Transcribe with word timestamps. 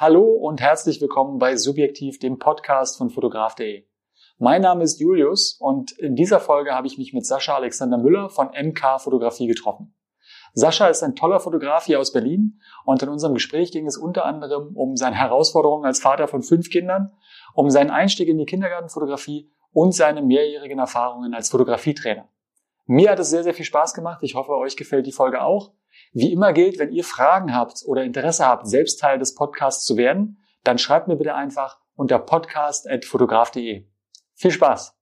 Hallo 0.00 0.22
und 0.22 0.60
herzlich 0.60 1.00
willkommen 1.00 1.40
bei 1.40 1.56
Subjektiv, 1.56 2.20
dem 2.20 2.38
Podcast 2.38 2.98
von 2.98 3.10
fotograf.de. 3.10 3.84
Mein 4.38 4.62
Name 4.62 4.84
ist 4.84 5.00
Julius 5.00 5.56
und 5.58 5.90
in 5.98 6.14
dieser 6.14 6.38
Folge 6.38 6.70
habe 6.70 6.86
ich 6.86 6.98
mich 6.98 7.12
mit 7.12 7.26
Sascha 7.26 7.56
Alexander 7.56 7.98
Müller 7.98 8.30
von 8.30 8.50
MK 8.50 9.00
Fotografie 9.00 9.48
getroffen. 9.48 9.96
Sascha 10.54 10.86
ist 10.86 11.02
ein 11.02 11.16
toller 11.16 11.40
Fotograf 11.40 11.86
hier 11.86 11.98
aus 11.98 12.12
Berlin 12.12 12.60
und 12.84 13.02
in 13.02 13.08
unserem 13.08 13.34
Gespräch 13.34 13.72
ging 13.72 13.88
es 13.88 13.96
unter 13.96 14.24
anderem 14.24 14.76
um 14.76 14.94
seine 14.94 15.16
Herausforderungen 15.16 15.84
als 15.84 15.98
Vater 15.98 16.28
von 16.28 16.44
fünf 16.44 16.70
Kindern, 16.70 17.10
um 17.54 17.68
seinen 17.68 17.90
Einstieg 17.90 18.28
in 18.28 18.38
die 18.38 18.46
Kindergartenfotografie 18.46 19.50
und 19.72 19.96
seine 19.96 20.22
mehrjährigen 20.22 20.78
Erfahrungen 20.78 21.34
als 21.34 21.48
Fotografietrainer. 21.48 22.28
Mir 22.86 23.10
hat 23.10 23.18
es 23.18 23.30
sehr, 23.30 23.42
sehr 23.42 23.52
viel 23.52 23.64
Spaß 23.64 23.94
gemacht. 23.94 24.22
Ich 24.22 24.36
hoffe, 24.36 24.52
euch 24.52 24.76
gefällt 24.76 25.08
die 25.08 25.12
Folge 25.12 25.42
auch. 25.42 25.72
Wie 26.12 26.32
immer 26.32 26.54
gilt, 26.54 26.78
wenn 26.78 26.90
ihr 26.90 27.04
Fragen 27.04 27.54
habt 27.54 27.82
oder 27.84 28.02
Interesse 28.02 28.46
habt, 28.46 28.66
selbst 28.66 28.98
Teil 28.98 29.18
des 29.18 29.34
Podcasts 29.34 29.84
zu 29.84 29.98
werden, 29.98 30.42
dann 30.64 30.78
schreibt 30.78 31.06
mir 31.06 31.16
bitte 31.16 31.34
einfach 31.34 31.78
unter 31.96 32.18
podcast.fotograf.de. 32.18 33.84
Viel 34.34 34.50
Spaß! 34.50 34.94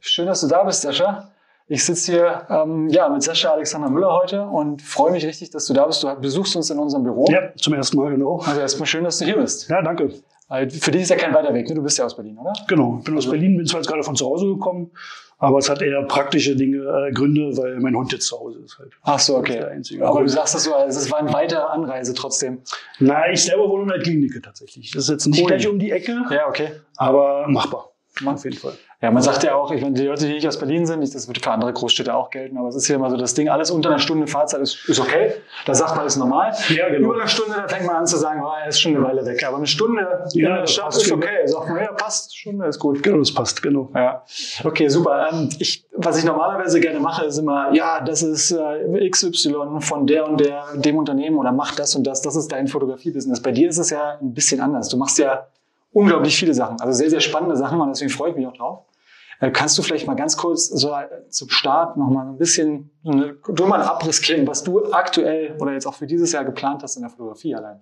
Schön, 0.00 0.26
dass 0.26 0.40
du 0.40 0.46
da 0.46 0.64
bist, 0.64 0.80
Sascha. 0.80 1.30
Ich 1.66 1.84
sitze 1.84 2.12
hier 2.12 2.46
ähm, 2.48 2.88
ja, 2.88 3.10
mit 3.10 3.22
Sascha 3.22 3.52
Alexander 3.52 3.90
Müller 3.90 4.10
heute 4.14 4.46
und 4.46 4.80
freue 4.80 5.12
mich 5.12 5.26
richtig, 5.26 5.50
dass 5.50 5.66
du 5.66 5.74
da 5.74 5.84
bist. 5.84 6.02
Du 6.02 6.14
besuchst 6.18 6.56
uns 6.56 6.70
in 6.70 6.78
unserem 6.78 7.04
Büro. 7.04 7.26
Ja, 7.28 7.54
zum 7.56 7.74
ersten 7.74 7.98
Mal, 7.98 8.12
genau. 8.12 8.40
Also 8.40 8.58
erstmal 8.58 8.86
schön, 8.86 9.04
dass 9.04 9.18
du 9.18 9.26
hier 9.26 9.36
bist. 9.36 9.68
Ja, 9.68 9.82
danke. 9.82 10.14
Für 10.48 10.90
dich 10.90 11.02
ist 11.02 11.10
ja 11.10 11.16
kein 11.16 11.34
weiter 11.34 11.52
Weg, 11.52 11.68
ne? 11.68 11.74
du 11.74 11.82
bist 11.82 11.98
ja 11.98 12.06
aus 12.06 12.16
Berlin, 12.16 12.38
oder? 12.38 12.54
Genau, 12.68 12.96
ich 12.98 13.04
bin 13.04 13.14
aus 13.14 13.24
also, 13.24 13.32
Berlin, 13.32 13.58
bin 13.58 13.66
zwar 13.66 13.80
jetzt 13.80 13.88
gerade 13.88 14.02
von 14.02 14.16
zu 14.16 14.24
Hause 14.24 14.46
gekommen, 14.46 14.90
aber 15.36 15.58
es 15.58 15.68
hat 15.68 15.82
eher 15.82 16.02
praktische 16.04 16.56
Dinge, 16.56 16.78
äh, 16.78 17.12
Gründe, 17.12 17.54
weil 17.58 17.78
mein 17.80 17.94
Hund 17.94 18.12
jetzt 18.12 18.26
zu 18.26 18.40
Hause 18.40 18.60
ist 18.64 18.78
halt. 18.78 18.92
Ach 19.02 19.18
so, 19.18 19.36
okay. 19.36 19.62
Aber 20.00 20.22
du 20.22 20.28
sagst 20.28 20.54
das 20.54 20.64
so, 20.64 20.74
also 20.74 20.98
es 20.98 21.10
war 21.10 21.18
eine 21.18 21.32
weitere 21.34 21.60
Anreise 21.60 22.14
trotzdem. 22.14 22.62
Na, 22.98 23.30
ich 23.30 23.44
selber 23.44 23.68
wohne 23.68 23.82
in 23.82 23.88
der 23.90 24.00
Klinik 24.00 24.42
tatsächlich. 24.42 24.90
Das 24.92 25.04
ist 25.04 25.10
jetzt 25.10 25.26
nicht 25.26 25.42
cool. 25.42 25.48
gleich 25.48 25.68
um 25.68 25.78
die 25.78 25.90
Ecke. 25.90 26.24
Ja, 26.30 26.48
okay. 26.48 26.70
Aber 26.96 27.46
machbar. 27.48 27.87
Auf 28.26 28.44
jeden 28.44 28.56
Fall. 28.56 28.74
Ja, 29.00 29.12
man 29.12 29.22
sagt 29.22 29.44
ja 29.44 29.54
auch, 29.54 29.70
ich 29.70 29.80
meine, 29.80 29.94
die 29.94 30.06
Leute, 30.06 30.26
die 30.26 30.32
nicht 30.32 30.48
aus 30.48 30.58
Berlin 30.58 30.84
sind, 30.84 31.02
das 31.14 31.28
wird 31.28 31.44
für 31.44 31.52
andere 31.52 31.72
Großstädte 31.72 32.12
auch 32.12 32.30
gelten, 32.30 32.58
aber 32.58 32.66
es 32.66 32.74
ist 32.74 32.88
hier 32.88 32.96
immer 32.96 33.08
so 33.10 33.16
das 33.16 33.32
Ding, 33.32 33.48
alles 33.48 33.70
unter 33.70 33.90
einer 33.90 34.00
Stunde 34.00 34.26
Fahrzeit 34.26 34.60
ist, 34.60 34.88
ist 34.88 34.98
okay. 34.98 35.34
Da 35.66 35.74
sagt 35.74 35.94
man, 35.94 36.04
ist 36.04 36.16
normal. 36.16 36.52
Ja, 36.70 36.88
genau. 36.88 37.10
Über 37.10 37.20
eine 37.20 37.28
Stunde, 37.28 37.54
da 37.54 37.68
fängt 37.68 37.86
man 37.86 37.94
an 37.94 38.06
zu 38.08 38.16
sagen, 38.16 38.42
oh, 38.42 38.50
er 38.60 38.68
ist 38.68 38.80
schon 38.80 38.96
eine 38.96 39.04
Weile 39.04 39.24
weg. 39.24 39.46
Aber 39.46 39.58
eine 39.58 39.68
Stunde 39.68 40.02
ja, 40.32 40.48
in 40.48 40.54
der 40.56 40.66
Stadt 40.66 40.96
ist 40.96 41.12
okay. 41.12 41.46
Sagt 41.46 41.68
man, 41.68 41.78
ja, 41.78 41.92
passt, 41.92 42.36
Stunde 42.36 42.66
ist 42.66 42.80
gut. 42.80 43.00
Genau, 43.00 43.18
das 43.18 43.32
passt, 43.32 43.62
genau. 43.62 43.88
Ja. 43.94 44.24
Okay, 44.64 44.88
super. 44.88 45.28
Ähm, 45.32 45.48
ich, 45.60 45.86
was 45.92 46.18
ich 46.18 46.24
normalerweise 46.24 46.80
gerne 46.80 46.98
mache, 46.98 47.24
ist 47.26 47.38
immer, 47.38 47.72
ja, 47.72 48.00
das 48.00 48.24
ist 48.24 48.50
äh, 48.50 49.08
XY 49.10 49.78
von 49.78 50.08
der 50.08 50.26
und 50.26 50.40
der, 50.40 50.64
dem 50.74 50.96
Unternehmen 50.96 51.36
oder 51.36 51.52
macht 51.52 51.78
das 51.78 51.94
und 51.94 52.04
das, 52.04 52.20
das 52.22 52.34
ist 52.34 52.50
dein 52.50 52.66
Fotografie-Business. 52.66 53.40
Bei 53.42 53.52
dir 53.52 53.68
ist 53.68 53.78
es 53.78 53.90
ja 53.90 54.18
ein 54.20 54.34
bisschen 54.34 54.60
anders. 54.60 54.88
Du 54.88 54.96
machst 54.96 55.18
ja 55.18 55.46
unglaublich 55.92 56.36
viele 56.36 56.54
Sachen, 56.54 56.80
also 56.80 56.92
sehr, 56.92 57.10
sehr 57.10 57.20
spannende 57.20 57.56
Sachen 57.56 57.80
und 57.80 57.88
deswegen 57.88 58.10
freue 58.10 58.30
ich 58.30 58.36
mich 58.36 58.46
auch 58.46 58.56
drauf. 58.56 58.84
Äh, 59.40 59.50
kannst 59.50 59.78
du 59.78 59.82
vielleicht 59.82 60.06
mal 60.06 60.14
ganz 60.14 60.36
kurz 60.36 60.68
so 60.68 60.94
zum 61.28 61.48
Start 61.48 61.96
noch 61.96 62.08
mal 62.08 62.26
ein 62.26 62.38
bisschen, 62.38 62.90
du 63.04 63.66
mal 63.66 63.80
einen 63.80 63.88
Abriss 63.88 64.20
geben, 64.20 64.46
was 64.46 64.64
du 64.64 64.92
aktuell 64.92 65.56
oder 65.60 65.72
jetzt 65.72 65.86
auch 65.86 65.94
für 65.94 66.06
dieses 66.06 66.32
Jahr 66.32 66.44
geplant 66.44 66.82
hast 66.82 66.96
in 66.96 67.02
der 67.02 67.10
Fotografie 67.10 67.54
allein? 67.54 67.80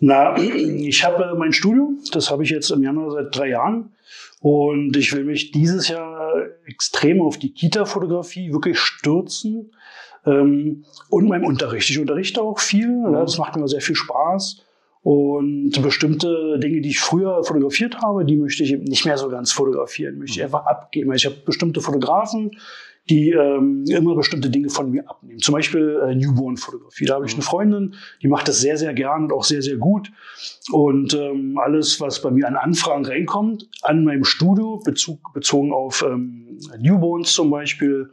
Na, 0.00 0.36
ich 0.38 1.04
habe 1.04 1.34
mein 1.36 1.52
Studio, 1.52 1.90
das 2.12 2.30
habe 2.30 2.42
ich 2.42 2.50
jetzt 2.50 2.70
im 2.70 2.82
Januar 2.82 3.10
seit 3.10 3.36
drei 3.36 3.48
Jahren. 3.48 3.94
Und 4.40 4.96
ich 4.96 5.12
will 5.12 5.24
mich 5.24 5.50
dieses 5.50 5.88
Jahr 5.88 6.32
extrem 6.66 7.20
auf 7.20 7.38
die 7.38 7.52
Kita-Fotografie 7.52 8.52
wirklich 8.52 8.78
stürzen. 8.78 9.72
Ähm, 10.24 10.84
und 11.08 11.28
meinem 11.28 11.44
Unterricht. 11.44 11.90
Ich 11.90 11.98
unterrichte 11.98 12.42
auch 12.42 12.58
viel, 12.58 13.02
das 13.12 13.38
macht 13.38 13.56
mir 13.56 13.66
sehr 13.68 13.80
viel 13.80 13.94
Spaß. 13.94 14.64
Und 15.02 15.80
bestimmte 15.82 16.58
Dinge, 16.58 16.80
die 16.80 16.90
ich 16.90 17.00
früher 17.00 17.42
fotografiert 17.44 18.02
habe, 18.02 18.24
die 18.24 18.36
möchte 18.36 18.64
ich 18.64 18.76
nicht 18.76 19.04
mehr 19.04 19.16
so 19.16 19.28
ganz 19.28 19.52
fotografieren, 19.52 20.18
möchte 20.18 20.38
ich 20.38 20.44
einfach 20.44 20.66
abgeben. 20.66 21.12
Ich 21.12 21.24
habe 21.24 21.36
bestimmte 21.44 21.80
Fotografen, 21.80 22.50
die 23.08 23.30
ähm, 23.30 23.84
immer 23.88 24.14
bestimmte 24.14 24.50
Dinge 24.50 24.68
von 24.68 24.90
mir 24.90 25.08
abnehmen. 25.08 25.38
Zum 25.38 25.54
Beispiel 25.54 26.00
äh, 26.04 26.14
Newborn-Fotografie. 26.14 27.06
Da 27.06 27.14
habe 27.14 27.26
ich 27.26 27.34
eine 27.34 27.42
Freundin, 27.42 27.94
die 28.22 28.28
macht 28.28 28.48
das 28.48 28.60
sehr, 28.60 28.76
sehr 28.76 28.92
gern 28.92 29.24
und 29.24 29.32
auch 29.32 29.44
sehr, 29.44 29.62
sehr 29.62 29.76
gut. 29.76 30.10
Und 30.72 31.14
ähm, 31.14 31.58
alles, 31.58 32.00
was 32.00 32.20
bei 32.20 32.30
mir 32.30 32.46
an 32.46 32.56
Anfragen 32.56 33.06
reinkommt, 33.06 33.68
an 33.82 34.04
meinem 34.04 34.24
Studio, 34.24 34.80
Bezug, 34.84 35.32
bezogen 35.32 35.72
auf 35.72 36.04
ähm, 36.06 36.58
Newborns 36.80 37.32
zum 37.32 37.50
Beispiel, 37.50 38.10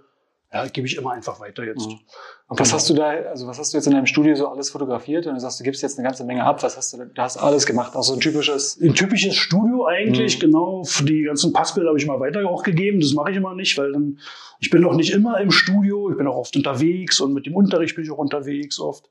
ja, 0.56 0.66
gebe 0.68 0.88
ich 0.88 0.96
immer 0.96 1.12
einfach 1.12 1.42
weiter 1.42 1.66
jetzt. 1.66 1.86
Mhm. 1.86 2.00
Und 2.48 2.60
was 2.60 2.72
hast 2.72 2.90
du 2.90 2.94
da, 2.94 3.10
also 3.10 3.46
was 3.46 3.60
hast 3.60 3.74
du 3.74 3.78
jetzt 3.78 3.88
in 3.88 3.94
deinem 3.94 4.06
Studio 4.06 4.36
so 4.36 4.48
alles 4.48 4.70
fotografiert? 4.70 5.28
Und 5.28 5.34
du 5.34 5.40
sagst, 5.42 5.60
du 5.60 5.66
gibst 5.66 5.82
jetzt 5.82 6.00
eine 6.00 6.08
ganze 6.08 6.24
Menge 6.24 6.46
ab. 6.46 6.64
Was 6.64 6.78
hast 6.78 6.94
du, 6.94 7.06
du 7.06 7.22
hast 7.22 7.36
alles 7.36 7.66
gemacht, 7.66 7.94
auch 7.94 8.04
so 8.04 8.14
ein 8.14 8.22
typisches. 8.22 8.80
Ein 8.82 8.94
typisches 8.94 9.36
Studio 9.36 9.86
eigentlich, 9.86 10.38
mhm. 10.38 10.42
genau. 10.42 10.84
Die 11.02 11.24
ganzen 11.24 11.52
Passbilder 11.52 11.90
habe 11.90 12.00
ich 12.00 12.08
mal 12.08 12.22
weiter 12.22 12.48
auch 12.50 12.64
gegeben. 12.64 13.02
Das 13.02 13.14
mache 13.14 13.32
ich 13.32 13.38
immer 13.38 13.54
nicht, 13.54 13.78
weil 13.78 13.92
dann, 13.92 14.20
ich 14.62 14.70
bin 14.70 14.82
noch 14.82 14.96
nicht 14.96 15.12
immer 15.12 15.42
im 15.42 15.52
Studio. 15.52 16.10
Ich 16.10 16.18
bin 16.18 16.26
auch 16.26 16.38
oft 16.38 16.56
unterwegs 16.56 17.20
und 17.20 17.34
mit 17.34 17.48
dem 17.48 17.56
Unterricht 17.56 17.96
bin 17.96 18.06
ich 18.06 18.12
auch 18.12 18.18
unterwegs 18.18 18.80
oft. 18.80 19.10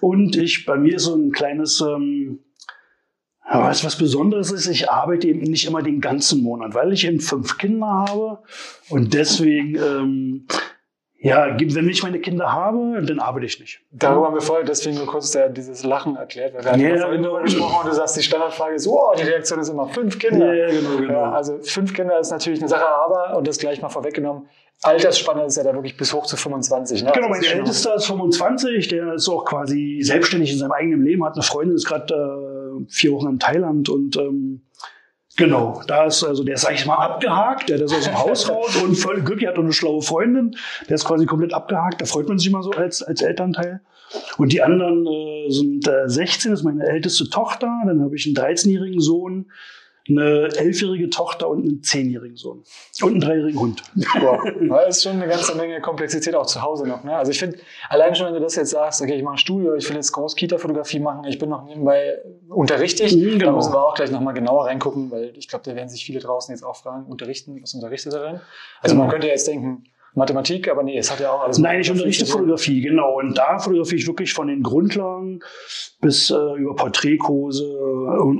Und 0.00 0.36
ich, 0.36 0.66
bei 0.66 0.76
mir 0.76 0.96
ist 0.96 1.04
so 1.04 1.16
ein 1.16 1.32
kleines, 1.32 1.80
ähm, 1.80 2.38
ja, 3.48 3.62
was, 3.62 3.84
was 3.84 3.96
Besonderes 3.96 4.50
ist, 4.50 4.66
ich 4.66 4.90
arbeite 4.90 5.28
eben 5.28 5.40
nicht 5.40 5.66
immer 5.66 5.82
den 5.82 6.00
ganzen 6.00 6.42
Monat, 6.42 6.74
weil 6.74 6.92
ich 6.92 7.06
eben 7.06 7.20
fünf 7.20 7.58
Kinder 7.58 7.86
habe 7.86 8.38
und 8.88 9.14
deswegen 9.14 9.76
ähm, 9.76 10.46
ja, 11.18 11.56
wenn 11.58 11.88
ich 11.88 12.02
meine 12.02 12.20
Kinder 12.20 12.52
habe, 12.52 13.02
dann 13.02 13.20
arbeite 13.20 13.46
ich 13.46 13.58
nicht. 13.58 13.80
Darüber 13.90 14.26
haben 14.26 14.34
wir 14.34 14.42
vorher 14.42 14.64
deswegen 14.64 14.96
nur 14.96 15.06
kurz 15.06 15.36
dieses 15.50 15.82
Lachen 15.82 16.14
erklärt. 16.16 16.54
Weil 16.54 16.64
wir 16.64 16.72
hatten 16.72 16.80
ja, 16.80 16.98
vorhin 16.98 17.22
darüber 17.22 17.42
gesprochen 17.42 17.80
und 17.80 17.90
du 17.90 17.94
sagst, 17.94 18.16
die 18.18 18.22
Standardfrage 18.22 18.74
ist, 18.74 18.86
oh, 18.86 19.12
die 19.18 19.22
Reaktion 19.22 19.58
ist 19.58 19.70
immer 19.70 19.88
fünf 19.88 20.18
Kinder. 20.18 20.52
Ja, 20.52 20.68
genau, 20.68 20.96
genau. 20.98 21.12
Ja, 21.12 21.32
also 21.32 21.58
fünf 21.62 21.94
Kinder 21.94 22.18
ist 22.18 22.30
natürlich 22.30 22.60
eine 22.60 22.68
Sache, 22.68 22.86
aber, 22.86 23.36
und 23.36 23.46
das 23.48 23.58
gleich 23.58 23.80
mal 23.80 23.88
vorweggenommen, 23.88 24.46
Altersspanne 24.82 25.44
ist 25.44 25.56
ja 25.56 25.64
da 25.64 25.72
wirklich 25.72 25.96
bis 25.96 26.12
hoch 26.12 26.26
zu 26.26 26.36
25. 26.36 27.02
Ne? 27.02 27.12
Genau, 27.14 27.28
mein 27.28 27.42
Ältester 27.42 27.94
ist 27.94 28.06
25, 28.06 28.88
der 28.88 29.14
ist 29.14 29.28
auch 29.28 29.44
quasi 29.46 30.00
selbstständig 30.02 30.52
in 30.52 30.58
seinem 30.58 30.72
eigenen 30.72 31.02
Leben, 31.02 31.24
hat 31.24 31.34
eine 31.34 31.42
Freundin, 31.42 31.76
ist 31.76 31.86
gerade 31.86 32.12
äh, 32.14 32.84
vier 32.90 33.12
Wochen 33.12 33.28
in 33.28 33.38
Thailand 33.38 33.88
und 33.88 34.16
ähm, 34.16 34.62
Genau, 35.36 35.82
da 35.86 36.06
ist 36.06 36.24
also 36.24 36.42
der 36.44 36.54
ist 36.54 36.64
eigentlich 36.64 36.86
mal 36.86 36.96
abgehakt, 36.96 37.68
der, 37.68 37.76
der 37.76 37.86
ist 37.86 37.94
aus 37.94 38.04
dem 38.04 38.18
Haus 38.18 38.48
raus 38.48 38.74
und 38.82 38.94
voll 38.96 39.20
glücklich 39.20 39.46
hat 39.46 39.58
und 39.58 39.64
eine 39.64 39.72
schlaue 39.74 40.00
Freundin, 40.00 40.56
der 40.88 40.94
ist 40.94 41.04
quasi 41.04 41.26
komplett 41.26 41.52
abgehakt, 41.52 42.00
da 42.00 42.06
freut 42.06 42.26
man 42.26 42.38
sich 42.38 42.48
immer 42.48 42.62
so 42.62 42.70
als, 42.70 43.02
als 43.02 43.20
Elternteil. 43.20 43.80
Und 44.38 44.52
die 44.52 44.62
anderen 44.62 45.06
äh, 45.06 45.50
sind 45.50 45.86
äh, 45.86 46.08
16, 46.08 46.52
das 46.52 46.60
ist 46.60 46.64
meine 46.64 46.86
älteste 46.86 47.28
Tochter, 47.28 47.82
dann 47.84 48.02
habe 48.02 48.16
ich 48.16 48.24
einen 48.26 48.34
13-jährigen 48.34 49.00
Sohn, 49.00 49.46
eine 50.08 50.48
elfjährige 50.56 51.10
Tochter 51.10 51.48
und 51.48 51.62
einen 51.62 51.82
zehnjährigen 51.82 52.36
Sohn. 52.36 52.64
Und 53.02 53.12
einen 53.12 53.20
dreijährigen 53.20 53.60
Hund. 53.60 53.82
Wow. 54.20 54.40
Das 54.68 54.98
ist 54.98 55.02
schon 55.02 55.12
eine 55.12 55.28
ganze 55.28 55.54
Menge 55.54 55.80
Komplexität 55.80 56.34
auch 56.34 56.46
zu 56.46 56.62
Hause 56.62 56.86
noch. 56.86 57.04
Ne? 57.04 57.14
Also 57.14 57.32
ich 57.32 57.38
finde, 57.38 57.58
allein 57.88 58.14
schon, 58.14 58.26
wenn 58.26 58.34
du 58.34 58.40
das 58.40 58.56
jetzt 58.56 58.70
sagst, 58.70 59.02
okay, 59.02 59.14
ich 59.14 59.22
mache 59.22 59.34
ein 59.34 59.38
Studio, 59.38 59.74
ich 59.74 59.88
will 59.88 59.96
jetzt 59.96 60.12
Groß-Kita-Fotografie 60.12 61.00
machen, 61.00 61.24
ich 61.24 61.38
bin 61.38 61.48
noch 61.48 61.64
nebenbei 61.64 62.18
unterrichtig, 62.48 63.16
mhm, 63.16 63.38
genau. 63.38 63.46
da 63.46 63.52
müssen 63.52 63.72
wir 63.72 63.84
auch 63.84 63.94
gleich 63.94 64.10
nochmal 64.10 64.34
genauer 64.34 64.66
reingucken, 64.66 65.10
weil 65.10 65.32
ich 65.36 65.48
glaube, 65.48 65.64
da 65.64 65.74
werden 65.74 65.88
sich 65.88 66.04
viele 66.04 66.20
draußen 66.20 66.54
jetzt 66.54 66.62
auch 66.62 66.76
fragen, 66.76 67.06
unterrichten, 67.06 67.58
was 67.62 67.74
unterrichtet 67.74 68.14
er 68.14 68.20
denn? 68.20 68.40
Also 68.80 68.94
genau. 68.94 69.04
man 69.04 69.10
könnte 69.10 69.26
ja 69.26 69.32
jetzt 69.32 69.48
denken, 69.48 69.84
Mathematik, 70.16 70.68
aber 70.68 70.82
nee, 70.82 70.96
es 70.96 71.10
hat 71.10 71.20
ja 71.20 71.30
auch 71.30 71.42
alles. 71.42 71.58
Nein, 71.58 71.80
ich 71.80 71.90
unterrichte 71.90 72.24
Fotografie, 72.24 72.80
genau. 72.80 73.18
Und 73.18 73.36
da 73.36 73.58
fotografiere 73.58 74.00
ich 74.00 74.06
wirklich 74.06 74.32
von 74.32 74.48
den 74.48 74.62
Grundlagen 74.62 75.40
bis 76.00 76.30
äh, 76.30 76.34
über 76.34 76.74
Porträtkurse 76.74 77.66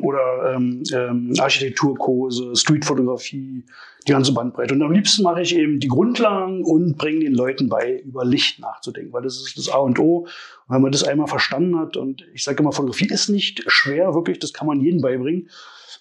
oder 0.02 0.54
ähm, 0.54 0.82
ähm, 0.90 1.34
Architekturkurse, 1.38 2.56
Streetfotografie, 2.56 3.64
die 4.08 4.12
ganze 4.12 4.32
Bandbreite. 4.32 4.72
Und 4.72 4.82
am 4.82 4.92
liebsten 4.92 5.22
mache 5.22 5.42
ich 5.42 5.54
eben 5.54 5.78
die 5.78 5.88
Grundlagen 5.88 6.64
und 6.64 6.96
bringe 6.96 7.20
den 7.20 7.34
Leuten 7.34 7.68
bei, 7.68 8.00
über 8.00 8.24
Licht 8.24 8.58
nachzudenken, 8.58 9.12
weil 9.12 9.22
das 9.22 9.36
ist 9.36 9.58
das 9.58 9.68
A 9.68 9.76
und 9.76 9.98
O. 9.98 10.20
Und 10.20 10.74
wenn 10.74 10.80
man 10.80 10.92
das 10.92 11.04
einmal 11.04 11.26
verstanden 11.26 11.78
hat, 11.78 11.98
und 11.98 12.26
ich 12.32 12.42
sage 12.42 12.62
immer, 12.62 12.72
Fotografie 12.72 13.08
ist 13.12 13.28
nicht 13.28 13.64
schwer, 13.66 14.14
wirklich, 14.14 14.38
das 14.38 14.54
kann 14.54 14.66
man 14.66 14.80
jedem 14.80 15.02
beibringen. 15.02 15.50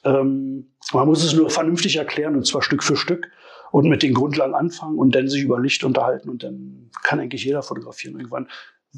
Ähm, 0.05 0.71
man 0.93 1.07
muss 1.07 1.23
es 1.23 1.33
nur 1.33 1.49
vernünftig 1.49 1.97
erklären, 1.97 2.35
und 2.35 2.45
zwar 2.45 2.61
Stück 2.61 2.83
für 2.83 2.95
Stück 2.95 3.29
und 3.71 3.89
mit 3.89 4.03
den 4.03 4.13
Grundlagen 4.13 4.53
anfangen 4.53 4.97
und 4.97 5.15
dann 5.15 5.27
sich 5.27 5.43
über 5.43 5.59
Licht 5.59 5.83
unterhalten 5.83 6.29
und 6.29 6.43
dann 6.43 6.91
kann 7.03 7.19
eigentlich 7.19 7.43
jeder 7.43 7.63
fotografieren 7.63 8.15
irgendwann. 8.15 8.47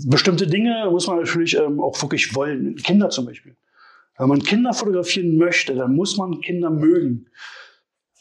Bestimmte 0.06 0.46
Dinge 0.46 0.88
muss 0.92 1.08
man 1.08 1.18
natürlich 1.18 1.58
ähm, 1.58 1.80
auch 1.80 2.00
wirklich 2.02 2.36
wollen. 2.36 2.76
Kinder 2.76 3.10
zum 3.10 3.26
Beispiel. 3.26 3.56
Wenn 4.18 4.30
man 4.30 4.44
Kinder 4.44 4.74
fotografieren 4.74 5.38
möchte, 5.38 5.74
dann 5.76 5.96
muss 5.96 6.18
man 6.18 6.42
Kinder 6.42 6.70
mögen. 6.70 7.28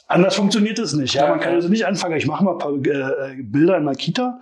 Anders 0.07 0.37
funktioniert 0.37 0.79
es 0.79 0.93
nicht. 0.93 1.15
Ja, 1.15 1.29
man 1.29 1.41
kann 1.41 1.55
also 1.55 1.69
nicht 1.69 1.85
anfangen. 1.85 2.17
Ich 2.17 2.27
mache 2.27 2.45
mal 2.45 2.53
ein 2.53 2.59
paar 2.59 2.75
äh, 2.75 3.43
Bilder 3.43 3.77
in 3.77 3.85
der 3.85 3.95
Kita. 3.95 4.41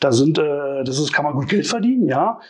Da 0.00 0.10
sind, 0.12 0.38
äh, 0.38 0.84
das 0.84 0.98
ist, 0.98 1.12
kann 1.12 1.24
man 1.24 1.34
gut 1.34 1.48
Geld 1.48 1.66
verdienen. 1.66 2.08
Ja, 2.08 2.40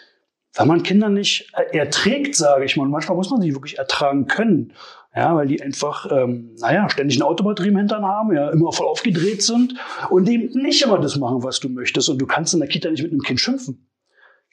wenn 0.57 0.69
man 0.69 0.83
Kinder 0.83 1.09
nicht 1.09 1.53
erträgt, 1.73 2.35
sage 2.35 2.65
ich 2.65 2.77
mal. 2.77 2.89
Manchmal 2.89 3.17
muss 3.17 3.31
man 3.31 3.43
sie 3.43 3.55
wirklich 3.55 3.79
ertragen 3.79 4.27
können. 4.27 4.73
Ja, 5.17 5.35
weil 5.35 5.47
die 5.47 5.63
einfach, 5.63 6.13
ähm, 6.13 6.55
naja, 6.59 6.91
ständig 6.91 7.19
ein 7.19 7.23
Autobatterie 7.23 7.69
im 7.69 7.79
Hintern 7.79 8.05
haben, 8.05 8.35
ja, 8.35 8.51
immer 8.51 8.71
voll 8.71 8.87
aufgedreht 8.87 9.43
sind 9.43 9.75
und 10.11 10.29
eben 10.29 10.51
nicht 10.61 10.83
immer 10.83 10.99
das 10.99 11.17
machen, 11.17 11.43
was 11.43 11.59
du 11.59 11.71
möchtest. 11.71 12.11
Und 12.11 12.19
du 12.19 12.27
kannst 12.27 12.53
in 12.53 12.61
der 12.61 12.69
Kita 12.69 12.91
nicht 12.91 13.03
mit 13.03 13.13
einem 13.13 13.23
Kind 13.23 13.41
schimpfen. 13.41 13.89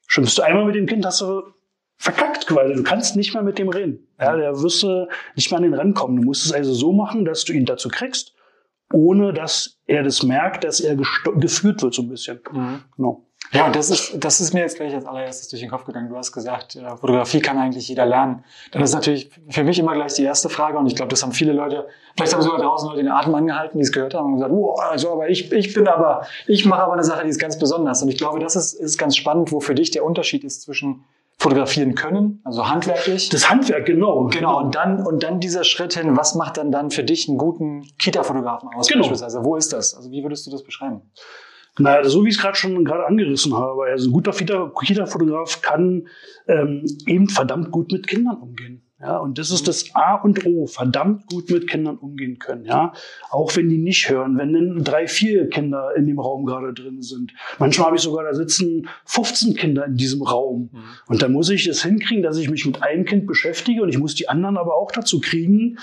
Schimpfst 0.07 0.37
du 0.37 0.41
einmal 0.41 0.63
mit 0.65 0.75
dem 0.75 0.85
Kind, 0.85 1.05
hast 1.05 1.19
du 1.19 1.41
verkackt 1.97 2.47
quasi. 2.47 2.75
Du 2.75 2.83
kannst 2.83 3.17
nicht 3.17 3.33
mehr 3.33 3.43
mit 3.43 3.59
dem 3.59 3.67
reden. 3.67 4.07
Ja, 4.17 4.37
der 4.37 4.61
wirst 4.61 4.83
du 4.83 5.07
nicht 5.35 5.51
mehr 5.51 5.57
an 5.57 5.63
den 5.63 5.73
rankommen. 5.73 6.17
Du 6.17 6.23
musst 6.23 6.45
es 6.45 6.53
also 6.53 6.73
so 6.73 6.93
machen, 6.93 7.25
dass 7.25 7.43
du 7.43 7.51
ihn 7.51 7.65
dazu 7.65 7.89
kriegst, 7.89 8.32
ohne 8.93 9.33
dass 9.33 9.79
er 9.85 10.03
das 10.03 10.23
merkt, 10.23 10.63
dass 10.63 10.79
er 10.79 10.95
geführt 10.95 11.81
wird 11.81 11.93
so 11.93 12.03
ein 12.03 12.09
bisschen. 12.09 12.39
Mhm. 12.51 12.83
Genau. 12.95 13.25
Ja, 13.51 13.67
und 13.67 13.75
das 13.75 13.89
ist, 13.91 14.15
das 14.23 14.41
ist 14.41 14.53
mir 14.53 14.61
jetzt 14.61 14.77
gleich 14.77 14.93
als 14.95 15.05
allererstes 15.05 15.49
durch 15.49 15.61
den 15.61 15.69
Kopf 15.69 15.85
gegangen. 15.85 16.09
Du 16.09 16.15
hast 16.15 16.31
gesagt, 16.31 16.75
äh, 16.75 16.89
Fotografie 16.97 17.39
kann 17.39 17.57
eigentlich 17.57 17.87
jeder 17.87 18.05
lernen. 18.05 18.43
Das 18.71 18.81
ist 18.83 18.95
natürlich 18.95 19.29
für 19.49 19.63
mich 19.63 19.77
immer 19.77 19.93
gleich 19.93 20.13
die 20.13 20.23
erste 20.23 20.49
Frage 20.49 20.77
und 20.77 20.87
ich 20.87 20.95
glaube, 20.95 21.09
das 21.09 21.21
haben 21.21 21.33
viele 21.33 21.53
Leute, 21.53 21.87
vielleicht 22.15 22.33
haben 22.33 22.41
sogar 22.41 22.59
draußen 22.59 22.89
Leute 22.89 23.03
den 23.03 23.11
Atem 23.11 23.35
angehalten, 23.35 23.77
die 23.77 23.83
es 23.83 23.91
gehört 23.91 24.15
haben 24.15 24.27
und 24.27 24.33
gesagt, 24.35 24.51
oh, 24.51 24.73
also 24.73 25.11
aber 25.11 25.29
ich, 25.29 25.51
ich 25.51 25.73
bin 25.73 25.87
aber, 25.87 26.25
ich 26.47 26.65
mache 26.65 26.83
aber 26.83 26.93
eine 26.93 27.03
Sache, 27.03 27.23
die 27.23 27.29
ist 27.29 27.39
ganz 27.39 27.59
besonders. 27.59 28.01
Und 28.01 28.09
ich 28.09 28.17
glaube, 28.17 28.39
das 28.39 28.55
ist, 28.55 28.73
ist 28.73 28.97
ganz 28.97 29.15
spannend, 29.15 29.51
wo 29.51 29.59
für 29.59 29.75
dich 29.75 29.91
der 29.91 30.03
Unterschied 30.03 30.43
ist 30.43 30.63
zwischen 30.63 31.03
fotografieren 31.43 31.93
können, 31.93 32.39
also 32.45 32.69
handwerklich. 32.69 33.27
Das 33.29 33.49
Handwerk, 33.49 33.85
genau. 33.85 34.27
Genau, 34.27 34.61
und 34.61 34.75
dann, 34.75 35.05
und 35.05 35.23
dann 35.23 35.41
dieser 35.41 35.65
Schritt 35.65 35.93
hin, 35.95 36.15
was 36.15 36.35
macht 36.35 36.57
dann 36.57 36.71
dann 36.71 36.89
für 36.89 37.03
dich 37.03 37.27
einen 37.27 37.37
guten 37.37 37.83
Kita-Fotografen 37.99 38.69
aus 38.73 38.87
genau. 38.87 39.01
beispielsweise? 39.01 39.43
Wo 39.43 39.57
ist 39.57 39.73
das? 39.73 39.93
Also 39.93 40.09
wie 40.09 40.23
würdest 40.23 40.47
du 40.47 40.51
das 40.51 40.63
beschreiben? 40.63 41.01
Naja, 41.77 42.07
so 42.07 42.23
wie 42.23 42.29
ich 42.29 42.35
es 42.35 42.41
gerade 42.41 42.55
schon 42.55 42.85
gerade 42.85 43.05
angerissen 43.05 43.53
habe. 43.55 43.83
Also 43.83 44.09
ein 44.09 44.13
guter 44.13 44.31
Kita-Fotograf 44.31 45.61
kann 45.61 46.07
ähm, 46.47 46.85
eben 47.07 47.27
verdammt 47.27 47.71
gut 47.71 47.91
mit 47.91 48.07
Kindern 48.07 48.37
umgehen. 48.37 48.85
Ja, 49.03 49.17
und 49.17 49.37
das 49.37 49.51
ist 49.51 49.67
das 49.67 49.93
A 49.95 50.15
und 50.15 50.45
O, 50.45 50.65
verdammt 50.65 51.27
gut 51.27 51.49
mit 51.49 51.67
Kindern 51.67 51.97
umgehen 51.97 52.39
können. 52.39 52.63
Ja, 52.63 52.93
auch 53.31 53.53
wenn 53.57 53.67
die 53.67 53.77
nicht 53.77 54.09
hören, 54.09 54.37
wenn 54.37 54.53
dann 54.53 54.83
drei, 54.85 55.07
vier 55.07 55.49
Kinder 55.49 55.91
in 55.97 56.07
dem 56.07 56.19
Raum 56.19 56.45
gerade 56.45 56.73
drin 56.73 57.01
sind. 57.01 57.33
Manchmal 57.59 57.87
habe 57.87 57.97
ich 57.97 58.01
sogar, 58.01 58.23
da 58.23 58.33
sitzen 58.33 58.87
15 59.05 59.55
Kinder 59.55 59.85
in 59.85 59.97
diesem 59.97 60.21
Raum. 60.21 60.69
Mhm. 60.71 60.83
Und 61.07 61.21
dann 61.21 61.33
muss 61.33 61.49
ich 61.49 61.67
es 61.67 61.83
hinkriegen, 61.83 62.23
dass 62.23 62.37
ich 62.37 62.49
mich 62.49 62.65
mit 62.65 62.81
einem 62.81 63.03
Kind 63.03 63.27
beschäftige 63.27 63.83
und 63.83 63.89
ich 63.89 63.99
muss 63.99 64.15
die 64.15 64.29
anderen 64.29 64.55
aber 64.55 64.75
auch 64.75 64.91
dazu 64.91 65.19
kriegen, 65.19 65.77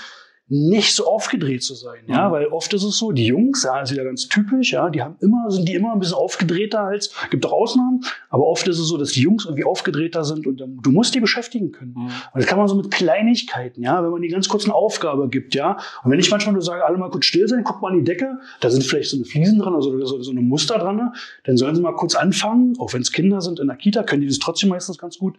nicht 0.53 0.93
so 0.93 1.07
aufgedreht 1.07 1.63
zu 1.63 1.75
sein, 1.75 2.03
ja, 2.07 2.27
mhm. 2.27 2.33
weil 2.33 2.47
oft 2.47 2.73
ist 2.73 2.83
es 2.83 2.97
so, 2.97 3.13
die 3.13 3.27
Jungs, 3.27 3.63
ja, 3.63 3.79
ist 3.79 3.93
wieder 3.93 4.03
ganz 4.03 4.27
typisch, 4.27 4.73
ja, 4.73 4.89
die 4.89 5.01
haben 5.01 5.15
immer, 5.21 5.49
sind 5.49 5.65
die 5.65 5.75
immer 5.75 5.93
ein 5.93 5.99
bisschen 5.99 6.17
aufgedrehter 6.17 6.81
als, 6.81 7.13
gibt 7.29 7.45
auch 7.45 7.53
Ausnahmen, 7.53 8.03
aber 8.29 8.45
oft 8.45 8.67
ist 8.67 8.77
es 8.77 8.89
so, 8.89 8.97
dass 8.97 9.13
die 9.13 9.21
Jungs 9.21 9.45
irgendwie 9.45 9.63
aufgedrehter 9.63 10.25
sind 10.25 10.45
und 10.45 10.59
dann, 10.59 10.79
du 10.83 10.91
musst 10.91 11.15
die 11.15 11.21
beschäftigen 11.21 11.71
können. 11.71 11.93
Mhm. 11.95 12.05
Und 12.07 12.35
das 12.35 12.47
kann 12.47 12.57
man 12.57 12.67
so 12.67 12.75
mit 12.75 12.91
Kleinigkeiten, 12.91 13.81
ja, 13.81 14.03
wenn 14.03 14.11
man 14.11 14.21
die 14.21 14.27
ganz 14.27 14.49
kurz 14.49 14.65
eine 14.65 14.75
Aufgabe 14.75 15.29
gibt, 15.29 15.55
ja, 15.55 15.77
und 16.03 16.11
wenn 16.11 16.19
ich 16.19 16.29
manchmal 16.29 16.51
nur 16.51 16.61
sage, 16.61 16.83
alle 16.83 16.97
mal 16.97 17.09
kurz 17.09 17.27
still 17.27 17.47
sein, 17.47 17.63
guck 17.63 17.81
mal 17.81 17.93
an 17.93 17.99
die 17.99 18.03
Decke, 18.03 18.37
da 18.59 18.69
sind 18.69 18.83
vielleicht 18.83 19.09
so 19.09 19.15
eine 19.15 19.23
Fliesen 19.23 19.57
dran, 19.57 19.73
also 19.73 20.05
so, 20.05 20.21
so 20.21 20.31
eine 20.31 20.41
Muster 20.41 20.77
dran, 20.77 21.13
dann 21.45 21.55
sollen 21.55 21.75
sie 21.77 21.81
mal 21.81 21.95
kurz 21.95 22.13
anfangen, 22.13 22.73
auch 22.77 22.91
wenn 22.93 23.01
es 23.01 23.13
Kinder 23.13 23.39
sind 23.39 23.61
in 23.61 23.67
der 23.67 23.77
Kita, 23.77 24.03
können 24.03 24.19
die 24.19 24.27
das 24.27 24.39
trotzdem 24.39 24.67
meistens 24.67 24.97
ganz 24.97 25.17
gut 25.17 25.37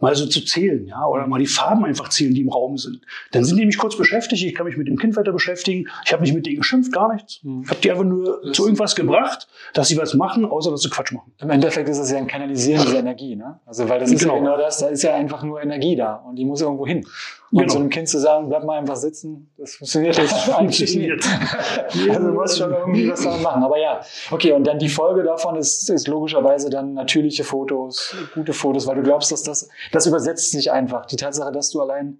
mal 0.00 0.14
so 0.14 0.26
zu 0.26 0.44
zählen, 0.44 0.86
ja, 0.86 1.04
oder 1.06 1.26
mal 1.26 1.38
die 1.38 1.46
Farben 1.46 1.84
einfach 1.84 2.08
zählen, 2.08 2.32
die 2.32 2.42
im 2.42 2.48
Raum 2.48 2.78
sind. 2.78 3.00
Dann 3.32 3.44
sind 3.44 3.58
die 3.58 3.66
mich 3.66 3.78
kurz 3.78 3.96
beschäftigt, 3.96 4.42
ich 4.44 4.54
kann 4.54 4.66
mich 4.66 4.76
mit 4.76 4.86
dem 4.86 4.96
Kind 4.96 5.16
weiter 5.16 5.32
beschäftigen. 5.32 5.88
Ich 6.04 6.12
habe 6.12 6.22
nicht 6.22 6.34
mit 6.34 6.46
denen 6.46 6.58
geschimpft, 6.58 6.92
gar 6.92 7.12
nichts. 7.12 7.40
Mhm. 7.42 7.62
Ich 7.64 7.70
habe 7.70 7.80
die 7.80 7.90
einfach 7.90 8.04
nur 8.04 8.40
das 8.42 8.56
zu 8.56 8.64
irgendwas 8.64 8.94
gebracht, 8.94 9.48
dass 9.74 9.88
sie 9.88 9.96
was 9.96 10.14
machen, 10.14 10.44
außer 10.44 10.70
dass 10.70 10.82
sie 10.82 10.90
Quatsch 10.90 11.12
machen. 11.12 11.32
Im 11.38 11.50
Endeffekt 11.50 11.88
ist 11.88 11.98
es 11.98 12.10
ja 12.10 12.18
ein 12.18 12.26
Kanalisieren 12.26 12.82
dieser 12.84 13.00
Energie, 13.00 13.34
ne? 13.34 13.60
Also 13.66 13.88
weil 13.88 13.98
das 13.98 14.12
ist 14.12 14.20
genau. 14.20 14.34
ja 14.34 14.40
genau 14.40 14.56
das, 14.56 14.78
da 14.78 14.88
ist 14.88 15.02
ja 15.02 15.14
einfach 15.14 15.42
nur 15.42 15.60
Energie 15.60 15.96
da 15.96 16.14
und 16.14 16.36
die 16.36 16.44
muss 16.44 16.60
irgendwo 16.60 16.86
hin. 16.86 17.04
Und 17.50 17.60
genau. 17.60 17.72
so 17.72 17.78
einem 17.78 17.88
Kind 17.88 18.08
zu 18.08 18.18
sagen, 18.18 18.50
bleib 18.50 18.64
mal 18.64 18.78
einfach 18.78 18.96
sitzen, 18.96 19.50
das 19.56 19.76
funktioniert 19.76 20.20
eigentlich 20.54 20.94
nicht. 20.94 21.26
also 22.10 22.26
du 22.26 22.34
musst 22.34 22.58
schon 22.58 22.70
irgendwie 22.70 23.10
was 23.10 23.22
damit 23.22 23.42
machen. 23.42 23.62
Aber 23.62 23.78
ja, 23.78 24.02
okay, 24.30 24.52
und 24.52 24.64
dann 24.64 24.78
die 24.78 24.90
Folge 24.90 25.22
davon 25.22 25.56
ist, 25.56 25.88
ist 25.88 26.08
logischerweise 26.08 26.68
dann 26.68 26.92
natürliche 26.92 27.44
Fotos, 27.44 28.14
gute 28.34 28.52
Fotos, 28.52 28.86
weil 28.86 28.96
du 28.96 29.02
glaubst, 29.02 29.32
dass 29.32 29.42
das, 29.42 29.68
das 29.92 30.06
übersetzt 30.06 30.50
sich 30.50 30.70
einfach. 30.72 31.06
Die 31.06 31.16
Tatsache, 31.16 31.52
dass 31.52 31.70
du 31.70 31.80
allein 31.80 32.18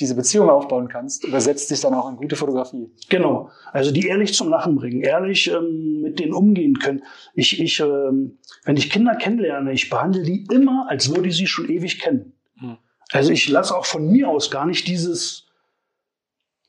diese 0.00 0.14
Beziehung 0.14 0.48
aufbauen 0.48 0.88
kannst, 0.88 1.24
übersetzt 1.24 1.68
sich 1.68 1.80
dann 1.80 1.94
auch 1.94 2.08
in 2.08 2.16
gute 2.16 2.36
Fotografie. 2.36 2.88
Genau. 3.08 3.50
Also 3.72 3.90
die 3.90 4.06
ehrlich 4.06 4.32
zum 4.32 4.48
Lachen 4.48 4.76
bringen, 4.76 5.00
ehrlich 5.02 5.50
ähm, 5.50 6.02
mit 6.02 6.20
denen 6.20 6.32
umgehen 6.32 6.78
können. 6.78 7.02
Ich, 7.34 7.60
ich, 7.60 7.80
ähm, 7.80 8.38
wenn 8.64 8.76
ich 8.76 8.90
Kinder 8.90 9.16
kennenlerne, 9.16 9.72
ich 9.72 9.90
behandle 9.90 10.22
die 10.22 10.46
immer, 10.52 10.86
als 10.88 11.14
würde 11.14 11.28
ich 11.28 11.36
sie 11.36 11.48
schon 11.48 11.68
ewig 11.68 12.00
kennen. 12.00 12.32
Hm. 12.58 12.76
Also 13.10 13.32
ich 13.32 13.48
lasse 13.48 13.76
auch 13.76 13.86
von 13.86 14.08
mir 14.08 14.28
aus 14.28 14.50
gar 14.50 14.66
nicht 14.66 14.86
dieses, 14.86 15.48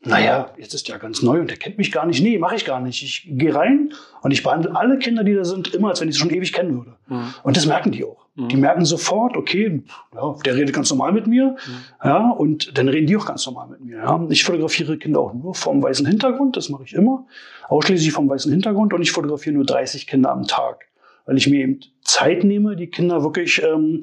naja, 0.02 0.52
jetzt 0.58 0.74
ist 0.74 0.88
ja 0.88 0.98
ganz 0.98 1.22
neu 1.22 1.42
und 1.42 1.50
der 1.50 1.58
kennt 1.58 1.78
mich 1.78 1.92
gar 1.92 2.06
nicht. 2.06 2.24
Nee, 2.24 2.38
mache 2.38 2.56
ich 2.56 2.64
gar 2.64 2.80
nicht. 2.80 3.04
Ich 3.04 3.28
gehe 3.28 3.54
rein 3.54 3.94
und 4.22 4.32
ich 4.32 4.44
behandle 4.44 4.74
alle 4.76 4.98
Kinder, 4.98 5.26
die 5.26 5.36
da 5.36 5.44
sind, 5.44 5.74
immer, 5.76 5.90
als 5.90 6.00
wenn 6.00 6.08
ich 6.08 6.16
sie 6.16 6.22
schon 6.22 6.30
ewig 6.30 6.54
kennen 6.54 6.74
würde. 6.74 6.96
Mhm. 7.08 7.34
Und 7.44 7.58
das 7.58 7.66
merken 7.66 7.92
die 7.92 8.06
auch. 8.06 8.26
Mhm. 8.40 8.48
Die 8.48 8.58
merken 8.58 8.86
sofort, 8.86 9.36
okay, 9.36 9.84
ja, 10.16 10.36
der 10.46 10.56
redet 10.56 10.74
ganz 10.74 10.90
normal 10.90 11.12
mit 11.12 11.28
mir. 11.28 11.50
Mhm. 11.50 12.08
Ja, 12.08 12.30
und 12.30 12.78
dann 12.78 12.88
reden 12.88 13.08
die 13.08 13.18
auch 13.18 13.26
ganz 13.26 13.46
normal 13.46 13.68
mit 13.68 13.82
mir. 13.82 13.98
Ja. 13.98 14.28
Ich 14.30 14.44
fotografiere 14.44 14.98
Kinder 14.98 15.20
auch 15.20 15.34
nur 15.34 15.54
vom 15.54 15.84
weißen 15.84 16.06
Hintergrund, 16.06 16.56
das 16.56 16.70
mache 16.70 16.84
ich 16.86 16.94
immer. 16.94 17.26
Ausschließlich 17.68 18.12
vom 18.12 18.30
weißen 18.30 18.52
Hintergrund 18.52 18.94
und 18.94 19.02
ich 19.02 19.12
fotografiere 19.12 19.56
nur 19.56 19.66
30 19.66 20.08
Kinder 20.08 20.32
am 20.32 20.48
Tag. 20.48 20.86
Weil 21.26 21.38
ich 21.38 21.48
mir 21.48 21.60
eben 21.62 21.80
Zeit 22.02 22.44
nehme, 22.44 22.76
die 22.76 22.88
Kinder 22.88 23.24
wirklich 23.24 23.62
ähm, 23.62 24.02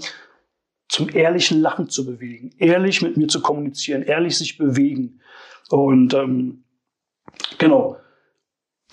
zum 0.89 1.09
ehrlichen 1.13 1.61
Lachen 1.61 1.89
zu 1.89 2.07
bewegen, 2.07 2.51
ehrlich 2.59 3.03
mit 3.03 3.17
mir 3.17 3.27
zu 3.27 3.43
kommunizieren, 3.43 4.03
ehrlich 4.03 4.39
sich 4.39 4.59
bewegen. 4.59 5.21
Und 5.71 6.15
ähm, 6.15 6.63
genau, 7.59 7.97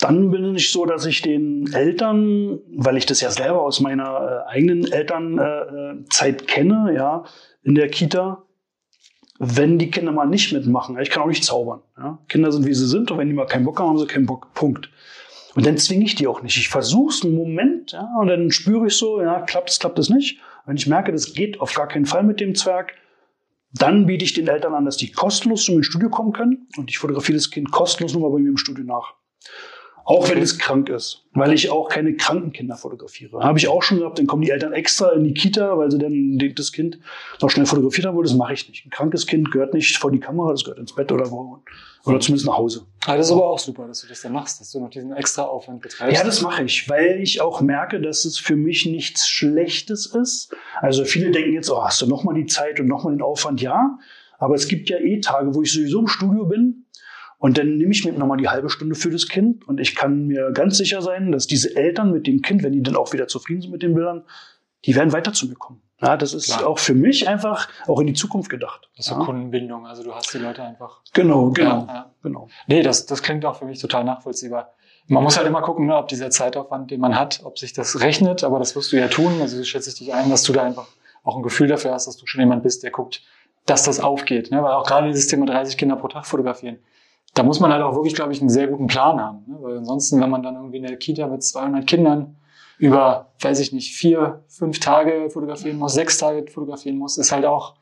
dann 0.04 0.32
bin 0.32 0.56
ich 0.56 0.72
so, 0.72 0.86
dass 0.86 1.06
ich 1.06 1.22
den 1.22 1.72
Eltern, 1.72 2.60
weil 2.76 2.98
ich 2.98 3.06
das 3.06 3.22
ja 3.22 3.32
selber 3.32 3.62
aus 3.62 3.80
meiner 3.80 4.46
äh, 4.48 4.52
eigenen 4.52 4.92
Elternzeit 4.92 6.42
äh, 6.42 6.46
kenne, 6.46 6.94
ja, 6.94 7.24
in 7.64 7.76
der 7.76 7.88
Kita, 7.88 8.44
wenn 9.40 9.80
die 9.80 9.90
Kinder 9.90 10.12
mal 10.12 10.26
nicht 10.26 10.52
mitmachen, 10.52 11.00
ich 11.00 11.10
kann 11.10 11.24
auch 11.24 11.28
nicht 11.28 11.46
zaubern. 11.46 11.82
Ja. 11.98 12.20
Kinder 12.28 12.52
sind 12.52 12.66
wie 12.66 12.74
sie 12.74 12.88
sind 12.88 13.12
und 13.12 13.18
wenn 13.18 13.30
die 13.30 13.34
mal 13.34 13.46
keinen 13.46 13.64
Bock 13.64 13.80
haben, 13.80 13.90
haben 13.90 13.98
sie 13.98 14.06
keinen 14.06 14.26
Bock. 14.26 14.54
Punkt. 14.54 14.90
Und 15.56 15.66
dann 15.66 15.78
zwinge 15.78 16.04
ich 16.04 16.16
die 16.16 16.28
auch 16.28 16.42
nicht. 16.42 16.58
Ich 16.58 16.68
versuche 16.68 17.14
es 17.14 17.24
einen 17.24 17.36
Moment, 17.36 17.94
ja, 17.94 18.10
und 18.20 18.28
dann 18.28 18.52
spüre 18.52 18.88
ich 18.88 18.98
so, 18.98 19.22
ja, 19.22 19.40
klappt 19.42 19.70
es, 19.70 19.80
klappt 19.80 20.00
es 20.00 20.10
nicht. 20.10 20.40
Wenn 20.66 20.76
ich 20.76 20.88
merke, 20.88 21.14
das 21.14 21.34
geht 21.34 21.62
auf 21.62 21.74
gar 21.74 21.88
keinen 21.88 22.06
Fall 22.06 22.24
mit 22.24 22.42
dem 22.42 22.56
Zwerg, 22.56 22.94
dann 23.74 24.06
biete 24.06 24.26
ich 24.26 24.34
den 24.34 24.48
Eltern 24.48 24.74
an, 24.74 24.84
dass 24.84 24.98
die 24.98 25.12
kostenlos 25.12 25.64
zu 25.64 25.72
mir 25.72 25.78
ins 25.78 25.88
Studio 25.88 26.10
kommen 26.10 26.34
können 26.34 26.68
und 26.78 26.90
ich 26.90 26.98
fotografiere 26.98 27.38
das 27.38 27.52
Kind 27.52 27.72
kostenlos 27.72 28.14
nochmal 28.14 28.32
bei 28.32 28.40
mir 28.40 28.50
im 28.50 28.58
Studio 28.58 28.84
nach. 28.84 29.14
Auch 30.06 30.30
wenn 30.30 30.42
es 30.42 30.60
krank 30.60 30.90
ist, 30.90 31.26
weil 31.34 31.54
ich 31.54 31.70
auch 31.70 31.88
keine 31.88 32.16
kranken 32.16 32.51
Kinder 32.51 32.75
fotografiere. 32.75 33.39
Habe 33.39 33.58
ich 33.58 33.70
auch 33.70 33.82
schon 33.82 34.00
gehabt, 34.00 34.20
dann 34.20 34.27
kommen 34.27 34.42
die 34.42 34.50
Eltern 34.50 34.74
extra 34.74 35.12
in 35.13 35.24
die 35.24 35.34
Kita, 35.34 35.77
weil 35.77 35.89
sie 35.89 35.98
dann 35.98 36.38
das 36.56 36.74
Kind 36.74 37.00
noch 37.42 37.50
schnell 37.50 37.66
fotografiert 37.66 38.08
haben 38.08 38.16
wollen. 38.16 38.27
Das 38.27 38.36
mache 38.36 38.54
ich 38.54 38.68
nicht. 38.68 38.86
Ein 38.86 38.89
krankes 38.89 39.25
Kind 39.27 39.51
gehört 39.51 39.74
nicht 39.74 39.96
vor 39.98 40.12
die 40.12 40.20
Kamera, 40.20 40.51
das 40.51 40.66
gehört 40.66 40.80
ins 40.80 40.94
Bett 40.94 41.12
oder 41.12 41.32
wo. 41.32 41.60
Oder 42.06 42.20
zumindest 42.20 42.46
nach 42.46 42.58
Hause. 42.58 42.86
Ah, 43.06 43.16
das 43.16 43.27
ist 43.27 43.32
aber 43.32 43.48
auch 43.48 43.60
super, 43.60 43.88
dass 43.88 44.01
du 44.01 44.08
das 44.08 44.22
dann 44.22 44.34
machst, 44.34 44.60
dass 44.60 44.72
du 44.72 44.82
noch 44.82 44.89
diesen 44.89 45.13
extra 45.13 45.44
Aufwand 45.44 45.82
betreibst. 45.82 46.18
Ja, 46.18 46.25
das 46.25 46.42
mache 46.42 46.63
ich, 46.63 46.89
weil 46.89 47.22
ich 47.22 47.39
auch 47.39 47.62
merke, 47.62 48.01
dass 48.01 48.25
es 48.25 48.38
für 48.38 48.58
mich 48.58 48.86
nichts 48.86 49.30
Schlechtes 49.30 50.08
ist. 50.08 50.54
Also 50.82 51.06
viele 51.06 51.32
denken 51.32 51.54
jetzt, 51.54 51.72
oh, 51.72 51.82
hast 51.82 52.01
du 52.01 52.08
nochmal 52.08 52.36
die 52.36 52.46
Zeit 52.46 52.82
und 52.82 52.88
nochmal 52.88 53.13
den 53.13 53.22
Aufwand? 53.22 53.62
Ja. 53.62 53.98
Aber 54.38 54.56
es 54.56 54.68
gibt 54.68 54.89
ja 54.89 54.98
eh 54.98 55.22
Tage, 55.22 55.56
wo 55.56 55.62
ich 55.62 55.72
sowieso 55.72 56.01
im 56.01 56.08
Studio 56.08 56.46
bin 56.46 56.83
und 57.44 57.58
dann 57.58 57.76
nehme 57.76 57.92
ich 57.92 58.06
mir 58.06 58.14
nochmal 58.14 58.38
die 58.38 58.48
halbe 58.48 58.70
Stunde 58.70 58.96
für 58.96 59.10
das 59.10 59.28
Kind 59.28 59.68
und 59.68 59.82
ich 59.82 59.98
kann 59.98 60.28
mir 60.28 60.52
ganz 60.54 60.78
sicher 60.78 61.02
sein, 61.02 61.34
dass 61.34 61.46
diese 61.46 61.76
Eltern 61.76 62.14
mit 62.14 62.26
dem 62.26 62.42
Kind, 62.42 62.64
wenn 62.64 62.72
die 62.72 62.82
dann 62.82 62.96
auch 62.96 63.12
wieder 63.12 63.28
zufrieden 63.28 63.60
sind 63.60 63.72
mit 63.72 63.84
den 63.84 63.96
Bildern, 63.96 64.24
die 64.86 64.96
werden 64.96 65.12
weiter 65.12 65.34
zu 65.34 65.48
mir 65.48 65.56
kommen. 65.56 65.82
Ja, 66.02 66.16
das 66.16 66.34
ist 66.34 66.56
Klar. 66.56 66.66
auch 66.66 66.80
für 66.80 66.94
mich 66.94 67.28
einfach 67.28 67.68
auch 67.86 68.00
in 68.00 68.08
die 68.08 68.14
Zukunft 68.14 68.50
gedacht. 68.50 68.90
Das 68.96 69.08
ist 69.08 69.12
ja. 69.12 69.18
Kundenbindung, 69.18 69.86
also 69.86 70.04
du 70.04 70.16
hast 70.16 70.34
die 70.34 70.38
Leute 70.38 70.64
einfach. 70.64 71.02
Genau, 71.12 71.50
genau, 71.50 71.86
ja, 71.86 71.94
ja. 71.94 72.12
genau. 72.24 72.48
Nee, 72.68 72.82
das, 72.82 73.08
das 73.08 73.22
klingt 73.22 73.44
auch 73.44 73.58
für 73.58 73.66
mich 73.66 73.82
total 73.82 74.06
nachvollziehbar. 74.06 74.72
Man 75.08 75.22
muss 75.22 75.36
halt 75.36 75.46
immer 75.46 75.62
gucken, 75.62 75.88
ne, 75.88 75.98
ob 75.98 76.08
dieser 76.08 76.30
Zeitaufwand, 76.30 76.92
den 76.92 77.02
man 77.02 77.20
hat, 77.20 77.42
ob 77.44 77.60
sich 77.60 77.74
das 77.74 78.00
rechnet, 78.00 78.46
aber 78.46 78.58
das 78.58 78.74
wirst 78.78 78.94
du 78.94 78.98
ja 78.98 79.10
tun. 79.10 79.42
Also 79.42 79.62
schätze 79.66 79.90
ich 79.90 79.98
dich 79.98 80.14
ein, 80.14 80.30
dass 80.30 80.44
du 80.44 80.54
da 80.54 80.64
einfach 80.64 80.88
auch 81.26 81.36
ein 81.36 81.44
Gefühl 81.44 81.68
dafür 81.68 81.92
hast, 81.92 82.08
dass 82.08 82.16
du 82.16 82.26
schon 82.26 82.40
jemand 82.40 82.64
bist, 82.64 82.84
der 82.84 82.92
guckt, 82.92 83.22
dass 83.66 83.84
das 83.84 84.00
aufgeht. 84.00 84.50
Ne? 84.50 84.64
Weil 84.64 84.72
auch 84.72 84.86
gerade 84.86 85.08
dieses 85.08 85.28
Thema 85.28 85.46
30 85.46 85.76
Kinder 85.76 85.98
pro 85.98 86.08
Tag 86.08 86.26
fotografieren 86.26 86.80
da 87.34 87.44
muss 87.44 87.60
man 87.60 87.72
halt 87.72 87.82
auch 87.82 87.96
wirklich, 87.96 88.13
glaube 88.13 88.32
ich, 88.32 88.42
einen 88.42 88.50
sehr 88.50 88.68
guten 88.68 88.88
Plan 88.88 89.20
haben. 89.20 89.44
Ne? 89.48 89.58
Weil 89.60 89.78
ansonsten, 89.78 90.22
wenn 90.22 90.30
man 90.30 90.44
dann 90.44 90.56
irgendwie 90.56 90.78
in 90.78 90.84
der 90.84 90.98
Kita 90.98 91.28
mit 91.28 91.44
200 91.44 91.86
Kindern 91.88 92.36
über, 92.78 93.32
weiß 93.42 93.60
ich 93.60 93.72
nicht, 93.72 93.96
vier, 93.96 94.44
fünf 94.48 94.80
Tage 94.80 95.30
fotografieren 95.30 95.78
muss, 95.78 95.94
sechs 95.94 96.18
Tage 96.18 96.46
fotografieren 96.52 96.98
muss, 96.98 97.18
ist 97.18 97.32
halt 97.32 97.46
auch, 97.46 97.75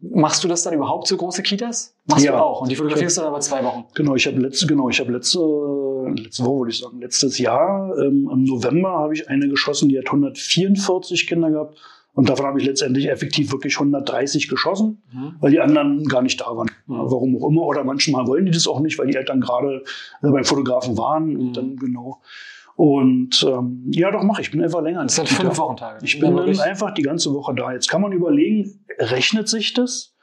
machst 0.00 0.44
du 0.44 0.48
das 0.48 0.62
dann 0.62 0.74
überhaupt 0.74 1.06
so 1.06 1.16
große 1.16 1.42
Kitas? 1.42 1.94
Machst 2.06 2.24
ja. 2.24 2.32
du 2.32 2.42
auch. 2.42 2.62
Und 2.62 2.70
die 2.70 2.76
fotografierst 2.76 3.16
du 3.16 3.22
dann 3.22 3.30
aber 3.30 3.40
zwei 3.40 3.64
Wochen. 3.64 3.84
Genau, 3.94 4.14
ich 4.14 4.26
habe 4.26 4.38
letzte, 4.38 4.66
genau, 4.66 4.88
ich 4.88 5.00
habe 5.00 5.12
letzte, 5.12 5.38
letzte 6.16 6.44
Woche 6.44 6.58
würde 6.58 6.70
ich 6.70 6.78
sagen, 6.78 7.00
letztes 7.00 7.38
Jahr, 7.38 7.96
ähm, 7.98 8.28
im 8.32 8.44
November 8.44 8.90
habe 8.90 9.14
ich 9.14 9.28
eine 9.28 9.48
geschossen, 9.48 9.88
die 9.88 9.98
hat 9.98 10.06
144 10.06 11.26
Kinder 11.26 11.50
gehabt 11.50 11.78
Und 12.18 12.28
davon 12.28 12.46
habe 12.46 12.58
ich 12.58 12.66
letztendlich 12.66 13.08
effektiv 13.08 13.52
wirklich 13.52 13.76
130 13.78 14.48
geschossen, 14.48 15.00
mhm. 15.12 15.36
weil 15.38 15.52
die 15.52 15.60
anderen 15.60 16.02
gar 16.02 16.20
nicht 16.20 16.40
da 16.40 16.46
waren. 16.46 16.68
Mhm. 16.86 16.96
Warum 16.96 17.36
auch 17.36 17.48
immer. 17.48 17.62
Oder 17.62 17.84
manchmal 17.84 18.26
wollen 18.26 18.44
die 18.44 18.50
das 18.50 18.66
auch 18.66 18.80
nicht, 18.80 18.98
weil 18.98 19.06
die 19.06 19.14
Eltern 19.14 19.40
gerade 19.40 19.84
äh, 20.22 20.28
beim 20.28 20.42
Fotografen 20.42 20.98
waren. 20.98 21.36
Und 21.36 21.50
mhm. 21.50 21.52
dann 21.52 21.76
genau. 21.76 22.20
Und 22.74 23.46
ähm, 23.48 23.84
ja, 23.92 24.10
doch 24.10 24.24
mache 24.24 24.42
ich. 24.42 24.50
bin 24.50 24.60
einfach 24.60 24.82
länger. 24.82 25.04
Das 25.04 25.14
sind 25.14 25.28
fünf 25.28 25.56
Wochentage. 25.58 26.04
Ich 26.04 26.18
bin 26.18 26.36
dann 26.36 26.58
einfach 26.58 26.92
die 26.92 27.02
ganze 27.02 27.32
Woche 27.32 27.54
da. 27.54 27.72
Jetzt 27.72 27.88
kann 27.88 28.02
man 28.02 28.10
überlegen, 28.10 28.84
rechnet 28.98 29.48
sich 29.48 29.74
das? 29.74 30.16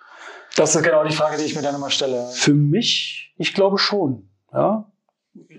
Das 0.57 0.75
ist 0.75 0.83
genau 0.83 1.05
die 1.05 1.15
Frage, 1.15 1.37
die 1.37 1.45
ich 1.45 1.55
mir 1.55 1.61
dann 1.61 1.75
immer 1.75 1.91
stelle. 1.91 2.27
Für 2.33 2.53
mich, 2.53 3.33
ich 3.37 3.53
glaube 3.53 3.77
schon. 3.77 4.27
Ja, 4.51 4.91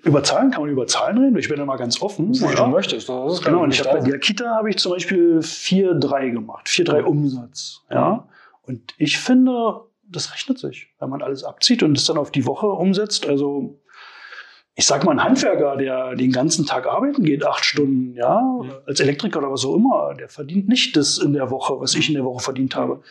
über 0.04 0.22
Zahlen 0.22 0.50
kann 0.50 0.62
man 0.62 0.70
über 0.70 0.86
Zahlen 0.86 1.18
reden. 1.18 1.36
Ich 1.36 1.48
bin 1.48 1.58
da 1.58 1.66
mal 1.66 1.76
ganz 1.76 2.00
offen. 2.00 2.32
Wie 2.32 2.54
du 2.54 2.66
möchtest. 2.66 3.08
Das 3.08 3.34
ist 3.34 3.44
genau. 3.44 3.62
Und 3.62 3.74
ich 3.74 3.80
habe 3.80 3.98
bei 3.98 4.04
der 4.04 4.18
Kita 4.18 4.46
habe 4.56 4.70
ich 4.70 4.78
zum 4.78 4.92
Beispiel 4.92 5.38
4,3 5.38 6.30
gemacht. 6.30 6.66
4,3 6.66 7.02
Umsatz. 7.02 7.82
Ja. 7.90 8.26
Und 8.62 8.94
ich 8.98 9.18
finde, 9.18 9.82
das 10.08 10.32
rechnet 10.32 10.58
sich, 10.58 10.88
wenn 10.98 11.10
man 11.10 11.22
alles 11.22 11.44
abzieht 11.44 11.82
und 11.82 11.96
es 11.96 12.04
dann 12.06 12.18
auf 12.18 12.30
die 12.30 12.46
Woche 12.46 12.66
umsetzt. 12.66 13.26
Also, 13.26 13.78
ich 14.74 14.86
sag 14.86 15.04
mal, 15.04 15.12
ein 15.12 15.22
Handwerker, 15.22 15.76
der 15.76 16.14
den 16.14 16.32
ganzen 16.32 16.66
Tag 16.66 16.86
arbeiten 16.86 17.22
geht, 17.22 17.44
acht 17.44 17.64
Stunden, 17.64 18.14
ja, 18.14 18.60
als 18.86 19.00
Elektriker 19.00 19.38
oder 19.38 19.50
was 19.50 19.64
auch 19.64 19.74
immer, 19.74 20.14
der 20.14 20.28
verdient 20.28 20.68
nicht 20.68 20.96
das 20.96 21.18
in 21.18 21.32
der 21.32 21.50
Woche, 21.50 21.80
was 21.80 21.94
ich 21.94 22.08
in 22.08 22.14
der 22.14 22.24
Woche 22.24 22.42
verdient 22.42 22.76
habe. 22.76 23.02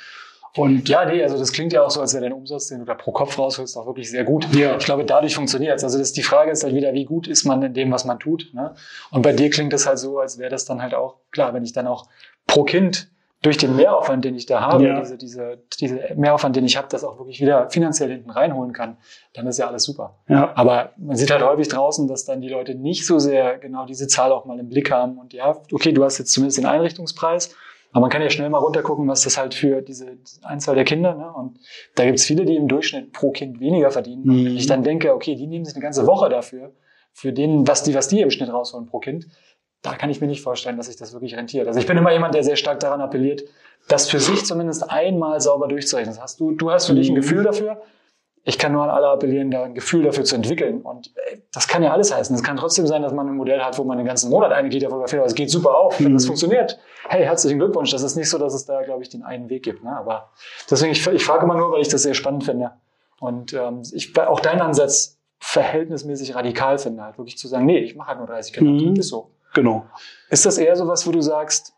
Und 0.55 0.87
ja, 0.87 1.05
nee, 1.05 1.21
also 1.21 1.37
das 1.37 1.51
klingt 1.51 1.73
ja 1.73 1.83
auch 1.83 1.89
so, 1.89 1.99
als 1.99 2.13
wäre 2.13 2.23
dein 2.23 2.33
Umsatz, 2.33 2.67
den 2.67 2.79
du 2.79 2.85
da 2.85 2.93
pro 2.93 3.11
Kopf 3.11 3.37
rausholst, 3.37 3.77
auch 3.77 3.85
wirklich 3.87 4.09
sehr 4.09 4.23
gut. 4.23 4.47
Ja. 4.55 4.77
Ich 4.77 4.85
glaube, 4.85 5.03
dadurch 5.03 5.35
funktioniert 5.35 5.77
es. 5.77 5.83
Also 5.83 5.97
das, 5.97 6.13
die 6.13 6.23
Frage 6.23 6.51
ist 6.51 6.63
halt 6.63 6.73
wieder, 6.73 6.93
wie 6.93 7.05
gut 7.05 7.27
ist 7.27 7.43
man 7.43 7.61
in 7.61 7.73
dem, 7.73 7.91
was 7.91 8.05
man 8.05 8.19
tut. 8.19 8.51
Ne? 8.53 8.73
Und 9.11 9.21
bei 9.21 9.33
dir 9.33 9.49
klingt 9.49 9.73
das 9.73 9.85
halt 9.85 9.99
so, 9.99 10.19
als 10.19 10.39
wäre 10.39 10.49
das 10.49 10.65
dann 10.65 10.81
halt 10.81 10.93
auch, 10.93 11.17
klar, 11.31 11.53
wenn 11.53 11.63
ich 11.63 11.73
dann 11.73 11.87
auch 11.87 12.07
pro 12.47 12.63
Kind 12.63 13.09
durch 13.41 13.57
den 13.57 13.75
Mehraufwand, 13.75 14.25
den 14.25 14.35
ich 14.35 14.47
da 14.47 14.61
habe, 14.61 14.87
ja. 14.87 14.99
diese, 14.99 15.17
diese, 15.17 15.59
diese 15.79 15.99
Mehraufwand, 16.15 16.55
den 16.55 16.65
ich 16.65 16.77
habe, 16.77 16.87
das 16.89 17.03
auch 17.03 17.19
wirklich 17.19 17.39
wieder 17.41 17.69
finanziell 17.69 18.09
hinten 18.09 18.31
reinholen 18.31 18.73
kann, 18.73 18.97
dann 19.33 19.45
ist 19.45 19.59
ja 19.59 19.67
alles 19.67 19.83
super. 19.83 20.15
Ja. 20.27 20.51
Aber 20.55 20.93
man 20.97 21.15
sieht 21.15 21.29
halt 21.29 21.43
häufig 21.43 21.67
draußen, 21.67 22.07
dass 22.07 22.25
dann 22.25 22.41
die 22.41 22.49
Leute 22.49 22.73
nicht 22.73 23.05
so 23.05 23.19
sehr 23.19 23.59
genau 23.59 23.85
diese 23.85 24.07
Zahl 24.07 24.31
auch 24.31 24.45
mal 24.45 24.57
im 24.57 24.69
Blick 24.69 24.89
haben. 24.89 25.19
Und 25.19 25.33
ja, 25.33 25.57
okay, 25.71 25.91
du 25.91 26.03
hast 26.03 26.17
jetzt 26.17 26.31
zumindest 26.31 26.57
den 26.57 26.65
Einrichtungspreis, 26.65 27.53
aber 27.95 28.01
man 28.01 28.09
kann 28.09 28.21
ja 28.21 28.29
schnell 28.29 28.49
mal 28.49 28.57
runtergucken, 28.57 29.07
was 29.07 29.21
das 29.21 29.37
halt 29.37 29.53
für 29.53 29.81
diese 29.81 30.17
Einzahl 30.43 30.75
der 30.75 30.83
Kinder, 30.83 31.15
ne? 31.15 31.31
Und 31.31 31.59
da 31.95 32.03
gibt's 32.03 32.25
viele, 32.25 32.43
die 32.43 32.57
im 32.57 32.67
Durchschnitt 32.67 33.13
pro 33.13 33.31
Kind 33.31 33.61
weniger 33.61 33.89
verdienen. 33.89 34.23
Mhm. 34.25 34.31
Und 34.31 34.45
wenn 34.47 34.57
ich 34.57 34.67
dann 34.67 34.83
denke, 34.83 35.15
okay, 35.15 35.35
die 35.35 35.47
nehmen 35.47 35.63
sich 35.63 35.75
eine 35.75 35.81
ganze 35.81 36.05
Woche 36.05 36.27
dafür, 36.27 36.73
für 37.13 37.31
den, 37.31 37.65
was 37.65 37.83
die, 37.83 37.95
was 37.95 38.09
die 38.09 38.19
im 38.19 38.31
Schnitt 38.31 38.51
rausholen 38.51 38.85
pro 38.85 38.99
Kind, 38.99 39.27
da 39.81 39.95
kann 39.95 40.09
ich 40.09 40.19
mir 40.19 40.27
nicht 40.27 40.41
vorstellen, 40.41 40.75
dass 40.75 40.87
sich 40.87 40.97
das 40.97 41.13
wirklich 41.13 41.37
rentiert. 41.37 41.67
Also 41.69 41.79
ich 41.79 41.87
bin 41.87 41.95
immer 41.95 42.11
jemand, 42.11 42.35
der 42.35 42.43
sehr 42.43 42.57
stark 42.57 42.81
daran 42.81 42.99
appelliert, 42.99 43.45
das 43.87 44.09
für 44.09 44.19
sich 44.19 44.43
zumindest 44.43 44.91
einmal 44.91 45.39
sauber 45.39 45.69
durchzurechnen. 45.69 46.13
Das 46.13 46.21
hast 46.21 46.41
du, 46.41 46.51
du 46.51 46.71
hast 46.71 46.87
für 46.87 46.95
dich 46.95 47.07
ein 47.07 47.13
mhm. 47.13 47.21
Gefühl 47.21 47.43
dafür, 47.43 47.81
ich 48.47 48.59
kann 48.59 48.73
nur 48.73 48.83
an 48.83 48.91
alle 48.91 49.07
appellieren, 49.07 49.49
da 49.49 49.63
ein 49.63 49.73
Gefühl 49.73 50.03
dafür 50.03 50.23
zu 50.23 50.35
entwickeln. 50.35 50.81
Und 50.81 51.11
ey, 51.15 51.41
das 51.51 51.67
kann 51.67 51.81
ja 51.81 51.91
alles 51.91 52.15
heißen. 52.15 52.35
Es 52.35 52.43
kann 52.43 52.57
trotzdem 52.57 52.85
sein, 52.85 53.01
dass 53.01 53.11
man 53.11 53.27
ein 53.27 53.35
Modell 53.35 53.59
hat, 53.59 53.79
wo 53.79 53.83
man 53.83 53.97
den 53.97 54.05
ganzen 54.05 54.29
Monat 54.29 54.51
eine 54.51 54.69
Kita 54.69 54.87
fotografiert, 54.87 55.21
aber 55.21 55.27
es 55.27 55.33
geht 55.33 55.49
super 55.49 55.75
auf, 55.75 55.99
wenn 55.99 56.11
mhm. 56.11 56.13
das 56.13 56.27
funktioniert. 56.27 56.77
Hey, 57.09 57.23
herzlichen 57.23 57.57
Glückwunsch. 57.57 57.89
Das 57.89 58.03
ist 58.03 58.15
nicht 58.15 58.29
so, 58.29 58.37
dass 58.37 58.53
es 58.53 58.65
da, 58.65 58.83
glaube 58.83 59.01
ich, 59.01 59.09
den 59.09 59.23
einen 59.23 59.49
Weg 59.49 59.63
gibt. 59.63 59.83
Ne? 59.83 59.97
Aber 59.97 60.29
deswegen, 60.69 60.91
ich, 60.91 61.05
ich 61.07 61.25
frage 61.25 61.43
immer 61.43 61.57
nur, 61.57 61.71
weil 61.71 61.81
ich 61.81 61.87
das 61.87 62.03
sehr 62.03 62.13
spannend 62.13 62.43
finde. 62.43 62.73
Und 63.19 63.53
ähm, 63.53 63.81
ich 63.91 64.15
auch 64.19 64.39
deinen 64.39 64.61
Ansatz 64.61 65.17
verhältnismäßig 65.39 66.35
radikal 66.35 66.77
finde, 66.77 67.03
halt 67.03 67.17
wirklich 67.17 67.39
zu 67.39 67.47
sagen, 67.47 67.65
nee, 67.65 67.79
ich 67.79 67.95
mache 67.95 68.09
halt 68.09 68.19
nur 68.19 68.27
30 68.27 68.53
Kinder. 68.53 68.71
Mhm. 68.71 68.95
Ist 68.95 69.09
so. 69.09 69.31
Genau. 69.55 69.85
Ist 70.29 70.45
das 70.45 70.59
eher 70.59 70.75
so 70.75 70.87
was, 70.87 71.07
wo 71.07 71.11
du 71.11 71.21
sagst, 71.21 71.74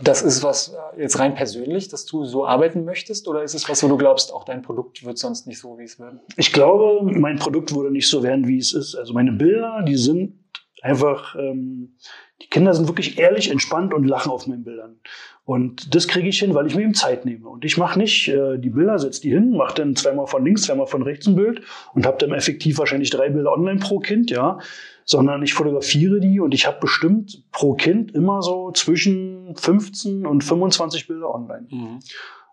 das 0.00 0.22
ist 0.22 0.42
was 0.42 0.74
äh, 0.96 1.02
jetzt 1.02 1.18
rein 1.18 1.34
persönlich, 1.34 1.88
dass 1.88 2.04
du 2.06 2.24
so 2.24 2.46
arbeiten 2.46 2.84
möchtest? 2.84 3.28
Oder 3.28 3.42
ist 3.42 3.54
es 3.54 3.68
was, 3.68 3.82
wo 3.82 3.88
du 3.88 3.96
glaubst, 3.96 4.32
auch 4.32 4.44
dein 4.44 4.62
Produkt 4.62 5.04
wird 5.04 5.18
sonst 5.18 5.46
nicht 5.46 5.60
so, 5.60 5.78
wie 5.78 5.84
es 5.84 5.98
wird? 5.98 6.14
Ich 6.36 6.52
glaube, 6.52 7.02
mein 7.02 7.38
Produkt 7.38 7.74
würde 7.74 7.90
nicht 7.90 8.08
so 8.08 8.22
werden, 8.22 8.48
wie 8.48 8.58
es 8.58 8.72
ist. 8.72 8.94
Also 8.94 9.12
meine 9.12 9.32
Bilder, 9.32 9.84
die 9.86 9.96
sind 9.96 10.38
einfach, 10.82 11.36
ähm, 11.36 11.96
die 12.42 12.48
Kinder 12.48 12.74
sind 12.74 12.88
wirklich 12.88 13.18
ehrlich, 13.18 13.50
entspannt 13.50 13.94
und 13.94 14.04
lachen 14.04 14.30
auf 14.30 14.46
meinen 14.46 14.64
Bildern. 14.64 14.98
Und 15.44 15.94
das 15.94 16.08
kriege 16.08 16.28
ich 16.28 16.38
hin, 16.38 16.54
weil 16.54 16.66
ich 16.66 16.74
mir 16.74 16.82
eben 16.82 16.94
Zeit 16.94 17.24
nehme. 17.24 17.48
Und 17.48 17.64
ich 17.64 17.76
mache 17.76 17.98
nicht 17.98 18.28
äh, 18.28 18.58
die 18.58 18.70
Bilder, 18.70 18.98
setze 18.98 19.20
die 19.20 19.30
hin, 19.30 19.56
mache 19.56 19.74
dann 19.74 19.94
zweimal 19.94 20.26
von 20.26 20.44
links, 20.44 20.62
zweimal 20.62 20.86
von 20.86 21.02
rechts 21.02 21.26
ein 21.26 21.36
Bild 21.36 21.62
und 21.94 22.06
habe 22.06 22.18
dann 22.18 22.32
effektiv 22.32 22.78
wahrscheinlich 22.78 23.10
drei 23.10 23.28
Bilder 23.28 23.52
online 23.52 23.78
pro 23.78 23.98
Kind, 24.00 24.30
ja 24.30 24.58
sondern 25.04 25.42
ich 25.42 25.54
fotografiere 25.54 26.20
die 26.20 26.40
und 26.40 26.54
ich 26.54 26.66
habe 26.66 26.78
bestimmt 26.80 27.44
pro 27.52 27.74
Kind 27.74 28.12
immer 28.12 28.42
so 28.42 28.70
zwischen 28.72 29.54
15 29.56 30.26
und 30.26 30.42
25 30.42 31.06
Bilder 31.06 31.34
online. 31.34 31.66
Mhm. 31.70 32.00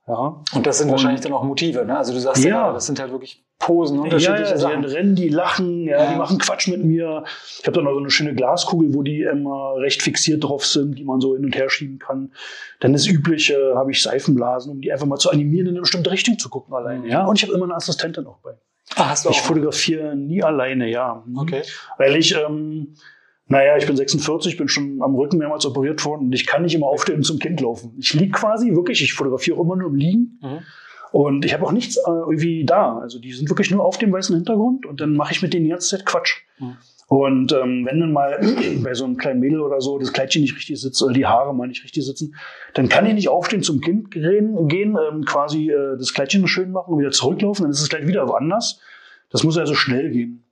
Ja. 0.08 0.44
Und 0.54 0.66
das 0.66 0.80
sind 0.80 0.88
und, 0.88 0.94
wahrscheinlich 0.94 1.22
dann 1.22 1.34
auch 1.34 1.44
Motive, 1.44 1.86
ne? 1.86 1.98
Also 1.98 2.14
du 2.14 2.20
sagst 2.20 2.44
ja, 2.44 2.50
ja 2.50 2.74
das 2.74 2.86
sind 2.86 3.00
halt 3.00 3.12
wirklich 3.12 3.46
Posen, 3.60 4.00
unterschiedliche 4.00 4.44
ja, 4.44 4.50
ja, 4.50 4.58
Sachen. 4.58 4.82
Die 4.82 4.88
rennen, 4.88 5.16
die 5.16 5.30
lachen, 5.30 5.86
ja, 5.86 6.04
ja, 6.04 6.12
die 6.12 6.18
machen 6.18 6.40
Quatsch 6.40 6.68
mit 6.68 6.84
mir. 6.84 7.24
Ich 7.60 7.68
habe 7.68 7.76
dann 7.76 7.86
noch 7.86 7.94
so 7.94 8.00
eine 8.00 8.10
schöne 8.10 8.34
Glaskugel, 8.34 8.94
wo 8.94 9.04
die 9.04 9.22
immer 9.22 9.76
recht 9.78 10.02
fixiert 10.02 10.44
drauf 10.44 10.66
sind, 10.66 10.98
die 10.98 11.04
man 11.04 11.22
so 11.22 11.36
hin 11.36 11.46
und 11.46 11.56
her 11.56 11.70
schieben 11.70 12.00
kann. 12.00 12.34
Dann 12.80 12.94
das 12.94 13.06
Übliche 13.06 13.74
habe 13.76 13.92
ich 13.92 14.02
Seifenblasen, 14.02 14.72
um 14.72 14.82
die 14.82 14.92
einfach 14.92 15.06
mal 15.06 15.18
zu 15.18 15.30
animieren, 15.30 15.68
in 15.68 15.74
eine 15.74 15.82
bestimmte 15.82 16.10
Richtung 16.10 16.40
zu 16.40 16.50
gucken 16.50 16.74
alleine. 16.74 17.08
Ja, 17.08 17.26
und 17.26 17.38
ich 17.38 17.44
habe 17.44 17.54
immer 17.54 17.66
eine 17.66 17.76
Assistentin 17.76 18.26
auch 18.26 18.40
bei. 18.40 18.56
Ah, 18.96 19.10
hast 19.10 19.26
du 19.26 19.30
ich 19.30 19.42
fotografiere 19.42 20.16
nie 20.16 20.44
alleine, 20.44 20.90
ja. 20.90 21.24
Mhm. 21.26 21.38
Okay. 21.38 21.62
Weil 21.98 22.16
ich, 22.16 22.36
ähm, 22.36 22.96
naja, 23.48 23.78
ich 23.78 23.86
bin 23.86 23.96
46, 23.96 24.58
bin 24.58 24.68
schon 24.68 25.02
am 25.02 25.16
Rücken 25.16 25.38
mehrmals 25.38 25.66
operiert 25.66 26.04
worden 26.06 26.26
und 26.26 26.34
ich 26.34 26.46
kann 26.46 26.64
nicht 26.64 26.76
immer 26.76 26.88
aufstehen 26.88 27.18
und 27.18 27.24
zum 27.24 27.40
Kind 27.40 27.62
laufen. 27.62 27.96
Ich 28.00 28.14
liege 28.14 28.32
quasi 28.32 28.74
wirklich, 28.74 29.02
ich 29.02 29.14
fotografiere 29.14 29.60
immer 29.60 29.76
nur 29.76 29.90
im 29.90 29.96
Liegen. 29.96 30.40
Mhm. 30.42 30.60
Und 31.12 31.44
ich 31.44 31.54
habe 31.54 31.66
auch 31.66 31.74
nichts 31.74 31.98
äh, 31.98 32.02
irgendwie 32.08 32.66
da. 32.66 32.98
Also 32.98 33.20
die 33.20 33.34
sind 33.34 33.50
wirklich 33.50 33.70
nur 33.70 33.84
auf 33.84 33.98
dem 33.98 34.14
weißen 34.14 34.34
Hintergrund 34.34 34.86
und 34.86 35.02
dann 35.02 35.14
mache 35.16 35.34
ich 35.34 35.42
mit 35.42 35.54
denen 35.54 35.66
jetzt 35.66 35.94
Quatsch. 36.06 36.44
Mhm. 36.60 36.78
Und 37.12 37.52
ähm, 37.52 37.86
wenn 37.86 38.00
dann 38.00 38.14
mal 38.14 38.40
bei 38.84 38.94
so 38.94 39.04
einem 39.04 39.18
kleinen 39.18 39.42
Mädel 39.42 39.60
oder 39.60 39.82
so 39.82 40.00
das 40.00 40.14
Kleidchen 40.14 40.44
nicht 40.44 40.56
richtig 40.56 40.80
sitzt 40.80 41.04
oder 41.04 41.12
die 41.12 41.26
Haare 41.26 41.54
mal 41.54 41.68
nicht 41.68 41.84
richtig 41.84 42.06
sitzen, 42.06 42.36
dann 42.74 42.88
kann 42.88 43.06
ich 43.06 43.14
nicht 43.14 43.28
aufstehen 43.28 43.64
zum 43.64 43.82
Kind 43.82 44.12
gehen, 44.12 44.56
ähm, 44.66 45.26
quasi 45.26 45.70
äh, 45.70 45.98
das 45.98 46.14
Kleidchen 46.14 46.48
schön 46.48 46.72
machen 46.72 46.94
und 46.94 47.00
wieder 47.02 47.12
zurücklaufen, 47.12 47.64
dann 47.64 47.72
ist 47.72 47.82
es 47.82 47.90
gleich 47.90 48.08
wieder 48.08 48.30
woanders. 48.30 48.80
Das 49.30 49.44
muss 49.44 49.58
also 49.58 49.74
schnell 49.74 50.10
gehen. 50.12 50.46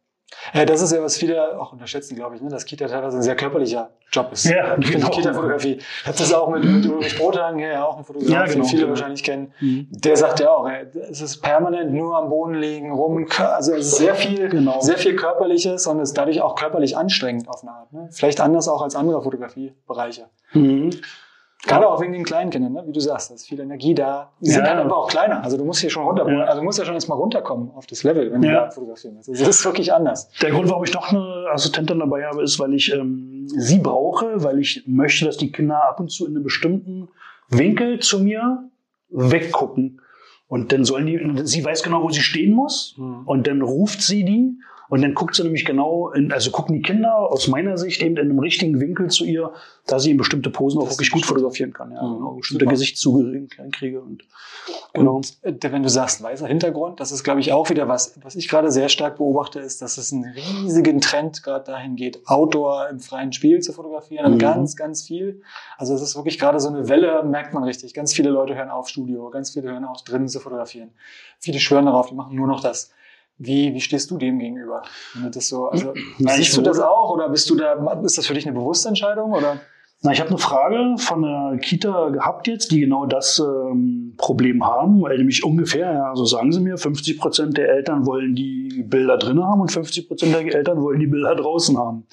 Ja, 0.54 0.66
das 0.66 0.82
ist 0.82 0.92
ja, 0.92 1.02
was 1.02 1.18
viele 1.18 1.60
auch 1.60 1.74
unterschätzen, 1.74 2.16
glaube 2.16 2.36
ich, 2.36 2.42
ne? 2.42 2.50
dass 2.50 2.66
Kita 2.66 2.88
teilweise 2.88 3.18
ein 3.18 3.24
sehr 3.24 3.36
körperlicher 3.36 3.90
Job 4.12 4.32
ist. 4.32 4.46
Ja, 4.46 4.76
genau. 4.76 5.10
Kita-Fotografie. 5.10 5.78
Ich 5.78 6.12
das 6.12 6.34
auch 6.34 6.50
mit, 6.50 6.64
mit 6.64 6.86
Ulrich 6.88 7.18
Brothagen, 7.18 7.60
ja 7.60 7.84
auch 7.84 7.98
ein 7.98 8.04
Fotograf, 8.04 8.30
ja, 8.30 8.46
genau, 8.46 8.56
den 8.56 8.66
viele 8.66 8.82
genau. 8.82 8.90
wahrscheinlich 8.92 9.24
kennen. 9.24 9.54
Mhm. 9.60 9.88
Der 9.92 10.18
sagt 10.18 10.40
ja 10.40 10.50
auch, 10.50 10.68
ey, 10.68 10.88
es 11.10 11.22
ist 11.22 11.42
permanent 11.42 11.94
nur 11.94 12.18
am 12.18 12.30
Boden 12.30 12.56
liegen, 12.56 12.92
rum, 12.92 13.28
also 13.38 13.74
es 13.74 13.88
ist 13.88 13.98
sehr 13.98 14.16
viel, 14.16 14.50
genau. 14.50 14.80
sehr 14.82 14.98
viel 14.98 15.16
Körperliches 15.16 15.86
und 15.88 16.00
ist 16.00 16.18
dadurch 16.18 16.42
auch 16.42 16.56
körperlich 16.56 16.98
anstrengend 16.98 17.48
auf 17.48 17.62
eine 17.62 17.72
Art. 17.72 17.94
Ne? 17.94 18.10
Vielleicht 18.12 18.42
anders 18.42 18.68
auch 18.68 18.82
als 18.82 18.96
andere 18.96 19.22
Fotografiebereiche. 19.22 20.30
Mhm. 20.54 20.92
Gerade 21.66 21.90
auch 21.90 22.00
wegen 22.02 22.14
den 22.14 22.24
kleinen 22.24 22.52
Kindern, 22.52 22.72
ne? 22.72 22.84
wie 22.88 22.94
du 22.94 23.02
sagst, 23.02 23.30
da 23.30 23.36
ist 23.36 23.48
viel 23.48 23.60
Energie 23.60 23.94
da. 23.94 24.32
Die 24.40 24.48
ja. 24.48 24.56
sind 24.56 24.66
dann 24.66 24.80
aber 24.80 24.96
auch 24.96 25.10
kleiner. 25.10 25.44
Also 25.44 25.58
du 25.58 25.66
musst 25.66 25.82
hier 25.82 25.90
schon 25.90 26.04
runter, 26.04 26.26
ja. 26.32 26.46
also 26.46 26.62
du 26.62 26.66
musst 26.66 26.80
ja 26.80 26.86
schon 26.86 26.94
erstmal 26.94 27.18
runterkommen 27.18 27.72
auf 27.76 27.86
das 27.86 28.04
Level, 28.04 28.32
wenn 28.32 28.42
du 28.42 28.50
da 28.50 28.72
fotografieren 28.72 29.18
willst. 29.18 29.30
Also 29.30 29.44
das 29.44 29.60
ist 29.60 29.66
wirklich 29.66 29.92
anders. 29.92 30.30
Der 30.42 30.52
Grund, 30.52 30.70
warum 30.70 30.86
ich 30.86 30.94
noch 30.94 31.12
eine 31.12 31.48
Assistentin 31.52 32.00
dabei 32.00 32.26
habe, 32.26 32.44
ist, 32.44 32.60
weil 32.60 32.74
ich 32.74 32.94
ähm, 32.94 33.46
sie 33.48 33.80
brauche, 33.80 34.42
weil 34.42 34.60
ich 34.60 34.84
möchte, 34.88 35.26
dass 35.26 35.36
die 35.36 35.52
Kinder 35.52 35.84
ab 35.84 36.00
und 36.00 36.10
zu 36.10 36.26
in 36.26 36.36
einem 36.36 36.44
bestimmten 36.44 37.10
Winkel 37.50 38.00
zu 38.00 38.20
mir 38.20 38.70
weggucken. 39.10 40.02
Und 40.48 40.72
dann 40.72 40.86
sollen 40.86 41.06
die, 41.08 41.46
sie 41.46 41.64
weiß 41.64 41.84
genau, 41.84 42.04
wo 42.04 42.10
sie 42.10 42.22
stehen 42.22 42.54
muss. 42.54 42.96
Mhm. 42.98 43.24
Und 43.26 43.48
dann 43.48 43.62
ruft 43.62 44.02
sie 44.02 44.24
die 44.24 44.58
und 44.90 45.04
dann 45.04 45.14
guckt 45.14 45.36
sie 45.36 45.44
nämlich 45.44 45.66
genau, 45.66 46.10
in, 46.10 46.32
also 46.32 46.50
gucken 46.50 46.76
die 46.76 46.82
Kinder 46.82 47.16
aus 47.16 47.48
meiner 47.48 47.78
Sicht 47.78 48.02
eben 48.02 48.18
in 48.18 48.30
einem 48.30 48.40
richtigen 48.40 48.80
Winkel 48.80 49.10
zu 49.10 49.24
ihr, 49.24 49.54
da 49.86 50.00
sie 50.00 50.12
in 50.12 50.18
bestimmte 50.18 50.50
Posen 50.50 50.82
auch 50.82 50.90
wirklich 50.90 51.12
gut 51.12 51.26
fotografieren 51.26 51.74
kann. 51.74 51.92
Ja, 51.92 52.02
mhm. 52.02 52.16
genau, 52.16 52.32
bestimmte 52.34 52.66
Super. 52.66 52.72
Gesichtszüge 52.72 53.48
kriege. 53.72 54.02
Und, 54.02 54.24
genau. 54.94 55.18
und 55.18 55.38
äh, 55.44 55.72
wenn 55.72 55.84
du 55.84 55.90
sagst 55.90 56.24
weißer 56.24 56.48
Hintergrund, 56.48 57.00
das 57.00 57.12
ist, 57.12 57.24
glaube 57.24 57.40
ich, 57.40 57.54
auch 57.54 57.70
wieder 57.70 57.88
was, 57.88 58.20
was 58.24 58.36
ich 58.36 58.48
gerade 58.48 58.72
sehr 58.72 58.90
stark 58.90 59.18
beobachte, 59.18 59.60
ist, 59.60 59.84
dass 59.84 60.00
es 60.00 60.12
einen 60.12 60.26
riesigen 60.26 61.02
Trend 61.02 61.44
gerade 61.44 61.66
dahin 61.66 61.96
geht, 61.96 62.28
Outdoor 62.28 62.90
im 62.90 63.00
freien 63.00 63.32
Spiel 63.32 63.60
zu 63.60 63.74
fotografieren. 63.74 64.34
Mhm. 64.34 64.40
Ganz, 64.40 64.76
ganz 64.76 65.04
viel. 65.04 65.44
Also 65.78 65.94
es 65.94 66.02
ist 66.02 66.16
wirklich 66.16 66.40
gerade 66.40 66.60
so 66.60 66.68
eine 66.68 66.90
Welle, 66.90 67.24
merkt 67.24 67.54
man 67.54 67.64
richtig. 67.64 67.94
Ganz 67.94 68.12
viele 68.12 68.32
Leute 68.32 68.56
hören 68.56 68.72
auf 68.72 68.90
Studio, 68.90 69.30
ganz 69.30 69.52
viele 69.52 69.70
hören 69.70 69.86
auf 69.86 70.04
drinnen 70.04 70.28
zu 70.28 70.40
fotografieren. 70.40 70.90
Viele 71.38 71.60
schwören 71.60 71.86
darauf, 71.86 72.10
die 72.10 72.16
machen 72.16 72.36
nur 72.36 72.48
noch 72.48 72.62
das. 72.62 72.92
Wie, 73.40 73.74
wie 73.74 73.80
stehst 73.80 74.12
du 74.12 74.18
dem 74.18 74.38
gegenüber? 74.38 74.82
Das 75.32 75.48
so, 75.48 75.70
also, 75.70 75.94
Na, 76.20 76.34
siehst 76.34 76.56
du 76.58 76.62
das 76.62 76.80
auch 76.80 77.10
oder 77.12 77.30
bist 77.30 77.50
du 77.50 77.56
da, 77.56 77.74
ist 78.04 78.18
das 78.18 78.28
für 78.28 78.34
dich 78.34 78.46
eine 78.46 78.58
bewusste 78.58 78.90
Entscheidung 78.90 79.32
oder? 79.32 79.62
Na, 80.02 80.12
ich 80.12 80.20
habe 80.20 80.30
eine 80.30 80.38
Frage 80.38 80.96
von 80.98 81.22
der 81.22 81.58
Kita 81.62 82.10
gehabt 82.10 82.48
jetzt, 82.48 82.72
die 82.72 82.82
genau 82.82 83.06
das 83.06 83.40
ähm, 83.40 84.14
Problem 84.18 84.66
haben, 84.66 85.02
weil 85.02 85.18
nämlich 85.18 85.44
ungefähr, 85.44 85.92
ja, 85.92 86.16
so 86.16 86.26
sagen 86.26 86.52
sie 86.52 86.60
mir, 86.60 86.78
50 86.78 87.18
Prozent 87.18 87.58
der 87.58 87.70
Eltern 87.70 88.06
wollen 88.06 88.36
die 88.36 88.84
Bilder 88.88 89.18
drinnen 89.18 89.44
haben 89.44 89.62
und 89.62 89.72
50 89.72 90.08
Prozent 90.08 90.34
der 90.34 90.56
Eltern 90.56 90.82
wollen 90.82 91.00
die 91.00 91.08
Bilder 91.08 91.36
draußen 91.36 91.78
haben. 91.78 92.06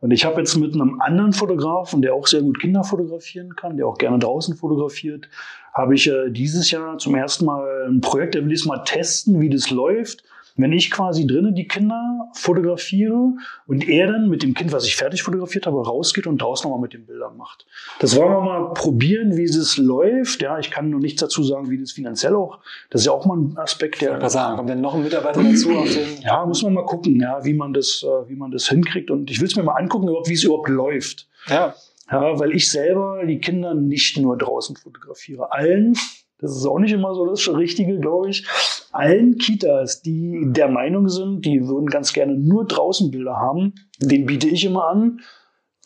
Und 0.00 0.12
ich 0.12 0.24
habe 0.24 0.40
jetzt 0.40 0.56
mit 0.56 0.74
einem 0.74 1.00
anderen 1.00 1.34
Fotografen, 1.34 2.00
der 2.00 2.14
auch 2.14 2.26
sehr 2.26 2.40
gut 2.40 2.58
Kinder 2.58 2.84
fotografieren 2.84 3.54
kann, 3.54 3.76
der 3.76 3.86
auch 3.86 3.98
gerne 3.98 4.18
draußen 4.18 4.56
fotografiert, 4.56 5.28
habe 5.74 5.94
ich 5.94 6.08
äh, 6.08 6.30
dieses 6.30 6.70
Jahr 6.70 6.96
zum 6.96 7.14
ersten 7.14 7.44
Mal 7.44 7.86
ein 7.88 8.00
Projekt, 8.00 8.34
der 8.34 8.44
will 8.44 8.50
jetzt 8.50 8.66
mal 8.66 8.82
testen, 8.84 9.40
wie 9.40 9.50
das 9.50 9.70
läuft 9.70 10.24
wenn 10.56 10.72
ich 10.72 10.90
quasi 10.90 11.26
drinnen 11.26 11.54
die 11.54 11.66
Kinder 11.68 12.28
fotografiere 12.34 13.32
und 13.66 13.88
er 13.88 14.06
dann 14.06 14.28
mit 14.28 14.42
dem 14.42 14.54
Kind, 14.54 14.72
was 14.72 14.86
ich 14.86 14.96
fertig 14.96 15.22
fotografiert 15.22 15.66
habe, 15.66 15.84
rausgeht 15.84 16.26
und 16.26 16.40
draußen 16.40 16.68
nochmal 16.68 16.82
mit 16.82 16.92
den 16.92 17.06
Bildern 17.06 17.36
macht. 17.36 17.66
Das 17.98 18.16
wollen 18.16 18.30
wir 18.30 18.40
mal 18.40 18.72
probieren, 18.74 19.36
wie 19.36 19.44
es 19.44 19.76
läuft. 19.76 20.42
Ja, 20.42 20.58
ich 20.58 20.70
kann 20.70 20.90
nur 20.90 21.00
nichts 21.00 21.20
dazu 21.20 21.42
sagen, 21.42 21.70
wie 21.70 21.78
das 21.78 21.92
finanziell 21.92 22.34
auch. 22.34 22.58
Das 22.90 23.02
ist 23.02 23.06
ja 23.06 23.12
auch 23.12 23.26
mal 23.26 23.36
ein 23.36 23.56
Aspekt, 23.56 24.00
der. 24.00 24.20
Was 24.20 24.32
sagen? 24.32 24.56
Kommt 24.56 24.70
denn 24.70 24.80
noch 24.80 24.94
ein 24.94 25.02
Mitarbeiter 25.02 25.42
dazu? 25.42 25.70
Ja, 26.22 26.44
muss 26.46 26.62
man 26.62 26.74
mal 26.74 26.84
gucken, 26.84 27.20
ja, 27.20 27.44
wie 27.44 27.54
man 27.54 27.72
das, 27.72 28.02
äh, 28.02 28.28
wie 28.28 28.36
man 28.36 28.50
das 28.50 28.68
hinkriegt. 28.68 29.10
Und 29.10 29.30
ich 29.30 29.40
will 29.40 29.48
es 29.48 29.56
mir 29.56 29.62
mal 29.62 29.74
angucken, 29.74 30.08
wie 30.08 30.34
es 30.34 30.44
überhaupt 30.44 30.68
läuft. 30.68 31.28
Ja. 31.48 31.74
Ja, 32.10 32.38
weil 32.40 32.52
ich 32.52 32.70
selber 32.70 33.22
die 33.24 33.38
Kinder 33.38 33.74
nicht 33.74 34.18
nur 34.18 34.36
draußen 34.36 34.74
fotografiere. 34.74 35.52
Allen, 35.52 35.94
das 36.40 36.56
ist 36.56 36.66
auch 36.66 36.78
nicht 36.78 36.92
immer 36.92 37.14
so 37.14 37.26
das 37.26 37.46
Richtige, 37.48 37.98
glaube 37.98 38.30
ich. 38.30 38.46
Allen 38.92 39.38
Kitas, 39.38 40.02
die 40.02 40.42
der 40.46 40.68
Meinung 40.68 41.08
sind, 41.08 41.44
die 41.44 41.66
würden 41.66 41.86
ganz 41.86 42.12
gerne 42.12 42.34
nur 42.34 42.66
draußen 42.66 43.10
Bilder 43.10 43.36
haben, 43.36 43.74
den 43.98 44.26
biete 44.26 44.48
ich 44.48 44.64
immer 44.64 44.88
an, 44.88 45.20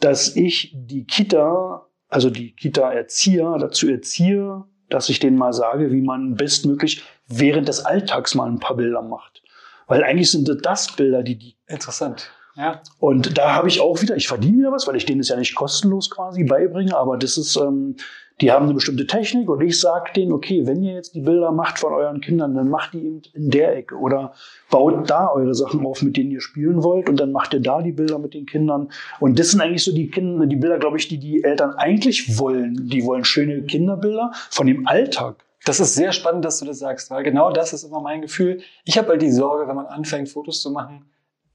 dass 0.00 0.36
ich 0.36 0.72
die 0.74 1.04
Kita, 1.04 1.86
also 2.08 2.30
die 2.30 2.54
Kita-Erzieher 2.54 3.56
dazu 3.58 3.88
erziehe, 3.88 4.64
dass 4.88 5.08
ich 5.08 5.18
denen 5.18 5.36
mal 5.36 5.52
sage, 5.52 5.90
wie 5.92 6.02
man 6.02 6.34
bestmöglich 6.34 7.02
während 7.26 7.68
des 7.68 7.84
Alltags 7.84 8.34
mal 8.34 8.48
ein 8.48 8.60
paar 8.60 8.76
Bilder 8.76 9.02
macht. 9.02 9.42
Weil 9.86 10.04
eigentlich 10.04 10.30
sind 10.30 10.48
das 10.64 10.94
Bilder, 10.94 11.22
die 11.22 11.36
die. 11.36 11.56
Interessant. 11.66 12.30
Ja. 12.56 12.80
Und 12.98 13.36
da 13.36 13.54
habe 13.54 13.68
ich 13.68 13.80
auch 13.80 14.00
wieder, 14.00 14.16
ich 14.16 14.28
verdiene 14.28 14.58
wieder 14.58 14.72
was, 14.72 14.86
weil 14.86 14.96
ich 14.96 15.06
denen 15.06 15.20
es 15.20 15.28
ja 15.28 15.36
nicht 15.36 15.54
kostenlos 15.54 16.08
quasi 16.10 16.44
beibringe, 16.44 16.96
aber 16.96 17.16
das 17.16 17.36
ist, 17.36 17.56
ähm, 17.56 17.96
die 18.40 18.50
haben 18.50 18.64
eine 18.64 18.74
bestimmte 18.74 19.06
Technik 19.06 19.48
und 19.48 19.60
ich 19.60 19.78
sage 19.78 20.12
denen, 20.14 20.32
okay, 20.32 20.66
wenn 20.66 20.82
ihr 20.82 20.94
jetzt 20.94 21.14
die 21.14 21.20
Bilder 21.20 21.52
macht 21.52 21.78
von 21.78 21.92
euren 21.92 22.20
Kindern, 22.20 22.54
dann 22.54 22.68
macht 22.68 22.92
die 22.92 22.98
eben 22.98 23.22
in 23.32 23.50
der 23.50 23.76
Ecke 23.76 23.94
oder 23.96 24.32
baut 24.70 25.08
da 25.08 25.28
eure 25.28 25.54
Sachen 25.54 25.86
auf, 25.86 26.02
mit 26.02 26.16
denen 26.16 26.32
ihr 26.32 26.40
spielen 26.40 26.82
wollt 26.82 27.08
und 27.08 27.20
dann 27.20 27.30
macht 27.30 27.54
ihr 27.54 27.60
da 27.60 27.80
die 27.80 27.92
Bilder 27.92 28.18
mit 28.18 28.34
den 28.34 28.46
Kindern. 28.46 28.90
Und 29.20 29.38
das 29.38 29.52
sind 29.52 29.60
eigentlich 29.60 29.84
so 29.84 29.94
die 29.94 30.10
Kinder, 30.10 30.46
die 30.46 30.56
Bilder, 30.56 30.78
glaube 30.78 30.96
ich, 30.96 31.06
die 31.06 31.18
die 31.18 31.44
Eltern 31.44 31.74
eigentlich 31.74 32.38
wollen. 32.38 32.88
Die 32.88 33.04
wollen 33.04 33.24
schöne 33.24 33.62
Kinderbilder 33.62 34.32
von 34.50 34.66
dem 34.66 34.86
Alltag. 34.88 35.44
Das 35.64 35.78
ist 35.78 35.94
sehr 35.94 36.12
spannend, 36.12 36.44
dass 36.44 36.58
du 36.58 36.66
das 36.66 36.80
sagst, 36.80 37.10
weil 37.10 37.22
genau 37.22 37.52
das 37.52 37.72
ist 37.72 37.84
immer 37.84 38.00
mein 38.00 38.20
Gefühl. 38.20 38.60
Ich 38.84 38.98
habe 38.98 39.08
halt 39.08 39.22
die 39.22 39.30
Sorge, 39.30 39.68
wenn 39.68 39.76
man 39.76 39.86
anfängt, 39.86 40.28
Fotos 40.28 40.60
zu 40.60 40.70
machen, 40.70 41.04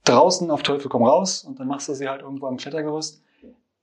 draußen 0.04 0.50
auf 0.50 0.62
Teufel 0.62 0.88
komm 0.88 1.04
raus 1.04 1.44
und 1.44 1.60
dann 1.60 1.68
machst 1.68 1.88
du 1.88 1.94
sie 1.94 2.08
halt 2.08 2.22
irgendwo 2.22 2.46
am 2.46 2.56
Klettergerüst 2.56 3.22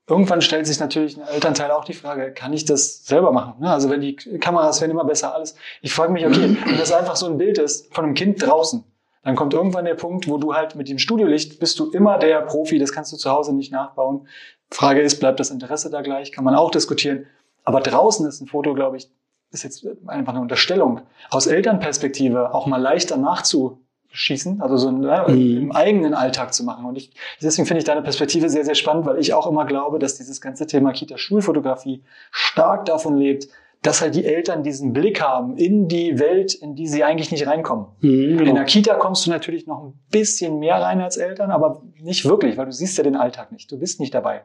irgendwann 0.07 0.41
stellt 0.41 0.65
sich 0.65 0.79
natürlich 0.79 1.17
ein 1.17 1.27
Elternteil 1.27 1.71
auch 1.71 1.83
die 1.83 1.93
Frage, 1.93 2.31
kann 2.31 2.53
ich 2.53 2.65
das 2.65 3.05
selber 3.05 3.31
machen? 3.31 3.55
Ne? 3.59 3.71
Also 3.71 3.89
wenn 3.89 4.01
die 4.01 4.15
Kameras 4.15 4.79
werden 4.81 4.91
immer 4.91 5.03
besser, 5.03 5.35
alles. 5.35 5.55
Ich 5.81 5.93
frage 5.93 6.13
mich, 6.13 6.25
okay, 6.25 6.57
wenn 6.65 6.77
das 6.77 6.91
einfach 6.91 7.15
so 7.15 7.27
ein 7.27 7.37
Bild 7.37 7.57
ist 7.57 7.93
von 7.93 8.05
einem 8.05 8.13
Kind 8.13 8.41
draußen, 8.41 8.83
dann 9.23 9.35
kommt 9.35 9.53
irgendwann 9.53 9.85
der 9.85 9.95
Punkt, 9.95 10.29
wo 10.29 10.37
du 10.37 10.55
halt 10.55 10.75
mit 10.75 10.87
dem 10.87 10.99
Studiolicht 10.99 11.59
bist 11.59 11.77
du 11.79 11.91
immer 11.91 12.17
der 12.17 12.41
Profi, 12.41 12.79
das 12.79 12.93
kannst 12.93 13.11
du 13.11 13.17
zu 13.17 13.29
Hause 13.29 13.53
nicht 13.53 13.73
nachbauen. 13.73 14.27
Frage 14.71 15.01
ist, 15.01 15.19
bleibt 15.19 15.39
das 15.39 15.49
Interesse 15.49 15.89
da 15.89 16.01
gleich? 16.01 16.31
Kann 16.31 16.45
man 16.45 16.55
auch 16.55 16.71
diskutieren. 16.71 17.25
Aber 17.65 17.81
draußen 17.81 18.25
ist 18.25 18.39
ein 18.39 18.47
Foto, 18.47 18.73
glaube 18.73 18.95
ich, 18.95 19.09
ist 19.51 19.63
jetzt 19.63 19.85
einfach 20.07 20.33
eine 20.33 20.41
Unterstellung. 20.41 21.01
Aus 21.29 21.47
Elternperspektive 21.47 22.53
auch 22.53 22.67
mal 22.67 22.81
leichter 22.81 23.17
nachzu 23.17 23.81
schießen, 24.11 24.61
also 24.61 24.77
so 24.77 24.91
ne, 24.91 25.25
mhm. 25.27 25.57
im 25.57 25.71
eigenen 25.71 26.13
Alltag 26.13 26.53
zu 26.53 26.63
machen. 26.63 26.85
Und 26.85 26.97
ich, 26.97 27.11
deswegen 27.41 27.65
finde 27.65 27.79
ich 27.79 27.85
deine 27.85 28.01
Perspektive 28.01 28.49
sehr, 28.49 28.65
sehr 28.65 28.75
spannend, 28.75 29.05
weil 29.05 29.19
ich 29.19 29.33
auch 29.33 29.47
immer 29.47 29.65
glaube, 29.65 29.99
dass 29.99 30.15
dieses 30.15 30.41
ganze 30.41 30.67
Thema 30.67 30.91
Kita-Schulfotografie 30.91 32.03
stark 32.31 32.85
davon 32.85 33.17
lebt, 33.17 33.47
dass 33.83 34.01
halt 34.01 34.15
die 34.15 34.25
Eltern 34.25 34.63
diesen 34.63 34.91
Blick 34.91 35.21
haben 35.21 35.55
in 35.55 35.87
die 35.87 36.19
Welt, 36.19 36.55
in 36.55 36.75
die 36.75 36.87
sie 36.87 37.03
eigentlich 37.03 37.31
nicht 37.31 37.45
reinkommen. 37.45 37.87
Mhm, 38.01 38.37
genau. 38.37 38.49
In 38.49 38.55
der 38.55 38.65
Kita 38.65 38.95
kommst 38.95 39.25
du 39.25 39.29
natürlich 39.29 39.67
noch 39.67 39.83
ein 39.83 39.93
bisschen 40.11 40.59
mehr 40.59 40.81
rein 40.81 40.99
als 40.99 41.17
Eltern, 41.17 41.51
aber 41.51 41.83
nicht 41.99 42.25
wirklich, 42.25 42.57
weil 42.57 42.65
du 42.65 42.71
siehst 42.71 42.97
ja 42.97 43.03
den 43.03 43.15
Alltag 43.15 43.51
nicht. 43.51 43.71
Du 43.71 43.77
bist 43.77 43.99
nicht 43.99 44.13
dabei. 44.13 44.43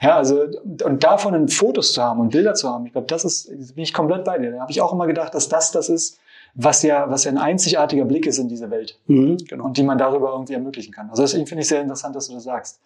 Ja, 0.00 0.16
also 0.16 0.46
und 0.84 1.04
davon 1.04 1.48
Fotos 1.48 1.92
zu 1.92 2.02
haben 2.02 2.20
und 2.20 2.30
Bilder 2.30 2.54
zu 2.54 2.70
haben, 2.70 2.86
ich 2.86 2.92
glaube, 2.92 3.06
das 3.06 3.24
ist 3.24 3.74
bin 3.74 3.84
ich 3.84 3.92
komplett 3.92 4.24
bei 4.24 4.38
dir. 4.38 4.52
Da 4.52 4.60
habe 4.60 4.72
ich 4.72 4.80
auch 4.80 4.94
immer 4.94 5.06
gedacht, 5.06 5.34
dass 5.34 5.50
das 5.50 5.72
das 5.72 5.90
ist, 5.90 6.18
was 6.54 6.82
ja, 6.82 7.10
was 7.10 7.24
ja 7.24 7.30
ein 7.30 7.38
einzigartiger 7.38 8.04
Blick 8.04 8.26
ist 8.26 8.38
in 8.38 8.48
diese 8.48 8.70
Welt. 8.70 8.98
Mhm, 9.06 9.38
genau. 9.48 9.64
Und 9.64 9.76
die 9.76 9.82
man 9.82 9.98
darüber 9.98 10.32
irgendwie 10.32 10.54
ermöglichen 10.54 10.92
kann. 10.92 11.10
Also 11.10 11.22
deswegen 11.22 11.46
finde 11.46 11.62
ich 11.62 11.68
sehr 11.68 11.80
interessant, 11.80 12.16
dass 12.16 12.28
du 12.28 12.34
das 12.34 12.44
sagst. 12.44 12.80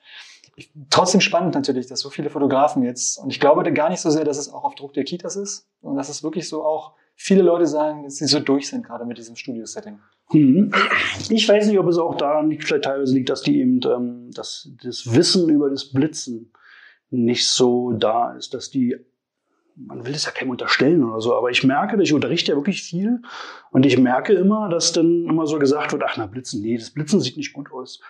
Ich, 0.57 0.71
trotzdem 0.91 1.21
spannend 1.21 1.55
natürlich, 1.55 1.87
dass 1.87 2.01
so 2.01 2.11
viele 2.11 2.31
Fotografen 2.31 2.85
jetzt, 2.85 3.19
und 3.19 3.31
ich 3.31 3.41
glaube 3.41 3.71
gar 3.73 3.91
nicht 3.91 4.01
so 4.01 4.11
sehr, 4.11 4.25
dass 4.25 4.39
es 4.39 4.53
auch 4.53 4.65
auf 4.65 4.75
Druck 4.77 4.93
der 4.93 5.05
Kitas 5.05 5.37
ist, 5.37 5.67
und 5.81 5.97
dass 5.97 6.09
es 6.09 6.23
wirklich 6.23 6.49
so 6.49 6.65
auch 6.65 6.93
viele 7.17 7.43
Leute 7.43 7.67
sagen, 7.67 8.05
dass 8.05 8.17
sie 8.17 8.27
so 8.27 8.41
durch 8.41 8.69
sind, 8.69 8.85
gerade 8.85 9.05
mit 9.05 9.19
diesem 9.19 9.37
Studio-Setting. 9.37 9.99
Mhm. 10.33 10.73
Ich 11.29 11.49
weiß 11.49 11.67
nicht, 11.67 11.79
ob 11.79 11.89
es 11.89 11.99
auch 11.99 12.17
daran 12.17 12.51
liegt, 12.51 12.65
vielleicht 12.65 12.85
teilweise 12.85 13.15
liegt, 13.15 13.31
dass 13.31 13.43
die 13.43 13.61
eben, 13.61 13.81
ähm, 13.85 14.31
dass 14.33 14.71
das 14.83 15.13
Wissen 15.15 15.49
über 15.49 15.71
das 15.71 15.91
Blitzen 15.93 16.53
nicht 17.11 17.49
so 17.49 17.93
da 17.93 18.33
ist, 18.33 18.55
dass 18.55 18.71
die 18.71 18.97
man 19.77 20.07
will 20.07 20.15
es 20.15 20.25
ja 20.25 20.31
keinem 20.31 20.51
unterstellen 20.51 21.05
oder 21.05 21.21
so, 21.21 21.35
aber 21.35 21.51
ich 21.51 21.65
merke, 21.65 22.01
ich 22.03 22.13
unterrichte 22.13 22.53
ja 22.53 22.57
wirklich 22.57 22.83
viel 22.83 23.23
und 23.71 23.85
ich 23.85 23.99
merke 23.99 24.33
immer, 24.33 24.69
dass 24.69 24.93
dann 24.93 25.27
immer 25.29 25.47
so 25.47 25.59
gesagt 25.59 25.93
wird, 25.93 26.03
ach 26.07 26.17
na 26.17 26.27
Blitzen, 26.27 26.63
nee, 26.63 26.77
das 26.77 26.91
Blitzen 26.91 27.21
sieht 27.21 27.37
nicht 27.37 27.53
gut 27.53 27.73
aus. 27.73 28.01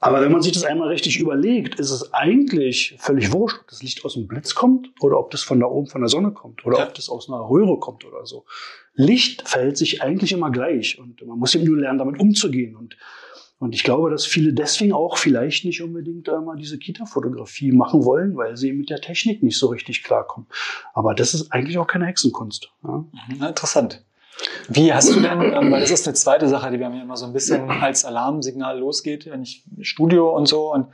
Aber 0.00 0.20
wenn 0.20 0.30
man 0.30 0.42
sich 0.42 0.52
das 0.52 0.64
einmal 0.64 0.88
richtig 0.88 1.18
überlegt, 1.18 1.80
ist 1.80 1.90
es 1.90 2.14
eigentlich 2.14 2.96
völlig 3.00 3.32
wurscht, 3.32 3.58
ob 3.60 3.68
das 3.68 3.82
Licht 3.82 4.04
aus 4.04 4.14
dem 4.14 4.28
Blitz 4.28 4.54
kommt 4.54 4.90
oder 5.00 5.18
ob 5.18 5.32
das 5.32 5.42
von 5.42 5.58
da 5.58 5.66
oben 5.66 5.88
von 5.88 6.02
der 6.02 6.08
Sonne 6.08 6.30
kommt 6.30 6.64
oder 6.64 6.78
ja. 6.78 6.86
ob 6.86 6.94
das 6.94 7.08
aus 7.08 7.28
einer 7.28 7.40
Röhre 7.40 7.80
kommt 7.80 8.04
oder 8.04 8.24
so. 8.24 8.44
Licht 8.94 9.48
verhält 9.48 9.76
sich 9.76 10.00
eigentlich 10.00 10.32
immer 10.32 10.52
gleich 10.52 11.00
und 11.00 11.26
man 11.26 11.38
muss 11.38 11.54
eben 11.56 11.64
nur 11.64 11.78
lernen, 11.78 11.98
damit 11.98 12.20
umzugehen 12.20 12.76
und 12.76 12.96
und 13.60 13.74
ich 13.74 13.82
glaube, 13.82 14.10
dass 14.10 14.24
viele 14.24 14.52
deswegen 14.52 14.92
auch 14.92 15.18
vielleicht 15.18 15.64
nicht 15.64 15.82
unbedingt 15.82 16.28
einmal 16.28 16.56
diese 16.56 16.78
Kita-Fotografie 16.78 17.72
machen 17.72 18.04
wollen, 18.04 18.36
weil 18.36 18.56
sie 18.56 18.72
mit 18.72 18.88
der 18.88 19.00
Technik 19.00 19.42
nicht 19.42 19.58
so 19.58 19.66
richtig 19.66 20.04
klarkommen. 20.04 20.48
Aber 20.94 21.14
das 21.14 21.34
ist 21.34 21.50
eigentlich 21.50 21.76
auch 21.78 21.88
keine 21.88 22.06
Hexenkunst. 22.06 22.70
Ja? 22.84 23.04
Mhm, 23.28 23.42
interessant. 23.42 24.04
Wie 24.68 24.92
hast 24.92 25.12
du 25.12 25.20
denn, 25.20 25.42
ähm, 25.42 25.72
weil 25.72 25.80
das 25.80 25.90
ist 25.90 26.06
eine 26.06 26.14
zweite 26.14 26.48
Sache, 26.48 26.70
die 26.70 26.78
bei 26.78 26.88
mir 26.88 27.02
immer 27.02 27.16
so 27.16 27.26
ein 27.26 27.32
bisschen 27.32 27.68
als 27.70 28.04
Alarmsignal 28.04 28.78
losgeht, 28.78 29.26
wenn 29.26 29.42
ich 29.42 29.64
Studio 29.80 30.36
und 30.36 30.46
so 30.46 30.72
und 30.72 30.86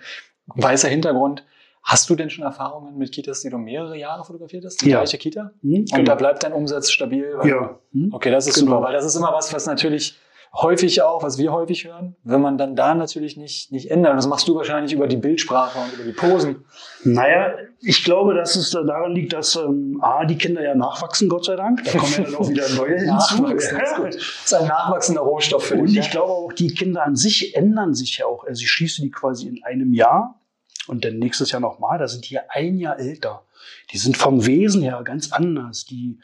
weißer 0.46 0.88
Hintergrund. 0.88 1.44
Hast 1.82 2.08
du 2.08 2.14
denn 2.14 2.30
schon 2.30 2.44
Erfahrungen 2.44 2.96
mit 2.96 3.12
Kitas, 3.12 3.42
die 3.42 3.50
du 3.50 3.58
mehrere 3.58 3.98
Jahre 3.98 4.24
fotografiert 4.24 4.64
hast? 4.64 4.80
Die 4.80 4.88
ja. 4.88 5.00
gleiche 5.00 5.18
Kita? 5.18 5.50
Mhm, 5.60 5.80
und 5.80 5.92
genau. 5.92 6.04
da 6.04 6.14
bleibt 6.14 6.42
dein 6.42 6.54
Umsatz 6.54 6.90
stabil? 6.90 7.36
ja. 7.44 7.78
Mhm. 7.92 8.08
Okay, 8.14 8.30
das 8.30 8.46
ist 8.46 8.54
genau. 8.54 8.76
super, 8.76 8.82
weil 8.84 8.94
das 8.94 9.04
ist 9.04 9.16
immer 9.16 9.34
was, 9.34 9.52
was 9.52 9.66
natürlich 9.66 10.16
häufig 10.54 11.02
auch, 11.02 11.22
was 11.22 11.38
wir 11.38 11.52
häufig 11.52 11.84
hören, 11.84 12.14
wenn 12.22 12.40
man 12.40 12.56
dann 12.58 12.76
da 12.76 12.94
natürlich 12.94 13.36
nicht, 13.36 13.72
nicht 13.72 13.90
ändert. 13.90 14.16
Das 14.16 14.28
machst 14.28 14.46
du 14.46 14.54
wahrscheinlich 14.54 14.92
über 14.92 15.08
die 15.08 15.16
Bildsprache 15.16 15.78
und 15.78 15.92
über 15.94 16.04
die 16.04 16.12
Posen. 16.12 16.64
Naja, 17.02 17.54
ich 17.80 18.04
glaube, 18.04 18.34
dass 18.34 18.54
es 18.56 18.70
daran 18.70 19.12
liegt, 19.12 19.32
dass 19.32 19.56
ähm, 19.56 19.98
A, 20.00 20.24
die 20.24 20.38
Kinder 20.38 20.62
ja 20.62 20.74
nachwachsen, 20.74 21.28
Gott 21.28 21.44
sei 21.44 21.56
Dank. 21.56 21.82
Da 21.84 21.98
kommen 21.98 22.12
ja 22.16 22.22
dann 22.22 22.34
auch 22.36 22.48
wieder 22.48 22.68
neue 22.70 22.98
hinzu. 22.98 23.44
das, 24.04 24.16
ist 24.16 24.54
ein 24.54 24.68
nachwachsender 24.68 25.22
Rohstoff 25.22 25.64
für 25.64 25.74
dich. 25.74 25.82
Und 25.82 25.88
ich 25.90 26.06
ja. 26.06 26.10
glaube 26.10 26.32
auch, 26.32 26.52
die 26.52 26.72
Kinder 26.72 27.04
an 27.04 27.16
sich 27.16 27.56
ändern 27.56 27.94
sich 27.94 28.18
ja 28.18 28.26
auch. 28.26 28.44
Also 28.44 28.62
ich 28.62 28.70
schließe 28.70 29.02
die 29.02 29.10
quasi 29.10 29.48
in 29.48 29.62
einem 29.64 29.92
Jahr 29.92 30.40
und 30.86 31.04
dann 31.04 31.18
nächstes 31.18 31.50
Jahr 31.50 31.60
nochmal. 31.60 31.98
Da 31.98 32.08
sind 32.08 32.28
die 32.28 32.34
ja 32.34 32.42
ein 32.48 32.78
Jahr 32.78 32.98
älter. 32.98 33.43
Die 33.92 33.98
sind 33.98 34.16
vom 34.16 34.46
Wesen 34.46 34.82
her 34.82 35.00
ganz 35.04 35.32
anders. 35.32 35.84
Die, 35.84 36.18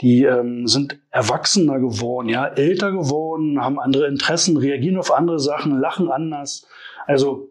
die 0.00 0.24
ähm, 0.24 0.66
sind 0.66 0.98
erwachsener 1.10 1.78
geworden, 1.78 2.28
ja, 2.28 2.46
älter 2.46 2.92
geworden, 2.92 3.60
haben 3.60 3.78
andere 3.78 4.06
Interessen, 4.06 4.56
reagieren 4.56 4.98
auf 4.98 5.12
andere 5.12 5.40
Sachen, 5.40 5.78
lachen 5.78 6.10
anders. 6.10 6.66
Also 7.06 7.50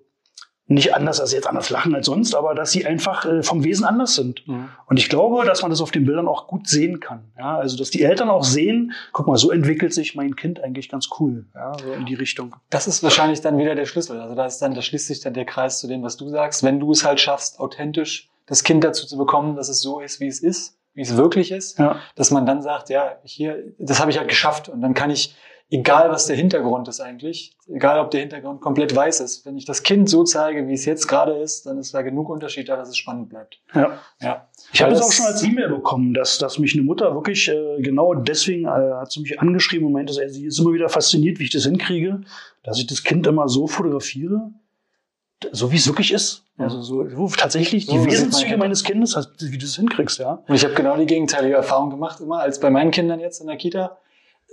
nicht 0.69 0.93
anders 0.93 1.19
als 1.19 1.33
jetzt 1.33 1.47
anders 1.47 1.71
lachen 1.71 1.95
als 1.95 2.05
sonst, 2.05 2.35
aber 2.35 2.53
dass 2.53 2.71
sie 2.71 2.85
einfach 2.85 3.25
äh, 3.25 3.41
vom 3.41 3.63
Wesen 3.63 3.85
anders 3.85 4.13
sind. 4.13 4.47
Mhm. 4.47 4.69
Und 4.85 4.99
ich 4.99 5.09
glaube, 5.09 5.43
dass 5.43 5.63
man 5.63 5.71
das 5.71 5.81
auf 5.81 5.89
den 5.89 6.05
Bildern 6.05 6.27
auch 6.27 6.47
gut 6.47 6.67
sehen 6.67 6.99
kann. 6.99 7.31
Ja, 7.37 7.57
also 7.57 7.75
dass 7.75 7.89
die 7.89 8.03
Eltern 8.03 8.29
auch 8.29 8.43
sehen, 8.43 8.93
guck 9.11 9.27
mal, 9.27 9.37
so 9.37 9.49
entwickelt 9.49 9.93
sich 9.93 10.13
mein 10.13 10.35
Kind 10.35 10.63
eigentlich 10.63 10.87
ganz 10.87 11.09
cool, 11.19 11.47
ja, 11.55 11.73
so 11.77 11.91
in 11.93 12.05
die 12.05 12.13
Richtung. 12.13 12.55
Das 12.69 12.87
ist 12.87 13.01
wahrscheinlich 13.01 13.41
dann 13.41 13.57
wieder 13.57 13.73
der 13.73 13.85
Schlüssel. 13.85 14.19
Also 14.19 14.35
da 14.35 14.45
ist 14.45 14.59
dann, 14.59 14.75
da 14.75 14.83
schließt 14.83 15.07
sich 15.07 15.21
dann 15.21 15.33
der 15.33 15.45
Kreis 15.45 15.79
zu 15.79 15.87
dem, 15.87 16.03
was 16.03 16.17
du 16.17 16.29
sagst. 16.29 16.61
Wenn 16.61 16.79
du 16.79 16.91
es 16.91 17.03
halt 17.03 17.19
schaffst, 17.19 17.59
authentisch 17.59 18.29
das 18.49 18.63
Kind 18.63 18.83
dazu 18.83 19.07
zu 19.07 19.17
bekommen, 19.17 19.55
dass 19.55 19.69
es 19.69 19.79
so 19.79 19.99
ist, 20.01 20.19
wie 20.19 20.27
es 20.27 20.41
ist, 20.41 20.77
wie 20.93 21.01
es 21.01 21.15
wirklich 21.15 21.51
ist, 21.51 21.79
ja. 21.79 21.99
dass 22.15 22.31
man 22.31 22.45
dann 22.45 22.61
sagt, 22.61 22.89
ja, 22.89 23.19
hier, 23.23 23.63
das 23.77 23.99
habe 23.99 24.11
ich 24.11 24.17
halt 24.17 24.27
geschafft 24.27 24.67
und 24.67 24.81
dann 24.81 24.93
kann 24.93 25.11
ich, 25.11 25.35
egal 25.69 26.09
was 26.09 26.25
der 26.25 26.35
Hintergrund 26.35 26.87
ist 26.87 26.99
eigentlich, 26.99 27.55
egal 27.67 27.99
ob 27.99 28.09
der 28.09 28.21
Hintergrund 28.21 28.59
komplett 28.59 28.95
weiß 28.95 29.19
ist, 29.19 29.45
wenn 29.45 29.55
ich 29.55 29.65
das 29.65 29.83
Kind 29.83 30.09
so 30.09 30.23
zeige, 30.23 30.67
wie 30.67 30.73
es 30.73 30.85
jetzt 30.85 31.07
gerade 31.07 31.33
ist, 31.33 31.67
dann 31.67 31.77
ist 31.77 31.93
da 31.93 32.01
genug 32.01 32.29
Unterschied 32.29 32.67
da, 32.67 32.75
dass 32.75 32.89
es 32.89 32.97
spannend 32.97 33.29
bleibt. 33.29 33.61
Ja. 33.75 33.99
ja. 34.19 34.49
Ich 34.73 34.81
habe 34.81 34.93
es 34.93 35.01
auch 35.01 35.11
schon 35.11 35.27
als 35.27 35.43
E-Mail 35.43 35.69
bekommen, 35.69 36.15
dass, 36.15 36.39
dass 36.39 36.57
mich 36.57 36.73
eine 36.73 36.83
Mutter 36.83 37.13
wirklich 37.13 37.47
äh, 37.47 37.81
genau 37.81 38.15
deswegen 38.15 38.65
äh, 38.65 38.69
hat 38.69 39.11
sie 39.11 39.21
mich 39.21 39.39
angeschrieben 39.39 39.85
und 39.85 39.93
meinte, 39.93 40.13
sie 40.13 40.45
ist 40.45 40.59
immer 40.59 40.73
wieder 40.73 40.89
fasziniert, 40.89 41.37
wie 41.37 41.43
ich 41.43 41.51
das 41.51 41.65
hinkriege, 41.65 42.21
dass 42.63 42.79
ich 42.79 42.87
das 42.87 43.03
Kind 43.03 43.27
immer 43.27 43.47
so 43.47 43.67
fotografiere, 43.67 44.51
so 45.51 45.71
wie 45.71 45.77
es 45.77 45.87
wirklich 45.87 46.13
ist. 46.13 46.43
Also 46.57 46.81
so, 46.81 47.07
so 47.09 47.27
tatsächlich 47.29 47.85
die 47.85 47.95
So 47.95 48.03
sieht 48.03 48.11
Wesenszüge 48.11 48.51
mein 48.51 48.59
meines 48.59 48.83
Kindes, 48.83 49.15
also 49.15 49.29
wie 49.39 49.57
du 49.57 49.65
es 49.65 49.77
hinkriegst, 49.77 50.19
ja. 50.19 50.43
Und 50.47 50.55
ich 50.55 50.63
habe 50.65 50.73
genau 50.73 50.97
die 50.97 51.05
gegenteilige 51.05 51.55
Erfahrung 51.55 51.89
gemacht 51.89 52.19
immer, 52.19 52.39
als 52.41 52.59
bei 52.59 52.69
meinen 52.69 52.91
Kindern 52.91 53.19
jetzt 53.19 53.39
in 53.39 53.47
der 53.47 53.57
Kita. 53.57 53.97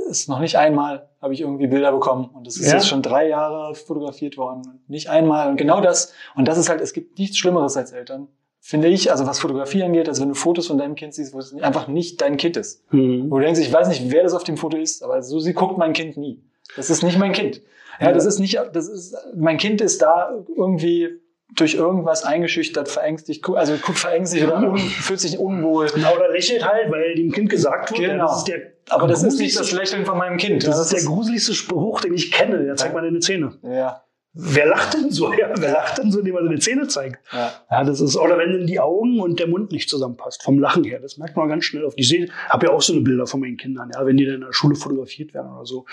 Ist 0.08 0.28
noch 0.28 0.40
nicht 0.40 0.56
einmal 0.56 1.08
habe 1.22 1.32
ich 1.34 1.40
irgendwie 1.40 1.66
Bilder 1.66 1.90
bekommen 1.90 2.30
und 2.34 2.46
das 2.46 2.56
ist 2.58 2.66
Ja. 2.66 2.74
jetzt 2.74 2.86
schon 2.86 3.02
drei 3.02 3.28
Jahre 3.28 3.74
fotografiert 3.74 4.36
worden. 4.36 4.80
Nicht 4.88 5.08
einmal 5.08 5.48
und 5.48 5.56
genau 5.56 5.80
das. 5.80 6.12
Und 6.36 6.46
das 6.46 6.58
ist 6.58 6.68
halt, 6.68 6.80
es 6.80 6.92
gibt 6.92 7.18
nichts 7.18 7.38
Schlimmeres 7.38 7.76
als 7.76 7.92
Eltern, 7.92 8.28
finde 8.60 8.88
ich, 8.88 9.10
also 9.10 9.26
was 9.26 9.38
Fotografie 9.40 9.82
angeht, 9.82 10.08
als 10.08 10.20
wenn 10.20 10.28
du 10.28 10.34
Fotos 10.34 10.66
von 10.66 10.76
deinem 10.78 10.94
Kind 10.94 11.14
siehst, 11.14 11.32
wo 11.32 11.38
es 11.38 11.54
einfach 11.54 11.88
nicht 11.88 12.20
dein 12.20 12.36
Kind 12.36 12.56
ist. 12.56 12.84
Mhm. 12.92 13.30
Wo 13.30 13.38
du 13.38 13.44
denkst, 13.44 13.60
ich 13.60 13.72
weiß 13.72 13.88
nicht, 13.88 14.10
wer 14.10 14.22
das 14.22 14.34
auf 14.34 14.44
dem 14.44 14.56
Foto 14.58 14.76
ist, 14.76 15.02
aber 15.02 15.22
so 15.22 15.40
sie 15.40 15.54
guckt 15.54 15.78
mein 15.78 15.94
Kind 15.94 16.16
nie. 16.16 16.42
Das 16.76 16.90
ist 16.90 17.02
nicht 17.02 17.18
mein 17.18 17.32
Kind. 17.32 17.62
Ja, 18.00 18.12
das 18.12 18.24
ist 18.26 18.38
nicht, 18.38 18.60
das 18.72 18.88
ist, 18.88 19.16
mein 19.34 19.56
Kind 19.58 19.80
ist 19.80 20.02
da 20.02 20.30
irgendwie 20.56 21.20
durch 21.54 21.74
irgendwas 21.74 22.24
eingeschüchtert, 22.24 22.88
verängstigt, 22.88 23.48
also 23.48 23.74
guckt 23.76 23.98
verängstigt 23.98 24.44
oder 24.44 24.58
un, 24.58 24.76
fühlt 24.78 25.20
sich 25.20 25.38
unwohl. 25.38 25.86
Na, 25.96 26.12
oder 26.12 26.28
lächelt 26.30 26.66
halt, 26.66 26.90
weil 26.90 27.14
dem 27.14 27.32
Kind 27.32 27.48
gesagt 27.48 27.92
wurde, 27.92 28.02
Genau. 28.02 28.26
das 28.26 28.38
ist 28.38 28.48
der 28.48 28.58
Aber 28.90 29.06
das 29.06 29.22
ist 29.22 29.38
nicht 29.38 29.58
das 29.58 29.72
Lächeln 29.72 30.04
von 30.04 30.18
meinem 30.18 30.36
Kind. 30.36 30.66
Das 30.66 30.78
ist 30.78 30.92
der 30.92 31.02
gruseligste 31.02 31.54
Spruch, 31.54 32.00
den 32.00 32.14
ich 32.14 32.32
kenne. 32.32 32.64
Der 32.64 32.76
zeigt 32.76 32.94
mal 32.94 33.02
deine 33.02 33.20
Zähne. 33.20 33.52
Ja, 33.62 34.02
Wer 34.38 34.66
lacht 34.66 34.92
denn 34.94 35.10
so? 35.10 35.32
Ja, 35.38 35.50
wer 35.56 35.72
lacht 35.72 35.98
denn 35.98 36.12
so, 36.12 36.18
indem 36.18 36.36
er 36.36 36.44
seine 36.44 36.58
Zähne 36.58 36.88
zeigt? 36.88 37.18
ja. 37.32 37.52
Ja, 37.70 37.84
das 37.84 38.00
ist, 38.00 38.16
oder 38.16 38.36
wenn 38.36 38.52
dann 38.52 38.66
die 38.66 38.78
Augen 38.78 39.18
und 39.20 39.38
der 39.40 39.46
Mund 39.46 39.72
nicht 39.72 39.88
zusammenpasst, 39.88 40.42
vom 40.42 40.58
Lachen 40.58 40.84
her. 40.84 41.00
Das 41.00 41.16
merkt 41.16 41.36
man 41.36 41.48
ganz 41.48 41.64
schnell 41.64 41.84
auf. 41.84 41.94
Ich 41.96 42.08
sehe, 42.08 42.28
habe 42.48 42.66
ja 42.66 42.72
auch 42.72 42.82
so 42.82 42.92
eine 42.92 43.02
Bilder 43.02 43.26
von 43.26 43.40
meinen 43.40 43.56
Kindern, 43.56 43.90
ja, 43.94 44.04
wenn 44.04 44.16
die 44.16 44.26
dann 44.26 44.36
in 44.36 44.40
der 44.42 44.52
Schule 44.52 44.76
fotografiert 44.76 45.32
werden 45.32 45.52
oder 45.52 45.64
so. 45.64 45.86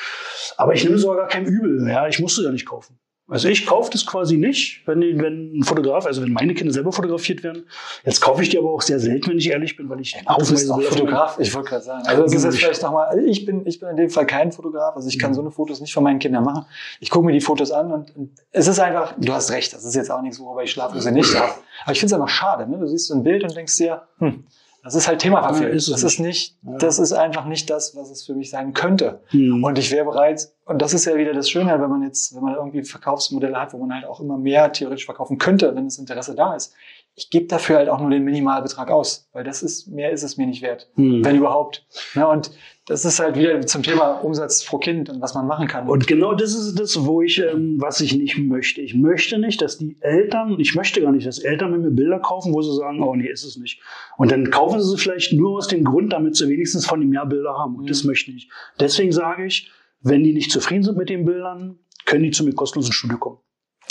Aber 0.57 0.73
ich 0.73 0.83
nehme 0.83 0.97
sogar 0.97 1.17
gar 1.17 1.27
kein 1.27 1.45
Übel, 1.45 1.87
ja, 1.87 2.07
ich 2.07 2.19
musste 2.19 2.43
ja 2.43 2.51
nicht 2.51 2.65
kaufen. 2.65 2.99
Also 3.29 3.47
ich 3.47 3.65
kaufe 3.65 3.89
das 3.89 4.05
quasi 4.05 4.35
nicht, 4.35 4.85
wenn, 4.85 4.99
wenn 5.21 5.57
ein 5.59 5.63
Fotograf, 5.63 6.05
also 6.05 6.21
wenn 6.21 6.33
meine 6.33 6.53
Kinder 6.53 6.73
selber 6.73 6.91
fotografiert 6.91 7.41
werden. 7.41 7.65
Jetzt 8.03 8.19
kaufe 8.19 8.43
ich 8.43 8.49
die 8.49 8.57
aber 8.57 8.69
auch 8.71 8.81
sehr 8.81 8.99
selten, 8.99 9.31
wenn 9.31 9.37
ich 9.37 9.49
ehrlich 9.49 9.77
bin, 9.77 9.87
weil 9.89 10.01
ich 10.01 10.11
Du 10.11 10.17
bist 10.19 10.29
haufenweise 10.29 10.73
auch 10.73 10.77
Bilder 10.77 10.89
von 10.91 10.97
meinen- 10.99 11.07
Fotograf, 11.15 11.39
ich 11.39 11.55
wollte 11.55 11.69
gerade 11.69 11.83
sagen. 11.85 12.03
Also 12.05 12.23
das 12.23 12.33
ist 12.33 12.43
jetzt 12.43 12.57
vielleicht 12.57 12.81
nochmal, 12.83 13.07
also 13.07 13.25
ich 13.25 13.45
bin, 13.45 13.65
ich 13.65 13.79
bin 13.79 13.89
in 13.89 13.95
dem 13.95 14.09
Fall 14.09 14.25
kein 14.25 14.51
Fotograf, 14.51 14.95
also 14.97 15.07
ich 15.07 15.17
kann 15.17 15.33
so 15.33 15.39
eine 15.39 15.51
Fotos 15.51 15.79
nicht 15.79 15.93
von 15.93 16.03
meinen 16.03 16.19
Kindern 16.19 16.43
machen. 16.43 16.65
Ich 16.99 17.09
gucke 17.09 17.25
mir 17.25 17.31
die 17.31 17.39
Fotos 17.41 17.71
an 17.71 17.93
und, 17.93 18.15
und 18.15 18.31
es 18.51 18.67
ist 18.67 18.79
einfach, 18.79 19.13
du 19.17 19.31
hast 19.31 19.51
recht, 19.51 19.71
das 19.73 19.85
ist 19.85 19.95
jetzt 19.95 20.11
auch 20.11 20.21
nichts, 20.21 20.39
worüber 20.41 20.61
ich 20.63 20.71
schlaflose 20.71 21.11
nicht 21.11 21.33
habe. 21.33 21.53
Aber 21.83 21.93
ich 21.93 21.99
finde 21.99 22.13
es 22.15 22.21
einfach 22.21 22.33
schade, 22.33 22.69
ne? 22.69 22.77
Du 22.77 22.87
siehst 22.87 23.07
so 23.07 23.13
ein 23.15 23.23
Bild 23.23 23.43
und 23.43 23.55
denkst 23.55 23.77
dir, 23.77 24.01
hm, 24.19 24.43
das 24.83 24.95
ist 24.95 25.07
halt 25.07 25.19
Themaverfehl. 25.19 25.69
Ja, 25.69 25.73
ist 25.73 25.89
das 25.89 26.03
ist 26.03 26.19
nicht, 26.19 26.57
Ja. 26.63 26.77
das 26.77 26.99
ist 26.99 27.13
einfach 27.13 27.45
nicht 27.45 27.69
das, 27.69 27.95
was 27.95 28.09
es 28.09 28.25
für 28.25 28.33
mich 28.35 28.49
sein 28.49 28.73
könnte. 28.73 29.21
Hm. 29.27 29.63
Und 29.63 29.79
ich 29.79 29.91
wäre 29.91 30.03
bereit, 30.05 30.49
und 30.65 30.81
das 30.81 30.93
ist 30.93 31.05
ja 31.05 31.15
wieder 31.15 31.33
das 31.33 31.49
Schöne, 31.49 31.79
wenn 31.81 31.89
man 31.89 32.03
jetzt, 32.03 32.35
wenn 32.35 32.43
man 32.43 32.55
irgendwie 32.55 32.83
Verkaufsmodelle 32.83 33.59
hat, 33.59 33.73
wo 33.73 33.77
man 33.77 33.93
halt 33.95 34.05
auch 34.05 34.19
immer 34.19 34.37
mehr 34.37 34.71
theoretisch 34.73 35.05
verkaufen 35.05 35.37
könnte, 35.37 35.73
wenn 35.75 35.85
das 35.85 35.97
Interesse 35.97 36.35
da 36.35 36.55
ist. 36.55 36.73
Ich 37.15 37.29
gebe 37.29 37.45
dafür 37.45 37.77
halt 37.77 37.89
auch 37.89 37.99
nur 38.01 38.09
den 38.09 38.23
Minimalbetrag 38.23 38.89
aus, 38.89 39.29
weil 39.33 39.43
das 39.43 39.61
ist, 39.61 39.87
mehr 39.87 40.11
ist 40.11 40.23
es 40.23 40.37
mir 40.37 40.47
nicht 40.47 40.63
wert, 40.63 40.89
Hm. 40.95 41.23
wenn 41.23 41.35
überhaupt. 41.37 41.85
Ja, 42.15 42.25
und 42.31 42.49
das 42.87 43.05
ist 43.05 43.19
halt 43.19 43.37
wieder 43.37 43.61
zum 43.67 43.83
Thema 43.83 44.13
Umsatz 44.23 44.65
pro 44.65 44.79
Kind 44.79 45.09
und 45.09 45.21
was 45.21 45.35
man 45.35 45.45
machen 45.45 45.67
kann. 45.67 45.87
Und 45.87 46.07
genau 46.07 46.33
das 46.33 46.55
ist 46.55 46.77
das, 46.79 47.05
wo 47.05 47.21
ich, 47.21 47.37
ähm, 47.39 47.77
was 47.79 48.01
ich 48.01 48.15
nicht 48.17 48.37
möchte. 48.39 48.81
Ich 48.81 48.95
möchte 48.95 49.37
nicht, 49.37 49.61
dass 49.61 49.77
die 49.77 49.95
Eltern, 50.01 50.59
ich 50.59 50.73
möchte 50.75 51.01
gar 51.01 51.11
nicht, 51.11 51.27
dass 51.27 51.37
Eltern 51.39 51.71
mit 51.71 51.81
mir 51.81 51.91
Bilder 51.91 52.19
kaufen, 52.19 52.51
wo 52.51 52.61
sie 52.63 52.75
sagen, 52.75 53.01
oh 53.03 53.15
nee, 53.15 53.29
ist 53.29 53.43
es 53.45 53.57
nicht. 53.57 53.79
Und 54.17 54.31
dann 54.31 54.49
kaufen 54.49 54.81
sie 54.81 54.89
sie 54.89 54.97
vielleicht 54.97 55.33
nur 55.33 55.57
aus 55.57 55.67
dem 55.67 55.83
Grund, 55.83 56.11
damit 56.11 56.35
sie 56.35 56.49
wenigstens 56.49 56.85
von 56.87 56.99
dem 56.99 57.13
Jahr 57.13 57.27
Bilder 57.27 57.53
haben. 57.57 57.75
Und 57.75 57.89
das 57.89 58.03
Mhm. 58.03 58.09
möchte 58.09 58.31
ich. 58.31 58.49
Deswegen 58.79 59.11
sage 59.11 59.45
ich, 59.45 59.71
wenn 60.01 60.23
die 60.23 60.33
nicht 60.33 60.51
zufrieden 60.51 60.83
sind 60.83 60.97
mit 60.97 61.09
den 61.09 61.25
Bildern, 61.25 61.77
können 62.05 62.23
die 62.23 62.31
zu 62.31 62.43
mir 62.43 62.53
kostenlos 62.53 62.87
ins 62.87 62.95
Studio 62.95 63.17
kommen. 63.19 63.37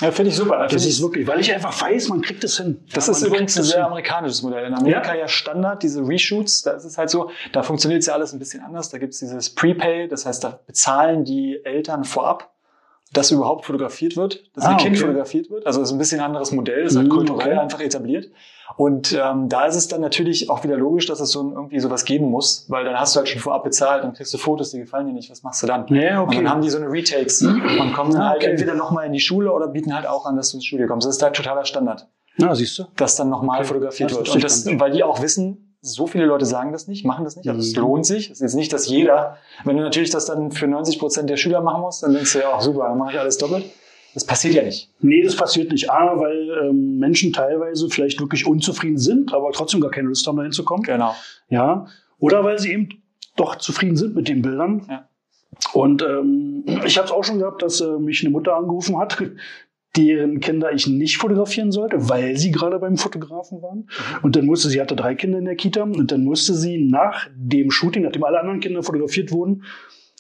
Ja, 0.03 0.11
finde 0.11 0.31
ich 0.31 0.37
super. 0.37 0.59
Das 0.59 0.73
Finde 0.73 0.88
ist 0.88 0.97
ich- 0.97 1.03
wirklich, 1.03 1.27
weil 1.27 1.41
ich 1.41 1.53
einfach 1.55 1.81
weiß, 1.81 2.09
man 2.09 2.21
kriegt 2.21 2.45
es 2.45 2.59
hin. 2.59 2.85
Das 2.93 3.07
Ja, 3.07 3.12
ist 3.12 3.23
übrigens 3.23 3.57
ein 3.57 3.62
sehr 3.65 3.77
hin. 3.79 3.85
amerikanisches 3.87 4.43
Modell. 4.43 4.67
In 4.67 4.75
Amerika 4.75 5.15
ja, 5.15 5.27
Standard, 5.29 5.83
diese 5.83 6.07
Reshoots, 6.07 6.62
da 6.62 6.73
ist 6.73 6.85
es 6.85 6.99
halt 6.99 7.09
so, 7.11 7.31
da 7.53 7.62
funktioniert 7.62 8.01
es 8.03 8.07
ja 8.07 8.15
alles 8.15 8.33
ein 8.33 8.38
bisschen 8.38 8.62
anders. 8.62 8.91
Da 8.91 8.99
gibt 8.99 9.15
es 9.15 9.21
dieses 9.21 9.55
Prepay, 9.55 10.09
das 10.09 10.27
heißt, 10.27 10.45
da 10.45 10.61
bezahlen 10.67 11.25
die 11.25 11.61
Eltern 11.65 12.05
vorab, 12.05 12.52
dass 13.12 13.31
überhaupt 13.31 13.66
fotografiert 13.66 14.16
wird, 14.16 14.44
dass 14.55 14.64
Ah, 14.64 14.70
ihr 14.72 14.77
Kind 14.79 14.96
okay. 14.96 15.05
fotografiert 15.07 15.51
wird. 15.51 15.66
Also 15.66 15.83
es 15.83 15.88
ist 15.88 15.92
ein 15.92 15.98
bisschen 15.98 16.20
anderes 16.20 16.51
Modell, 16.53 16.85
ist 16.85 16.96
halt 16.96 17.09
Mhm, 17.09 17.12
kulturell 17.12 17.53
okay. 17.53 17.59
einfach 17.61 17.81
etabliert. 17.81 18.31
Und 18.79 19.12
ähm, 19.22 19.51
da 19.51 19.66
ist 19.66 19.77
es 19.77 19.88
dann 19.88 20.01
natürlich 20.01 20.48
auch 20.48 20.64
wieder 20.64 20.79
logisch, 20.79 21.05
dass 21.07 21.20
es 21.20 21.31
so 21.31 21.40
irgendwie 21.53 21.79
sowas 21.79 22.07
geben 22.07 22.31
muss, 22.31 22.64
weil 22.68 22.85
dann 22.87 22.98
hast 22.98 23.14
du 23.14 23.18
halt 23.18 23.29
schon 23.29 23.40
vorab 23.42 23.64
bezahlt, 23.64 24.03
dann 24.03 24.14
kriegst 24.14 24.33
du 24.33 24.38
Fotos, 24.38 24.70
die 24.70 24.79
gefallen 24.79 25.07
dir 25.09 25.12
nicht, 25.12 25.31
was 25.31 25.42
machst 25.42 25.62
du 25.62 25.66
dann? 25.66 25.87
Ja, 25.88 26.20
Und 26.20 26.29
okay. 26.29 26.37
dann 26.37 26.48
haben 26.48 26.62
die 26.62 26.70
so 26.70 26.79
eine 26.79 26.90
Retakes 26.90 27.42
und 27.42 27.92
kommen 27.92 28.12
dann 28.12 28.22
Ah, 28.22 28.29
halt 28.31 28.42
okay. 28.42 28.53
entweder 28.53 28.75
nochmal 28.75 29.05
in 29.07 29.12
die 29.12 29.20
Schule 29.20 29.53
oder 29.53 29.68
bieten 29.68 29.94
halt 29.94 30.07
auch 30.07 30.25
an, 30.25 30.37
dass 30.37 30.51
du 30.53 30.57
ins 30.57 30.64
Studio 30.64 30.87
kommst. 30.87 31.07
Das 31.07 31.16
ist 31.16 31.22
halt 31.22 31.37
totaler 31.37 31.66
Standard 31.66 32.09
Na, 32.38 32.55
siehst 32.55 32.79
du? 32.79 32.85
dass 32.96 33.16
dann 33.16 33.29
nochmal 33.29 33.62
fotografiert 33.64 34.11
Das 34.11 34.18
wird. 34.18 34.31
Und 34.37 34.42
das, 34.44 34.66
weil 34.81 34.92
die 34.92 35.05
auch 35.05 35.20
wissen, 35.20 35.72
so 35.85 36.07
viele 36.07 36.27
Leute 36.27 36.47
sagen 36.47 36.73
das 36.73 36.87
nicht, 36.87 37.05
machen 37.05 37.25
das 37.25 37.37
nicht. 37.37 37.49
Also 37.49 37.61
es 37.61 37.75
Mhm. 37.75 37.83
lohnt 37.83 38.07
sich. 38.07 38.27
Es 38.31 38.37
ist 38.37 38.40
jetzt 38.40 38.55
nicht, 38.55 38.73
dass 38.73 38.88
jeder, 38.88 39.37
wenn 39.64 39.77
du 39.77 39.83
natürlich 39.83 40.11
das 40.11 40.27
dann 40.27 40.53
für 40.53 40.68
90 40.68 40.99
Prozent 41.01 41.29
der 41.29 41.37
Schüler 41.37 41.61
machen 41.61 41.83
musst, 41.83 42.03
dann 42.05 42.12
denkst 42.14 42.33
du 42.33 42.38
ja 42.38 42.55
auch 42.55 42.61
super, 42.61 42.85
dann 42.88 42.99
mache 42.99 43.12
ich 43.12 43.18
alles 43.18 43.37
doppelt. 43.37 43.64
Das 44.14 44.25
passiert 44.25 44.55
ja 44.55 44.62
nicht. 44.62 44.90
Nee, 45.01 45.23
das 45.23 45.35
passiert 45.37 45.73
nicht. 45.73 45.90
A, 45.90 46.18
weil 46.21 46.68
ähm, 46.68 46.99
Menschen 46.99 47.33
teilweise 47.33 47.88
vielleicht 47.88 48.21
wirklich 48.21 48.47
unzufrieden 48.47 48.99
sind, 48.99 49.33
aber 49.35 49.51
trotzdem 49.53 49.81
gar 49.81 49.90
keine 49.90 50.09
Lust 50.09 50.27
haben, 50.27 50.37
dahin 50.37 50.53
zu 50.53 50.64
kommen. 50.64 50.83
Genau. 50.83 51.14
Ja. 51.49 51.87
Oder 52.18 52.45
weil 52.45 52.59
sie 52.59 52.73
eben 52.73 52.88
doch 53.37 53.57
zufrieden 53.57 53.97
sind 53.97 54.14
mit 54.14 54.29
den 54.29 54.42
Bildern. 54.42 54.87
Ja. 54.88 55.09
Und 55.73 56.03
ähm, 56.03 56.64
ich 56.85 56.97
habe 56.99 57.07
es 57.07 57.12
auch 57.12 57.25
schon 57.25 57.38
gehabt, 57.38 57.62
dass 57.62 57.81
äh, 57.81 57.87
mich 57.99 58.21
eine 58.23 58.31
Mutter 58.31 58.55
angerufen 58.55 58.99
hat, 58.99 59.18
deren 59.96 60.40
Kinder 60.40 60.72
ich 60.72 60.87
nicht 60.87 61.18
fotografieren 61.18 61.70
sollte, 61.70 62.09
weil 62.09 62.37
sie 62.37 62.50
gerade 62.50 62.78
beim 62.78 62.96
Fotografen 62.96 63.61
waren. 63.62 63.88
Und 64.22 64.37
dann 64.37 64.46
musste 64.46 64.68
sie 64.68 64.81
hatte 64.81 64.96
drei 64.96 65.14
Kinder 65.14 65.38
in 65.38 65.44
der 65.44 65.57
Kita 65.57 65.83
und 65.83 66.11
dann 66.11 66.24
musste 66.24 66.55
sie 66.55 66.78
nach 66.78 67.28
dem 67.35 67.70
Shooting, 67.70 68.02
nachdem 68.02 68.24
alle 68.24 68.40
anderen 68.40 68.61
Kinder 68.61 68.83
fotografiert 68.83 69.33
wurden, 69.33 69.64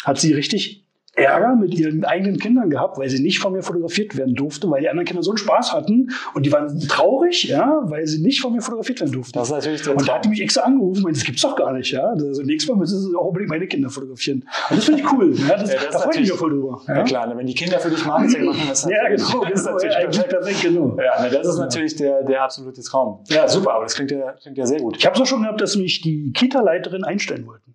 hat 0.04 0.18
sie 0.18 0.32
richtig 0.32 0.81
Ärger 1.14 1.54
mit 1.56 1.74
ihren 1.74 2.04
eigenen 2.04 2.38
Kindern 2.38 2.70
gehabt, 2.70 2.96
weil 2.96 3.10
sie 3.10 3.22
nicht 3.22 3.38
von 3.38 3.52
mir 3.52 3.62
fotografiert 3.62 4.16
werden 4.16 4.34
durfte, 4.34 4.70
weil 4.70 4.80
die 4.80 4.88
anderen 4.88 5.06
Kinder 5.06 5.22
so 5.22 5.32
einen 5.32 5.38
Spaß 5.38 5.74
hatten 5.74 6.10
und 6.34 6.46
die 6.46 6.52
waren 6.52 6.80
traurig, 6.88 7.44
ja, 7.44 7.82
weil 7.84 8.06
sie 8.06 8.22
nicht 8.22 8.40
von 8.40 8.52
mir 8.54 8.62
fotografiert 8.62 9.00
werden 9.00 9.12
durften. 9.12 9.32
Das 9.34 9.48
ist 9.48 9.54
natürlich 9.54 9.86
Und 9.88 10.08
da 10.08 10.14
hat 10.14 10.24
die 10.24 10.30
mich 10.30 10.40
extra 10.40 10.62
angerufen, 10.62 11.02
meinte, 11.02 11.18
das 11.18 11.26
gibt's 11.26 11.42
doch 11.42 11.54
gar 11.54 11.72
nicht, 11.74 11.92
ja. 11.92 12.06
Also 12.06 12.42
nächstes 12.42 12.70
Mal 12.70 12.78
müssen 12.78 12.98
sie 12.98 13.14
auch 13.14 13.26
unbedingt 13.26 13.50
meine 13.50 13.66
Kinder 13.66 13.90
fotografieren. 13.90 14.48
Und 14.70 14.78
das 14.78 14.84
finde 14.86 15.02
ich 15.02 15.12
cool. 15.12 15.34
Ja, 15.36 15.56
das, 15.58 15.72
Ja, 15.72 15.80
das 15.80 15.90
da 15.92 15.98
freue 15.98 16.14
ich 16.14 16.20
mich 16.20 16.32
auch 16.32 16.36
voll 16.36 16.50
drüber. 16.50 16.80
Ja 16.88 17.02
klar, 17.02 17.26
ne, 17.26 17.36
wenn 17.36 17.46
die 17.46 17.54
Kinder 17.54 17.78
für 17.78 17.90
dich 17.90 18.04
Marketing 18.06 18.44
machen, 18.46 18.62
das 18.68 18.84
ist 18.84 18.90
Ja, 18.90 19.08
genau, 19.08 19.44
das 19.50 19.60
ist 19.60 19.66
genau, 19.66 19.72
natürlich 19.74 19.94
ja, 19.94 20.00
perfekt. 20.00 20.28
perfekt, 20.30 20.62
genau. 20.62 20.96
Ja, 20.98 21.22
ne, 21.22 21.30
das 21.30 21.46
ist 21.46 21.58
natürlich 21.58 21.96
der, 21.96 22.22
der 22.22 22.42
absolute 22.42 22.80
Traum. 22.80 23.22
Ja, 23.28 23.46
super, 23.48 23.74
aber 23.74 23.84
das 23.84 23.94
klingt 23.94 24.10
ja, 24.12 24.32
klingt 24.32 24.56
ja 24.56 24.64
sehr 24.64 24.80
gut. 24.80 24.96
Ich 24.96 25.04
habe 25.04 25.14
es 25.14 25.20
auch 25.20 25.26
schon 25.26 25.42
gehabt, 25.42 25.60
dass 25.60 25.76
mich 25.76 26.00
die 26.00 26.32
Kita-Leiterin 26.32 27.04
einstellen 27.04 27.46
wollten. 27.46 27.74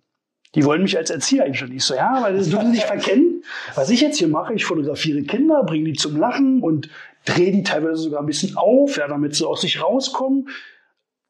Die 0.54 0.64
wollen 0.64 0.82
mich 0.82 0.96
als 0.96 1.10
Erzieher 1.10 1.44
einstellen. 1.44 1.72
Ich 1.72 1.84
so, 1.84 1.94
ja, 1.94 2.18
weil 2.22 2.36
das 2.36 2.48
dürfen 2.48 2.66
sie 2.66 2.72
nicht 2.72 2.84
verkennen. 2.86 3.27
Was 3.74 3.90
ich 3.90 4.00
jetzt 4.00 4.18
hier 4.18 4.28
mache, 4.28 4.54
ich 4.54 4.64
fotografiere 4.64 5.22
Kinder, 5.22 5.62
bringe 5.64 5.84
die 5.84 5.92
zum 5.94 6.16
Lachen 6.16 6.62
und 6.62 6.88
drehe 7.24 7.52
die 7.52 7.62
teilweise 7.62 7.96
sogar 8.02 8.20
ein 8.20 8.26
bisschen 8.26 8.56
auf, 8.56 8.96
ja, 8.96 9.08
damit 9.08 9.34
sie 9.34 9.46
aus 9.46 9.60
sich 9.62 9.82
rauskommen. 9.82 10.48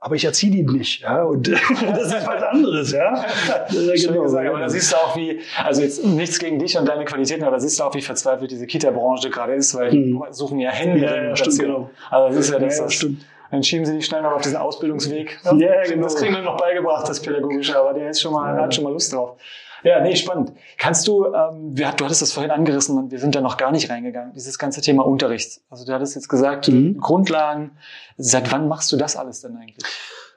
Aber 0.00 0.14
ich 0.14 0.24
erziehe 0.24 0.52
die 0.52 0.62
nicht, 0.62 1.00
ja. 1.02 1.24
Und 1.24 1.48
das 1.48 2.12
ist 2.12 2.26
was 2.26 2.42
anderes, 2.42 2.92
ja. 2.92 3.14
Ja, 3.72 3.96
Schön 3.96 4.22
gesagt, 4.22 4.46
aber 4.48 4.58
ja. 4.58 4.64
da 4.64 4.68
siehst 4.68 4.92
du 4.92 4.96
auch, 4.96 5.16
wie, 5.16 5.40
also 5.64 5.82
jetzt 5.82 6.04
nichts 6.04 6.38
gegen 6.38 6.60
dich 6.60 6.78
und 6.78 6.86
deine 6.88 7.04
Qualitäten, 7.04 7.42
aber 7.42 7.52
da 7.56 7.60
siehst 7.60 7.80
du 7.80 7.84
auch, 7.84 7.94
wie 7.94 8.00
verzweifelt 8.00 8.48
diese 8.50 8.66
Kita-Branche 8.66 9.28
gerade 9.30 9.54
ist, 9.54 9.74
weil 9.74 9.90
die 9.90 10.12
Mhm. 10.12 10.22
suchen 10.30 10.60
ja 10.60 10.70
Hände. 10.70 11.04
Ja, 11.04 11.24
ja, 11.24 11.36
stimmt, 11.36 11.58
genau. 11.58 11.90
Also 12.10 12.28
das 12.36 12.46
ist 12.46 12.52
ja 12.52 12.58
das, 12.60 12.78
Ja, 12.78 12.84
das 12.84 12.94
stimmt. 12.94 13.24
Dann 13.50 13.62
schieben 13.64 13.86
sie 13.86 13.94
die 13.96 14.02
schnell 14.02 14.22
noch 14.22 14.32
auf 14.32 14.42
diesen 14.42 14.58
Ausbildungsweg. 14.58 15.40
Ja, 15.42 15.56
ja, 15.56 15.82
genau. 15.82 16.02
Das 16.04 16.14
kriegen 16.16 16.34
wir 16.34 16.42
noch 16.42 16.58
beigebracht, 16.58 17.08
das 17.08 17.20
Pädagogische, 17.20 17.76
aber 17.80 17.94
der 17.94 18.10
ist 18.10 18.20
schon 18.20 18.34
mal, 18.34 18.54
hat 18.60 18.74
schon 18.74 18.84
mal 18.84 18.92
Lust 18.92 19.12
drauf. 19.12 19.36
Ja, 19.84 20.00
nee, 20.00 20.16
spannend. 20.16 20.52
Kannst 20.76 21.06
du, 21.06 21.26
ähm, 21.26 21.76
wir, 21.76 21.92
du 21.92 22.04
hattest 22.04 22.22
das 22.22 22.32
vorhin 22.32 22.50
angerissen 22.50 22.98
und 22.98 23.10
wir 23.10 23.18
sind 23.18 23.34
da 23.34 23.40
noch 23.40 23.56
gar 23.56 23.70
nicht 23.70 23.90
reingegangen, 23.90 24.32
dieses 24.34 24.58
ganze 24.58 24.80
Thema 24.80 25.06
Unterricht. 25.06 25.60
Also 25.70 25.86
du 25.86 25.92
hattest 25.92 26.14
jetzt 26.16 26.28
gesagt, 26.28 26.68
Mhm. 26.68 26.98
Grundlagen. 26.98 27.72
Seit 28.16 28.50
wann 28.52 28.68
machst 28.68 28.90
du 28.92 28.96
das 28.96 29.16
alles 29.16 29.40
denn 29.40 29.56
eigentlich? 29.56 29.84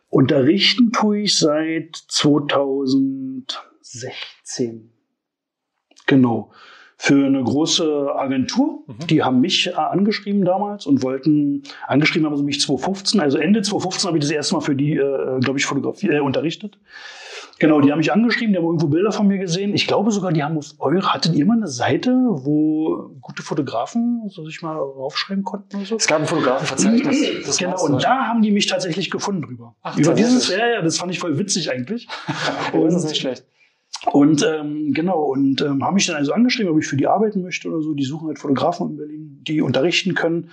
Unterrichten 0.09 0.91
tue 0.91 1.21
ich 1.21 1.37
seit 1.37 1.95
2016. 2.07 4.91
Genau. 6.05 6.51
Für 6.97 7.25
eine 7.25 7.43
große 7.43 8.09
Agentur. 8.15 8.83
Mhm. 8.85 9.07
Die 9.07 9.23
haben 9.23 9.39
mich 9.39 9.65
äh, 9.67 9.71
angeschrieben 9.71 10.45
damals 10.45 10.85
und 10.85 11.01
wollten, 11.01 11.63
angeschrieben 11.87 12.27
haben 12.27 12.37
sie 12.37 12.43
mich 12.43 12.61
2015, 12.61 13.19
also 13.19 13.39
Ende 13.39 13.63
2015 13.63 14.07
habe 14.07 14.19
ich 14.19 14.23
das 14.23 14.29
erste 14.31 14.53
Mal 14.53 14.61
für 14.61 14.75
die, 14.75 14.97
äh, 14.97 15.39
glaube 15.39 15.57
ich, 15.57 15.65
Fotografie, 15.65 16.09
äh, 16.09 16.19
unterrichtet. 16.19 16.77
Genau, 17.61 17.79
die 17.79 17.91
haben 17.91 17.99
mich 17.99 18.11
angeschrieben, 18.11 18.53
die 18.53 18.57
haben 18.57 18.65
irgendwo 18.65 18.87
Bilder 18.87 19.11
von 19.11 19.27
mir 19.27 19.37
gesehen. 19.37 19.75
Ich 19.75 19.85
glaube 19.85 20.09
sogar, 20.09 20.33
die 20.33 20.41
haben 20.41 20.57
auf 20.57 20.73
eure, 20.79 21.13
hattet 21.13 21.35
ihr 21.35 21.45
mal 21.45 21.57
eine 21.57 21.67
Seite, 21.67 22.11
wo 22.11 23.11
gute 23.21 23.43
Fotografen 23.43 24.23
so 24.29 24.43
sich 24.43 24.63
mal 24.63 24.75
raufschreiben 24.77 25.43
konnten 25.43 25.75
oder 25.75 25.85
so? 25.85 25.95
Es 25.97 26.07
gab 26.07 26.21
ein 26.21 26.25
Fotografenverzeichnis. 26.25 27.45
Das 27.45 27.57
genau, 27.59 27.79
und 27.85 28.03
da 28.03 28.25
haben 28.25 28.41
die 28.41 28.49
mich 28.49 28.65
tatsächlich 28.65 29.11
gefunden 29.11 29.43
drüber. 29.43 29.75
Ach, 29.83 29.95
Über 29.95 30.15
dieses, 30.15 30.49
ja, 30.49 30.57
ja, 30.67 30.81
das 30.81 30.97
fand 30.97 31.11
ich 31.11 31.19
voll 31.19 31.37
witzig 31.37 31.69
eigentlich. 31.71 32.07
Oh, 32.73 32.83
das 32.85 32.95
ist 32.95 33.03
Und- 33.03 33.09
nicht 33.09 33.21
schlecht. 33.21 33.45
Und 34.11 34.43
ähm, 34.43 34.93
genau, 34.95 35.21
und 35.25 35.61
ähm, 35.61 35.83
haben 35.85 35.93
mich 35.93 36.07
dann 36.07 36.15
also 36.15 36.33
angeschrieben, 36.33 36.71
ob 36.71 36.79
ich 36.79 36.87
für 36.87 36.97
die 36.97 37.05
arbeiten 37.05 37.43
möchte 37.43 37.69
oder 37.69 37.83
so. 37.83 37.93
Die 37.93 38.03
suchen 38.05 38.27
halt 38.27 38.39
Fotografen 38.39 38.89
in 38.89 38.97
Berlin, 38.97 39.39
die 39.47 39.61
unterrichten 39.61 40.15
können. 40.15 40.49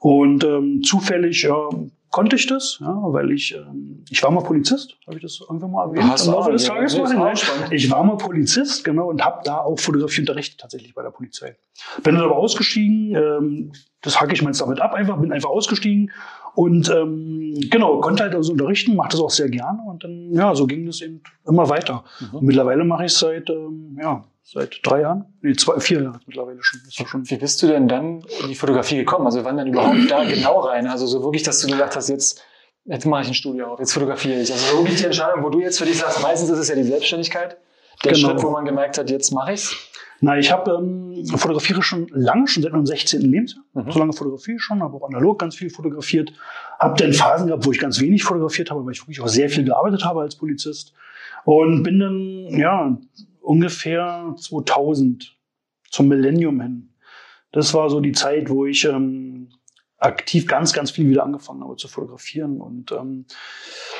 Und 0.00 0.42
ähm, 0.42 0.82
zufällig 0.82 1.42
ja, 1.44 1.68
konnte 2.12 2.36
ich 2.36 2.46
das, 2.46 2.78
ja, 2.80 2.94
weil 3.06 3.32
ich, 3.32 3.54
ähm, 3.54 4.04
ich 4.08 4.22
war 4.22 4.30
mal 4.30 4.42
Polizist, 4.42 4.96
habe 5.06 5.16
ich 5.16 5.22
das 5.22 5.40
irgendwann 5.40 5.72
mal 5.72 5.88
erwähnt? 5.88 6.04
Hast 6.08 6.26
im 6.26 6.34
Laufe 6.34 6.52
des 6.52 6.66
Tages 6.66 6.96
mal 6.96 7.34
Ich 7.70 7.90
war 7.90 8.04
mal 8.04 8.16
Polizist, 8.16 8.84
genau, 8.84 9.08
und 9.08 9.24
habe 9.24 9.40
da 9.44 9.58
auch 9.58 9.80
Fotografie 9.80 10.20
unterrichtet 10.20 10.60
tatsächlich 10.60 10.94
bei 10.94 11.02
der 11.02 11.10
Polizei. 11.10 11.56
Bin 12.04 12.14
dann 12.14 12.24
aber 12.24 12.36
ausgestiegen, 12.36 13.16
ähm, 13.16 13.72
das 14.02 14.20
hacke 14.20 14.34
ich 14.34 14.42
meins 14.42 14.58
damit 14.58 14.80
ab, 14.80 14.92
einfach, 14.92 15.18
bin 15.18 15.32
einfach 15.32 15.48
ausgestiegen 15.48 16.12
und 16.54 16.90
ähm, 16.90 17.54
genau, 17.70 17.98
konnte 18.00 18.24
halt 18.24 18.34
also 18.34 18.52
unterrichten, 18.52 18.94
mache 18.94 19.12
das 19.12 19.20
auch 19.20 19.30
sehr 19.30 19.48
gerne 19.48 19.80
und 19.88 20.04
dann, 20.04 20.32
ja, 20.32 20.54
so 20.54 20.66
ging 20.66 20.84
das 20.84 21.00
eben 21.00 21.22
immer 21.46 21.70
weiter. 21.70 22.04
Mhm. 22.20 22.38
Mittlerweile 22.42 22.84
mache 22.84 23.06
ich 23.06 23.12
es 23.12 23.18
seit, 23.18 23.48
ähm, 23.48 23.98
ja, 23.98 24.22
seit 24.42 24.80
drei 24.82 25.02
Jahren, 25.02 25.26
nee, 25.40 25.54
zwei, 25.54 25.78
vier 25.80 26.02
Jahre 26.02 26.20
mittlerweile 26.26 26.62
schon. 26.62 26.80
Ist 26.86 27.08
schon. 27.08 27.30
Wie 27.30 27.36
bist 27.36 27.62
du 27.62 27.66
denn 27.66 27.88
dann 27.88 28.24
in 28.42 28.48
die 28.48 28.54
Fotografie 28.54 28.96
gekommen? 28.96 29.26
Also 29.26 29.44
wann 29.44 29.56
dann 29.56 29.68
überhaupt 29.68 30.10
da 30.10 30.24
genau 30.24 30.60
rein? 30.60 30.86
Also 30.86 31.06
so 31.06 31.22
wirklich, 31.22 31.42
dass 31.42 31.60
du 31.60 31.68
gesagt 31.68 31.96
hast, 31.96 32.08
jetzt, 32.08 32.42
jetzt 32.84 33.06
mache 33.06 33.22
ich 33.22 33.28
ein 33.28 33.34
Studio 33.34 33.72
auf, 33.72 33.78
jetzt 33.78 33.92
fotografiere 33.92 34.40
ich. 34.40 34.52
Also 34.52 34.76
so 34.76 34.82
wirklich 34.82 34.98
die 34.98 35.06
Entscheidung, 35.06 35.42
wo 35.42 35.50
du 35.50 35.60
jetzt 35.60 35.78
für 35.78 35.84
dich 35.84 35.98
sagst, 35.98 36.22
meistens 36.22 36.50
ist 36.50 36.58
es 36.58 36.68
ja 36.68 36.74
die 36.74 36.84
Selbstständigkeit. 36.84 37.56
Der 38.04 38.12
genau. 38.12 38.30
Schritt, 38.30 38.42
wo 38.42 38.50
man 38.50 38.64
gemerkt 38.64 38.98
hat, 38.98 39.10
jetzt 39.10 39.32
mache 39.32 39.52
ich's. 39.52 39.76
Na, 40.24 40.38
ich 40.38 40.52
habe 40.52 40.70
ähm, 40.70 41.26
fotografiere 41.26 41.82
schon 41.82 42.06
lange, 42.10 42.46
schon 42.46 42.62
seit 42.62 42.72
meinem 42.72 42.86
16. 42.86 43.22
Lebensjahr. 43.22 43.64
Mhm. 43.74 43.90
So 43.90 43.98
lange 43.98 44.12
fotografiere 44.12 44.56
ich 44.56 44.62
schon, 44.62 44.80
habe 44.80 44.96
auch 44.96 45.08
analog 45.08 45.38
ganz 45.38 45.56
viel 45.56 45.68
fotografiert. 45.68 46.32
Habe 46.78 46.96
dann 46.96 47.12
Phasen 47.12 47.48
gehabt, 47.48 47.66
wo 47.66 47.72
ich 47.72 47.80
ganz 47.80 48.00
wenig 48.00 48.22
fotografiert 48.22 48.70
habe, 48.70 48.84
weil 48.84 48.92
ich 48.92 49.02
wirklich 49.02 49.20
auch 49.20 49.28
sehr 49.28 49.48
viel 49.48 49.64
gearbeitet 49.64 50.04
habe 50.04 50.20
als 50.20 50.36
Polizist. 50.36 50.92
Und 51.44 51.82
bin 51.82 51.98
dann, 51.98 52.56
ja, 52.56 52.96
ungefähr 53.42 54.34
2000 54.38 55.36
zum 55.90 56.08
Millennium 56.08 56.60
hin. 56.60 56.94
Das 57.52 57.74
war 57.74 57.90
so 57.90 58.00
die 58.00 58.12
Zeit, 58.12 58.48
wo 58.48 58.64
ich 58.64 58.84
ähm, 58.84 59.50
aktiv 59.98 60.46
ganz, 60.46 60.72
ganz 60.72 60.90
viel 60.90 61.08
wieder 61.08 61.24
angefangen 61.24 61.62
habe 61.62 61.76
zu 61.76 61.86
fotografieren 61.86 62.60
und 62.60 62.92
ähm, 62.92 63.26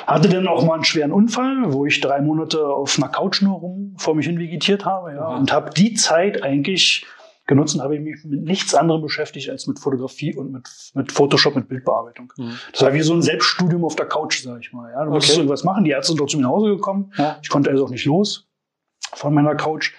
hatte 0.05 0.27
dann 0.27 0.47
auch 0.47 0.65
mal 0.65 0.75
einen 0.75 0.83
schweren 0.83 1.11
Unfall, 1.11 1.71
wo 1.71 1.85
ich 1.85 2.01
drei 2.01 2.19
Monate 2.21 2.65
auf 2.67 2.97
einer 2.97 3.09
Couch 3.09 3.41
nur 3.41 3.59
rum 3.59 3.95
vor 3.97 4.15
mich 4.15 4.25
hin 4.25 4.39
vegetiert 4.39 4.85
habe, 4.85 5.13
ja, 5.13 5.29
mhm. 5.29 5.39
und 5.39 5.51
habe 5.51 5.69
die 5.69 5.93
Zeit 5.93 6.43
eigentlich 6.43 7.05
genutzt 7.45 7.75
und 7.75 7.81
habe 7.81 7.95
ich 7.95 8.01
mich 8.01 8.23
mit 8.23 8.43
nichts 8.43 8.73
anderem 8.73 9.01
beschäftigt 9.01 9.49
als 9.49 9.67
mit 9.67 9.77
Fotografie 9.77 10.33
und 10.35 10.51
mit, 10.51 10.67
mit 10.93 11.11
Photoshop, 11.11 11.55
mit 11.55 11.67
Bildbearbeitung. 11.67 12.31
Mhm. 12.37 12.53
Das 12.71 12.81
war 12.81 12.93
wie 12.93 13.01
so 13.01 13.13
ein 13.13 13.21
Selbststudium 13.21 13.83
auf 13.83 13.95
der 13.95 14.07
Couch, 14.07 14.41
sag 14.41 14.61
ich 14.61 14.71
mal. 14.71 14.91
Ja, 14.91 15.03
du 15.03 15.11
musstest 15.11 15.33
okay. 15.33 15.41
irgendwas 15.41 15.63
machen. 15.63 15.83
Die 15.83 15.91
Ärzte 15.91 16.13
sind 16.13 16.21
doch 16.21 16.27
zu 16.27 16.37
mir 16.37 16.43
nach 16.43 16.49
Hause 16.49 16.69
gekommen. 16.69 17.11
Ja. 17.17 17.37
Ich 17.41 17.49
konnte 17.49 17.69
also 17.69 17.85
auch 17.85 17.89
nicht 17.89 18.05
los 18.05 18.47
von 19.15 19.33
meiner 19.33 19.55
Couch. 19.55 19.93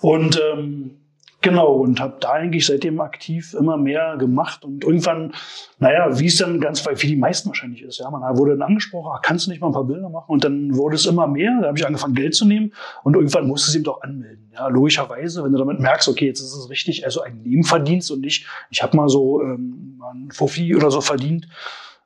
Und 0.00 0.40
ähm, 0.52 0.98
genau, 1.40 1.72
und 1.72 2.00
habe 2.00 2.16
da 2.20 2.32
eigentlich 2.32 2.66
seitdem 2.66 3.00
aktiv 3.00 3.54
immer 3.54 3.76
mehr 3.76 4.16
gemacht. 4.16 4.64
Und 4.64 4.84
irgendwann, 4.84 5.32
naja, 5.78 6.18
wie 6.18 6.26
es 6.26 6.36
dann 6.36 6.60
ganz 6.60 6.84
wie 6.86 7.06
die 7.06 7.16
meisten 7.16 7.48
wahrscheinlich 7.48 7.82
ist, 7.82 7.98
ja, 7.98 8.10
man 8.10 8.38
wurde 8.38 8.52
dann 8.52 8.62
angesprochen, 8.62 9.10
ah, 9.12 9.20
kannst 9.22 9.46
du 9.46 9.50
nicht 9.50 9.60
mal 9.60 9.68
ein 9.68 9.72
paar 9.72 9.84
Bilder 9.84 10.08
machen? 10.08 10.28
Und 10.28 10.44
dann 10.44 10.76
wurde 10.76 10.96
es 10.96 11.06
immer 11.06 11.26
mehr, 11.26 11.58
da 11.60 11.68
habe 11.68 11.78
ich 11.78 11.86
angefangen, 11.86 12.14
Geld 12.14 12.34
zu 12.34 12.44
nehmen 12.44 12.72
und 13.02 13.14
irgendwann 13.14 13.46
musste 13.46 13.70
sie 13.70 13.78
eben 13.78 13.84
doch 13.84 14.02
anmelden. 14.02 14.50
Ja, 14.52 14.68
logischerweise, 14.68 15.44
wenn 15.44 15.52
du 15.52 15.58
damit 15.58 15.80
merkst, 15.80 16.08
okay, 16.08 16.26
jetzt 16.26 16.40
ist 16.40 16.54
es 16.54 16.70
richtig, 16.70 17.04
also 17.04 17.22
ein 17.22 17.42
Nebenverdienst 17.42 18.10
und 18.10 18.20
nicht, 18.20 18.46
ich 18.70 18.82
habe 18.82 18.96
mal 18.96 19.08
so 19.08 19.42
ähm, 19.42 20.00
ein 20.12 20.30
Fofi 20.32 20.74
oder 20.74 20.90
so 20.90 21.00
verdient, 21.00 21.48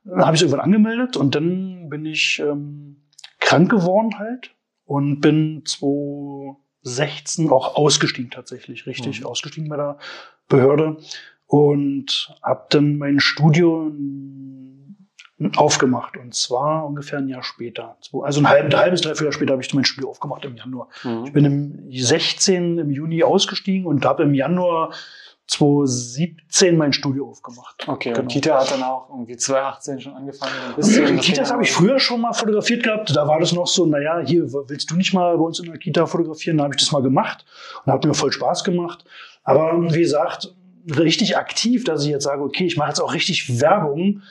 dann 0.03 0.25
habe 0.25 0.35
ich 0.35 0.41
es 0.41 0.43
irgendwann 0.43 0.65
angemeldet 0.65 1.15
und 1.15 1.35
dann 1.35 1.89
bin 1.89 2.05
ich 2.05 2.41
ähm, 2.45 2.97
krank 3.39 3.69
geworden 3.69 4.19
halt 4.19 4.51
und 4.85 5.21
bin 5.21 5.63
2016 5.65 7.49
auch 7.49 7.75
ausgestiegen 7.75 8.31
tatsächlich, 8.31 8.85
richtig 8.85 9.21
mhm. 9.21 9.27
ausgestiegen 9.27 9.69
bei 9.69 9.77
der 9.77 9.97
Behörde 10.47 10.97
und 11.47 12.35
habe 12.41 12.65
dann 12.69 12.97
mein 12.97 13.19
Studio 13.19 13.91
aufgemacht 15.55 16.17
und 16.17 16.33
zwar 16.33 16.85
ungefähr 16.85 17.19
ein 17.19 17.27
Jahr 17.27 17.43
später. 17.43 17.97
Also 18.21 18.39
ein, 18.39 18.47
halb, 18.47 18.65
ein 18.65 18.79
halbes, 18.79 19.01
dreiviertel 19.01 19.25
Jahr 19.25 19.33
später 19.33 19.51
habe 19.53 19.61
ich 19.61 19.73
mein 19.73 19.85
Studio 19.85 20.09
aufgemacht 20.09 20.45
im 20.45 20.55
Januar. 20.55 20.89
Mhm. 21.03 21.25
Ich 21.25 21.33
bin 21.33 21.45
im 21.45 21.91
16 21.91 22.77
im 22.77 22.91
Juni 22.91 23.23
ausgestiegen 23.23 23.85
und 23.85 24.05
habe 24.05 24.23
im 24.23 24.33
Januar 24.33 24.93
2017 25.47 26.77
mein 26.77 26.93
Studio 26.93 27.29
aufgemacht. 27.29 27.87
Okay, 27.87 28.09
genau. 28.09 28.21
und 28.21 28.27
Kita 28.29 28.59
hat 28.59 28.71
dann 28.71 28.83
auch 28.83 29.09
irgendwie 29.09 29.35
2018 29.35 30.01
schon 30.01 30.13
angefangen. 30.13 30.51
Ein 30.77 31.19
Kitas 31.19 31.51
habe 31.51 31.63
ich 31.63 31.71
früher 31.71 31.99
schon 31.99 32.21
mal 32.21 32.33
fotografiert 32.33 32.83
gehabt. 32.83 33.15
Da 33.15 33.27
war 33.27 33.39
das 33.39 33.51
noch 33.51 33.67
so, 33.67 33.85
naja, 33.85 34.21
hier 34.25 34.51
willst 34.51 34.89
du 34.89 34.95
nicht 34.95 35.13
mal 35.13 35.37
bei 35.37 35.43
uns 35.43 35.59
in 35.59 35.65
der 35.65 35.77
Kita 35.77 36.05
fotografieren? 36.05 36.57
Da 36.57 36.63
habe 36.63 36.75
ich 36.75 36.81
das 36.81 36.91
mal 36.91 37.01
gemacht 37.01 37.45
und 37.85 37.91
hat 37.91 38.05
mir 38.05 38.13
voll 38.13 38.31
Spaß 38.31 38.63
gemacht. 38.63 39.03
Aber 39.43 39.93
wie 39.93 39.99
gesagt, 39.99 40.55
richtig 40.89 41.37
aktiv, 41.37 41.83
dass 41.83 42.03
ich 42.03 42.09
jetzt 42.09 42.23
sage, 42.23 42.41
okay, 42.41 42.65
ich 42.65 42.77
mache 42.77 42.89
jetzt 42.89 42.99
auch 42.99 43.13
richtig 43.13 43.59
Werbung 43.59 44.21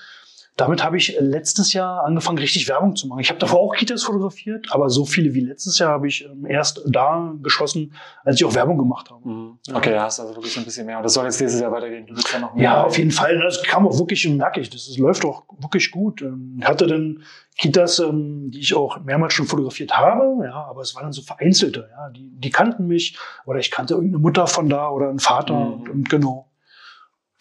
damit 0.56 0.84
habe 0.84 0.98
ich 0.98 1.16
letztes 1.18 1.72
Jahr 1.72 2.04
angefangen, 2.04 2.38
richtig 2.38 2.68
Werbung 2.68 2.94
zu 2.94 3.06
machen. 3.08 3.20
Ich 3.20 3.30
habe 3.30 3.38
davor 3.38 3.60
auch 3.60 3.74
Kitas 3.74 4.02
fotografiert, 4.02 4.66
aber 4.70 4.90
so 4.90 5.06
viele 5.06 5.32
wie 5.32 5.40
letztes 5.40 5.78
Jahr 5.78 5.92
habe 5.92 6.08
ich 6.08 6.24
ähm, 6.24 6.44
erst 6.44 6.82
da 6.86 7.32
geschossen, 7.42 7.94
als 8.22 8.36
ich 8.36 8.44
auch 8.44 8.54
Werbung 8.54 8.76
gemacht 8.76 9.10
habe. 9.10 9.26
Mhm. 9.26 9.58
Okay, 9.72 9.92
ja, 9.92 10.02
hast 10.02 10.20
also 10.20 10.34
wirklich 10.36 10.56
ein 10.58 10.64
bisschen 10.64 10.84
mehr. 10.84 10.98
Und 10.98 11.04
das 11.04 11.14
soll 11.14 11.24
jetzt 11.24 11.40
dieses 11.40 11.60
Jahr 11.60 11.72
weitergehen. 11.72 12.06
Du 12.06 12.14
ja 12.14 12.38
noch 12.38 12.54
mehr. 12.54 12.64
Ja, 12.64 12.84
auf 12.84 12.98
jeden 12.98 13.10
Fall. 13.10 13.38
Das 13.40 13.62
kam 13.62 13.86
auch 13.86 13.98
wirklich, 13.98 14.28
merke 14.28 14.60
ich, 14.60 14.68
das, 14.68 14.86
das 14.86 14.98
läuft 14.98 15.24
auch 15.24 15.44
wirklich 15.58 15.90
gut. 15.90 16.20
Ähm, 16.20 16.58
ich 16.60 16.66
hatte 16.66 16.86
dann 16.86 17.22
Kitas, 17.56 17.98
ähm, 17.98 18.50
die 18.50 18.60
ich 18.60 18.74
auch 18.74 19.00
mehrmals 19.00 19.32
schon 19.32 19.46
fotografiert 19.46 19.96
habe, 19.96 20.44
ja, 20.44 20.54
aber 20.54 20.82
es 20.82 20.94
waren 20.94 21.04
dann 21.04 21.12
so 21.12 21.22
vereinzelte, 21.22 21.88
ja, 21.90 22.10
die, 22.10 22.30
die 22.30 22.50
kannten 22.50 22.86
mich 22.86 23.18
oder 23.46 23.58
ich 23.58 23.70
kannte 23.70 23.94
irgendeine 23.94 24.22
Mutter 24.22 24.46
von 24.46 24.68
da 24.68 24.90
oder 24.90 25.08
einen 25.08 25.18
Vater 25.18 25.54
mhm. 25.54 25.72
und, 25.72 25.88
und 25.88 26.10
genau. 26.10 26.51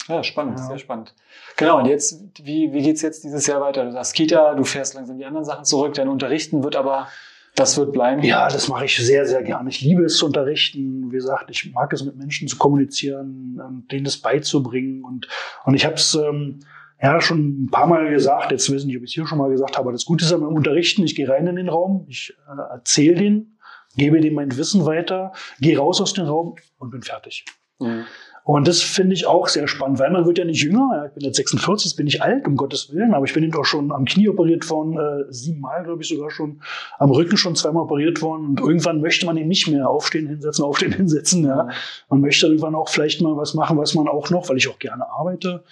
Ja, 0.07 0.23
spannend, 0.23 0.59
ja. 0.59 0.65
sehr 0.65 0.79
spannend. 0.79 1.13
Genau, 1.57 1.79
und 1.79 1.85
jetzt, 1.85 2.23
wie, 2.43 2.73
wie 2.73 2.81
geht's 2.81 3.01
jetzt 3.01 3.23
dieses 3.23 3.45
Jahr 3.47 3.61
weiter? 3.61 3.85
Du 3.85 3.91
sagst 3.91 4.13
Kita, 4.13 4.55
du 4.55 4.63
fährst 4.63 4.95
langsam 4.95 5.17
die 5.17 5.25
anderen 5.25 5.45
Sachen 5.45 5.65
zurück, 5.65 5.93
dein 5.93 6.07
Unterrichten 6.07 6.63
wird 6.63 6.75
aber, 6.75 7.07
das 7.55 7.77
wird 7.77 7.91
bleiben. 7.91 8.23
Ja, 8.23 8.47
das 8.47 8.67
mache 8.67 8.85
ich 8.85 8.95
sehr, 8.95 9.25
sehr 9.25 9.43
gerne. 9.43 9.69
Ich 9.69 9.81
liebe 9.81 10.03
es 10.03 10.17
zu 10.17 10.25
unterrichten. 10.25 11.11
Wie 11.11 11.15
gesagt, 11.15 11.49
ich 11.49 11.71
mag 11.73 11.91
es 11.91 12.03
mit 12.03 12.15
Menschen 12.15 12.47
zu 12.47 12.57
kommunizieren, 12.57 13.85
denen 13.91 14.05
das 14.05 14.17
beizubringen. 14.17 15.03
Und, 15.03 15.27
und 15.65 15.73
ich 15.73 15.85
habe 15.85 15.95
es 15.95 16.15
ähm, 16.15 16.61
ja 17.01 17.19
schon 17.19 17.63
ein 17.63 17.69
paar 17.69 17.87
Mal 17.87 18.09
gesagt, 18.09 18.51
jetzt 18.51 18.71
wissen 18.71 18.87
nicht, 18.87 18.97
ob 18.97 19.03
ich 19.03 19.11
es 19.11 19.15
hier 19.15 19.27
schon 19.27 19.37
mal 19.37 19.49
gesagt 19.49 19.75
habe, 19.77 19.85
aber 19.85 19.91
das 19.91 20.05
Gute 20.05 20.23
ist 20.23 20.31
am 20.31 20.43
Unterrichten, 20.43 21.03
ich 21.03 21.15
gehe 21.15 21.27
rein 21.27 21.45
in 21.47 21.57
den 21.57 21.69
Raum, 21.69 22.05
ich 22.07 22.33
äh, 22.47 22.73
erzähle 22.73 23.15
den, 23.15 23.57
gebe 23.97 24.21
dem 24.21 24.35
mein 24.35 24.55
Wissen 24.55 24.85
weiter, 24.85 25.33
gehe 25.59 25.77
raus 25.77 25.99
aus 25.99 26.13
dem 26.13 26.25
Raum 26.25 26.55
und 26.77 26.91
bin 26.91 27.01
fertig. 27.01 27.45
Mhm. 27.79 28.05
Und 28.43 28.67
das 28.67 28.81
finde 28.81 29.13
ich 29.13 29.27
auch 29.27 29.47
sehr 29.47 29.67
spannend, 29.67 29.99
weil 29.99 30.11
man 30.11 30.25
wird 30.25 30.37
ja 30.37 30.45
nicht 30.45 30.63
jünger. 30.63 31.05
Ich 31.07 31.13
bin 31.13 31.23
jetzt 31.23 31.37
46, 31.37 31.91
jetzt 31.91 31.95
bin 31.95 32.07
ich 32.07 32.21
alt, 32.21 32.47
um 32.47 32.55
Gottes 32.55 32.91
Willen, 32.93 33.13
aber 33.13 33.25
ich 33.25 33.33
bin 33.33 33.43
eben 33.43 33.55
auch 33.55 33.65
schon 33.65 33.91
am 33.91 34.05
Knie 34.05 34.29
operiert 34.29 34.69
worden, 34.69 34.97
äh, 34.97 35.31
siebenmal, 35.31 35.83
glaube 35.83 36.01
ich, 36.01 36.09
sogar 36.09 36.31
schon, 36.31 36.61
am 36.97 37.11
Rücken 37.11 37.37
schon 37.37 37.55
zweimal 37.55 37.83
operiert 37.83 38.21
worden. 38.21 38.47
Und 38.47 38.59
irgendwann 38.59 39.01
möchte 39.01 39.25
man 39.25 39.37
eben 39.37 39.47
nicht 39.47 39.67
mehr 39.67 39.89
aufstehen, 39.89 40.27
hinsetzen, 40.27 40.65
aufstehen, 40.65 40.91
hinsetzen. 40.95 41.45
Ja. 41.45 41.69
Man 42.09 42.21
möchte 42.21 42.47
irgendwann 42.47 42.75
auch 42.75 42.89
vielleicht 42.89 43.21
mal 43.21 43.37
was 43.37 43.53
machen, 43.53 43.77
was 43.77 43.93
man 43.93 44.07
auch 44.07 44.29
noch, 44.29 44.49
weil 44.49 44.57
ich 44.57 44.67
auch 44.69 44.79
gerne 44.79 45.09
arbeite, 45.09 45.63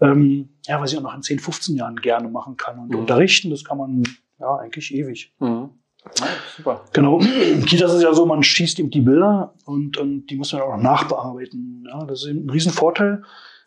ähm, 0.00 0.50
ja, 0.66 0.80
was 0.80 0.92
ich 0.92 0.98
auch 0.98 1.02
noch 1.02 1.14
in 1.14 1.22
10, 1.22 1.38
15 1.38 1.76
Jahren 1.76 1.96
gerne 1.96 2.28
machen 2.28 2.56
kann. 2.56 2.78
Und 2.78 2.90
mhm. 2.90 2.98
unterrichten, 3.00 3.50
das 3.50 3.64
kann 3.64 3.78
man 3.78 4.02
ja 4.38 4.56
eigentlich 4.56 4.94
ewig. 4.94 5.32
Mhm. 5.40 5.70
Ja, 6.18 6.26
super. 6.56 6.84
Genau. 6.92 7.18
Kitas 7.18 7.94
ist 7.94 8.02
ja 8.02 8.12
so, 8.12 8.26
man 8.26 8.42
schießt 8.42 8.78
ihm 8.78 8.90
die 8.90 9.00
Bilder 9.00 9.54
und, 9.64 9.96
und 9.96 10.26
die 10.26 10.36
muss 10.36 10.52
man 10.52 10.62
auch 10.62 10.76
nachbearbeiten. 10.76 11.86
Ja, 11.88 12.04
das 12.04 12.22
ist 12.22 12.28
ein 12.28 12.48
Riesenvorteil, 12.50 13.22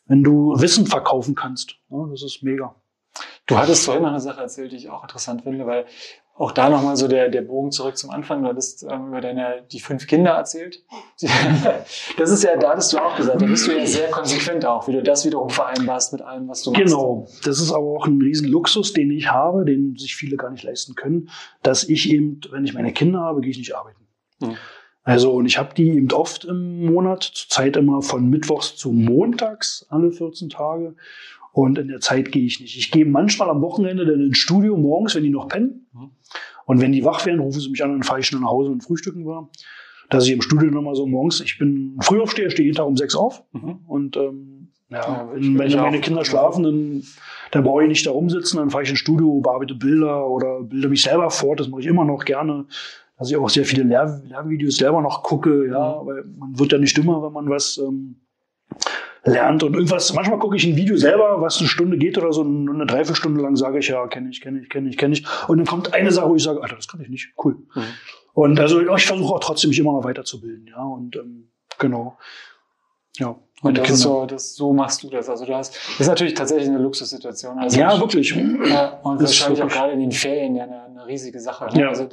wenn 0.06 0.24
du 0.24 0.60
Wissen 0.60 0.88
verkaufen 0.88 1.36
kannst. 1.36 1.76
Ja, 1.90 2.06
das 2.10 2.24
ist 2.24 2.44
mega. 2.44 2.76
Du 3.46 3.58
hattest 3.58 3.86
vorhin 3.86 4.04
noch 4.04 4.10
eine 4.12 4.20
Sache 4.20 4.42
erzählt, 4.42 4.72
die 4.72 4.78
ich 4.78 4.90
auch 4.90 5.04
interessant 5.04 5.44
finde, 5.44 5.66
weil 5.66 5.86
auch 6.36 6.52
da 6.52 6.70
nochmal 6.70 6.96
so 6.96 7.08
der, 7.08 7.30
der 7.30 7.42
Bogen 7.42 7.72
zurück 7.72 7.98
zum 7.98 8.10
Anfang. 8.10 8.42
Du 8.42 8.50
hattest 8.50 8.84
ähm, 8.84 9.10
über 9.10 9.22
deine, 9.22 9.64
die 9.72 9.80
fünf 9.80 10.08
Kinder 10.08 10.32
erzählt. 10.32 10.84
das 12.18 12.32
ist 12.32 12.44
ja, 12.44 12.58
da 12.58 12.72
hattest 12.72 12.94
du 12.94 12.98
auch 12.98 13.16
gesagt, 13.16 13.42
da 13.42 13.46
bist 13.46 13.68
du 13.68 13.78
ja 13.78 13.86
sehr 13.86 14.10
konsequent 14.10 14.66
auch, 14.66 14.88
wie 14.88 14.94
du 14.94 15.04
das 15.04 15.26
wiederum 15.26 15.50
vereinbarst 15.50 16.14
mit 16.14 16.22
allem, 16.22 16.48
was 16.48 16.64
du 16.64 16.72
machst. 16.72 16.84
Genau. 16.84 17.28
Das 17.44 17.60
ist 17.60 17.72
aber 17.72 17.86
auch 17.86 18.08
ein 18.08 18.22
Riesenluxus, 18.22 18.94
den 18.94 19.12
ich 19.12 19.32
habe, 19.32 19.66
den 19.66 19.96
sich 19.98 20.16
viele 20.16 20.38
gar 20.38 20.50
nicht 20.50 20.64
leisten 20.64 20.96
können, 20.96 21.30
dass 21.64 21.84
ich 21.84 22.10
eben, 22.10 22.42
wenn 22.52 22.66
ich 22.66 22.74
meine 22.74 22.92
Kinder 22.94 23.20
habe, 23.20 23.42
gehe 23.42 23.52
ich 23.52 23.58
nicht 23.58 23.76
arbeiten. 23.76 24.08
Hm. 24.42 24.56
Also, 25.04 25.32
und 25.32 25.48
ich 25.48 25.58
habe 25.58 25.74
die 25.74 25.90
eben 25.90 26.12
oft 26.12 26.46
im 26.46 26.86
Monat, 26.86 27.24
zur 27.24 27.50
Zeit 27.50 27.76
immer 27.76 28.02
von 28.02 28.30
Mittwochs 28.30 28.76
zu 28.76 28.92
Montags, 28.92 29.86
alle 29.90 30.12
14 30.12 30.50
Tage. 30.50 30.96
Und 31.54 31.78
in 31.78 31.90
der 31.90 32.00
Zeit 32.00 32.32
gehe 32.32 32.46
ich 32.46 32.62
nicht. 32.62 32.78
Ich 32.78 32.92
gehe 32.92 33.06
manchmal 33.06 33.50
am 33.50 33.62
Wochenende 33.62 34.06
dann 34.06 34.22
ins 34.22 34.38
Studio 34.38 34.78
morgens, 34.78 35.16
wenn 35.16 35.24
die 35.24 35.30
noch 35.30 35.48
pennen. 35.48 35.88
Mhm. 35.94 36.12
Und 36.66 36.80
wenn 36.80 36.92
die 36.92 37.04
wach 37.04 37.26
werden, 37.26 37.42
rufen 37.42 37.60
sie 37.60 37.70
mich 37.70 37.84
an 37.84 37.92
und 37.92 38.06
fahre 38.06 38.22
ich 38.22 38.28
schnell 38.28 38.42
nach 38.42 38.50
Hause 38.50 38.72
und 38.72 38.82
frühstücken 38.82 39.26
war. 39.26 39.50
Dass 40.10 40.26
ich 40.26 40.32
im 40.32 40.42
Studio 40.42 40.70
nochmal 40.72 40.96
so 40.96 41.06
morgens, 41.06 41.42
ich 41.42 41.58
bin 41.58 41.98
Frühaufsteher, 42.02 42.50
stehe 42.50 42.66
jeden 42.66 42.78
Tag 42.78 42.88
um 42.88 42.98
sechs 42.98 43.16
auf. 43.16 43.44
Mhm. 43.52 43.80
Und 43.88 44.18
ähm, 44.18 44.70
ja, 44.90 45.00
ja 45.00 45.30
wenn, 45.34 45.58
wenn 45.58 45.72
meine 45.74 46.00
Kinder 46.00 46.24
schlafen, 46.24 46.64
dann, 46.64 47.04
dann 47.52 47.64
brauche 47.64 47.84
ich 47.84 47.90
nicht 47.90 48.06
da 48.06 48.12
rumsitzen, 48.12 48.60
dann 48.60 48.70
fahre 48.70 48.84
ich 48.84 48.90
ins 48.90 49.00
Studio, 49.00 49.42
bearbeite 49.42 49.76
Bilder 49.76 50.28
oder 50.28 50.64
bilde 50.64 50.90
mich 50.90 51.04
selber 51.04 51.30
fort. 51.30 51.60
Das 51.60 51.68
mache 51.68 51.82
ich 51.82 51.88
immer 51.88 52.06
noch 52.06 52.24
gerne. 52.24 52.66
Dass 53.18 53.30
ich 53.30 53.38
auch 53.38 53.50
sehr 53.50 53.66
viele 53.66 53.84
Lehr 53.84 54.22
Lehrvideos 54.26 54.78
selber 54.78 55.02
noch 55.02 55.22
gucke, 55.22 55.68
ja, 55.68 56.02
mhm. 56.02 56.08
weil 56.08 56.24
man 56.38 56.58
wird 56.58 56.72
ja 56.72 56.78
nicht 56.78 56.98
dümmer, 56.98 57.22
wenn 57.22 57.34
man 57.34 57.50
was 57.50 57.78
ähm, 57.78 58.21
lernt 59.24 59.64
und 59.64 59.74
irgendwas. 59.74 60.14
Manchmal 60.14 60.40
gucke 60.40 60.56
ich 60.56 60.66
ein 60.66 60.76
Video 60.76 60.98
selber, 60.98 61.42
was 61.42 61.60
eine 61.60 61.68
Stunde 61.68 61.98
geht 61.98 62.18
oder 62.18 62.34
so, 62.34 62.42
eine 62.42 62.86
Dreiviertelstunde 62.86 63.42
lang 63.42 63.56
sage 63.56 63.80
ich, 63.80 63.88
ja, 63.88 64.08
kenne 64.08 64.30
ich, 64.30 64.42
kenne 64.42 64.62
ich, 64.62 64.70
kenne 64.70 64.90
ich, 64.90 64.98
kenne 64.98 65.14
ich. 65.14 65.26
Und 65.48 65.58
dann 65.58 65.68
kommt 65.68 65.94
eine 65.94 66.12
Sache, 66.12 66.30
wo 66.30 66.36
ich 66.36 66.44
sage, 66.44 66.62
Alter, 66.62 66.76
das 66.76 66.88
kann 66.88 67.02
ich 67.02 67.10
nicht. 67.10 67.34
Cool. 67.44 67.56
Mhm. 67.76 67.84
Und 68.34 68.60
also 68.60 68.82
ich 68.82 69.06
versuche 69.06 69.36
auch 69.36 69.40
trotzdem 69.40 69.70
mich 69.70 69.80
immer 69.80 69.92
noch 69.92 70.04
weiterzubilden, 70.04 70.68
ja. 70.68 70.84
Und 70.84 71.16
ähm, 71.16 71.52
genau. 71.78 72.18
Ja. 73.18 73.36
Und 73.62 73.78
das 73.78 73.92
ist 73.92 74.00
so, 74.00 74.26
das, 74.26 74.56
so 74.56 74.74
machst 74.74 75.04
du 75.04 75.10
das. 75.10 75.30
Also 75.30 75.46
du 75.46 75.54
hast, 75.54 75.76
das 75.76 76.00
ist 76.00 76.08
natürlich 76.08 76.34
tatsächlich 76.34 76.68
eine 76.68 76.80
Luxussituation. 76.80 77.60
Also 77.60 77.80
ja, 77.80 78.00
wirklich. 78.00 78.32
Ja, 78.32 79.00
und 79.04 79.22
das 79.22 79.30
wahrscheinlich 79.30 79.62
auch 79.62 79.68
gerade 79.68 79.94
in 79.94 80.00
den 80.00 80.12
Ferien 80.12 80.56
ja 80.56 80.64
eine, 80.64 80.86
eine 80.86 81.06
riesige 81.06 81.40
Sache. 81.40 81.66
Ne? 81.66 81.82
Ja. 81.82 81.90
Also, 81.90 82.10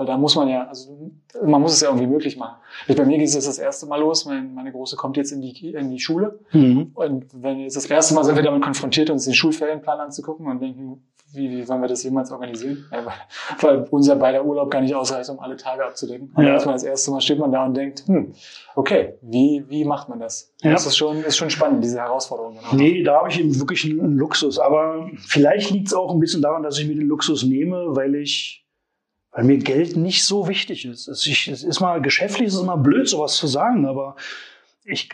weil 0.00 0.06
da 0.06 0.16
muss 0.16 0.34
man 0.34 0.48
ja, 0.48 0.66
also 0.66 1.10
man 1.44 1.60
muss 1.60 1.74
es 1.74 1.82
ja 1.82 1.88
irgendwie 1.88 2.06
möglich 2.06 2.38
machen. 2.38 2.56
Ich, 2.88 2.96
bei 2.96 3.04
mir 3.04 3.18
geht 3.18 3.28
es 3.28 3.34
jetzt 3.34 3.46
das 3.46 3.58
erste 3.58 3.84
Mal 3.84 4.00
los. 4.00 4.24
Mein, 4.24 4.54
meine 4.54 4.72
Große 4.72 4.96
kommt 4.96 5.18
jetzt 5.18 5.30
in 5.30 5.42
die, 5.42 5.74
in 5.74 5.90
die 5.90 6.00
Schule. 6.00 6.38
Mhm. 6.52 6.92
Und 6.94 7.26
wenn 7.34 7.58
jetzt 7.58 7.76
das 7.76 7.84
erste 7.84 8.14
Mal 8.14 8.24
sind 8.24 8.34
wir 8.34 8.42
damit 8.42 8.62
konfrontiert, 8.62 9.10
uns 9.10 9.26
den 9.26 9.34
Schulferienplan 9.34 10.00
anzugucken 10.00 10.46
und 10.46 10.62
denken, 10.62 11.02
wie, 11.34 11.50
wie 11.50 11.68
wollen 11.68 11.82
wir 11.82 11.88
das 11.88 12.02
jemals 12.02 12.32
organisieren? 12.32 12.86
Ja, 12.90 13.04
weil, 13.04 13.14
weil 13.60 13.88
unser 13.90 14.16
beider 14.16 14.42
Urlaub 14.42 14.70
gar 14.70 14.80
nicht 14.80 14.94
ausreicht, 14.94 15.28
um 15.28 15.38
alle 15.38 15.58
Tage 15.58 15.84
abzudecken. 15.84 16.32
Und 16.34 16.44
ja. 16.44 16.54
erstmal 16.54 16.76
das 16.76 16.84
erste 16.84 17.10
Mal 17.10 17.20
steht 17.20 17.38
man 17.38 17.52
da 17.52 17.66
und 17.66 17.76
denkt, 17.76 18.04
hm, 18.06 18.32
okay, 18.74 19.18
wie, 19.20 19.62
wie 19.68 19.84
macht 19.84 20.08
man 20.08 20.18
das? 20.18 20.54
Ja. 20.62 20.72
Das 20.72 20.86
ist 20.86 20.96
schon, 20.96 21.22
ist 21.24 21.36
schon 21.36 21.50
spannend, 21.50 21.84
diese 21.84 21.98
Herausforderung. 21.98 22.54
Genau. 22.54 22.82
Nee, 22.82 23.02
da 23.02 23.18
habe 23.18 23.28
ich 23.28 23.38
eben 23.38 23.54
wirklich 23.58 23.84
einen, 23.84 24.00
einen 24.00 24.16
Luxus. 24.16 24.58
Aber 24.58 25.10
vielleicht 25.18 25.70
liegt 25.70 25.88
es 25.88 25.94
auch 25.94 26.10
ein 26.10 26.20
bisschen 26.20 26.40
daran, 26.40 26.62
dass 26.62 26.78
ich 26.78 26.88
mir 26.88 26.96
den 26.96 27.06
Luxus 27.06 27.44
nehme, 27.44 27.94
weil 27.94 28.14
ich, 28.14 28.64
weil 29.32 29.44
mir 29.44 29.58
Geld 29.58 29.96
nicht 29.96 30.24
so 30.24 30.48
wichtig 30.48 30.84
ist. 30.84 31.08
Es, 31.08 31.26
ist 31.26 31.80
mal 31.80 32.00
geschäftlich, 32.00 32.48
es 32.48 32.54
ist 32.54 32.60
immer 32.60 32.76
blöd, 32.76 33.08
sowas 33.08 33.36
zu 33.36 33.46
sagen, 33.46 33.86
aber 33.86 34.16
ich, 34.84 35.08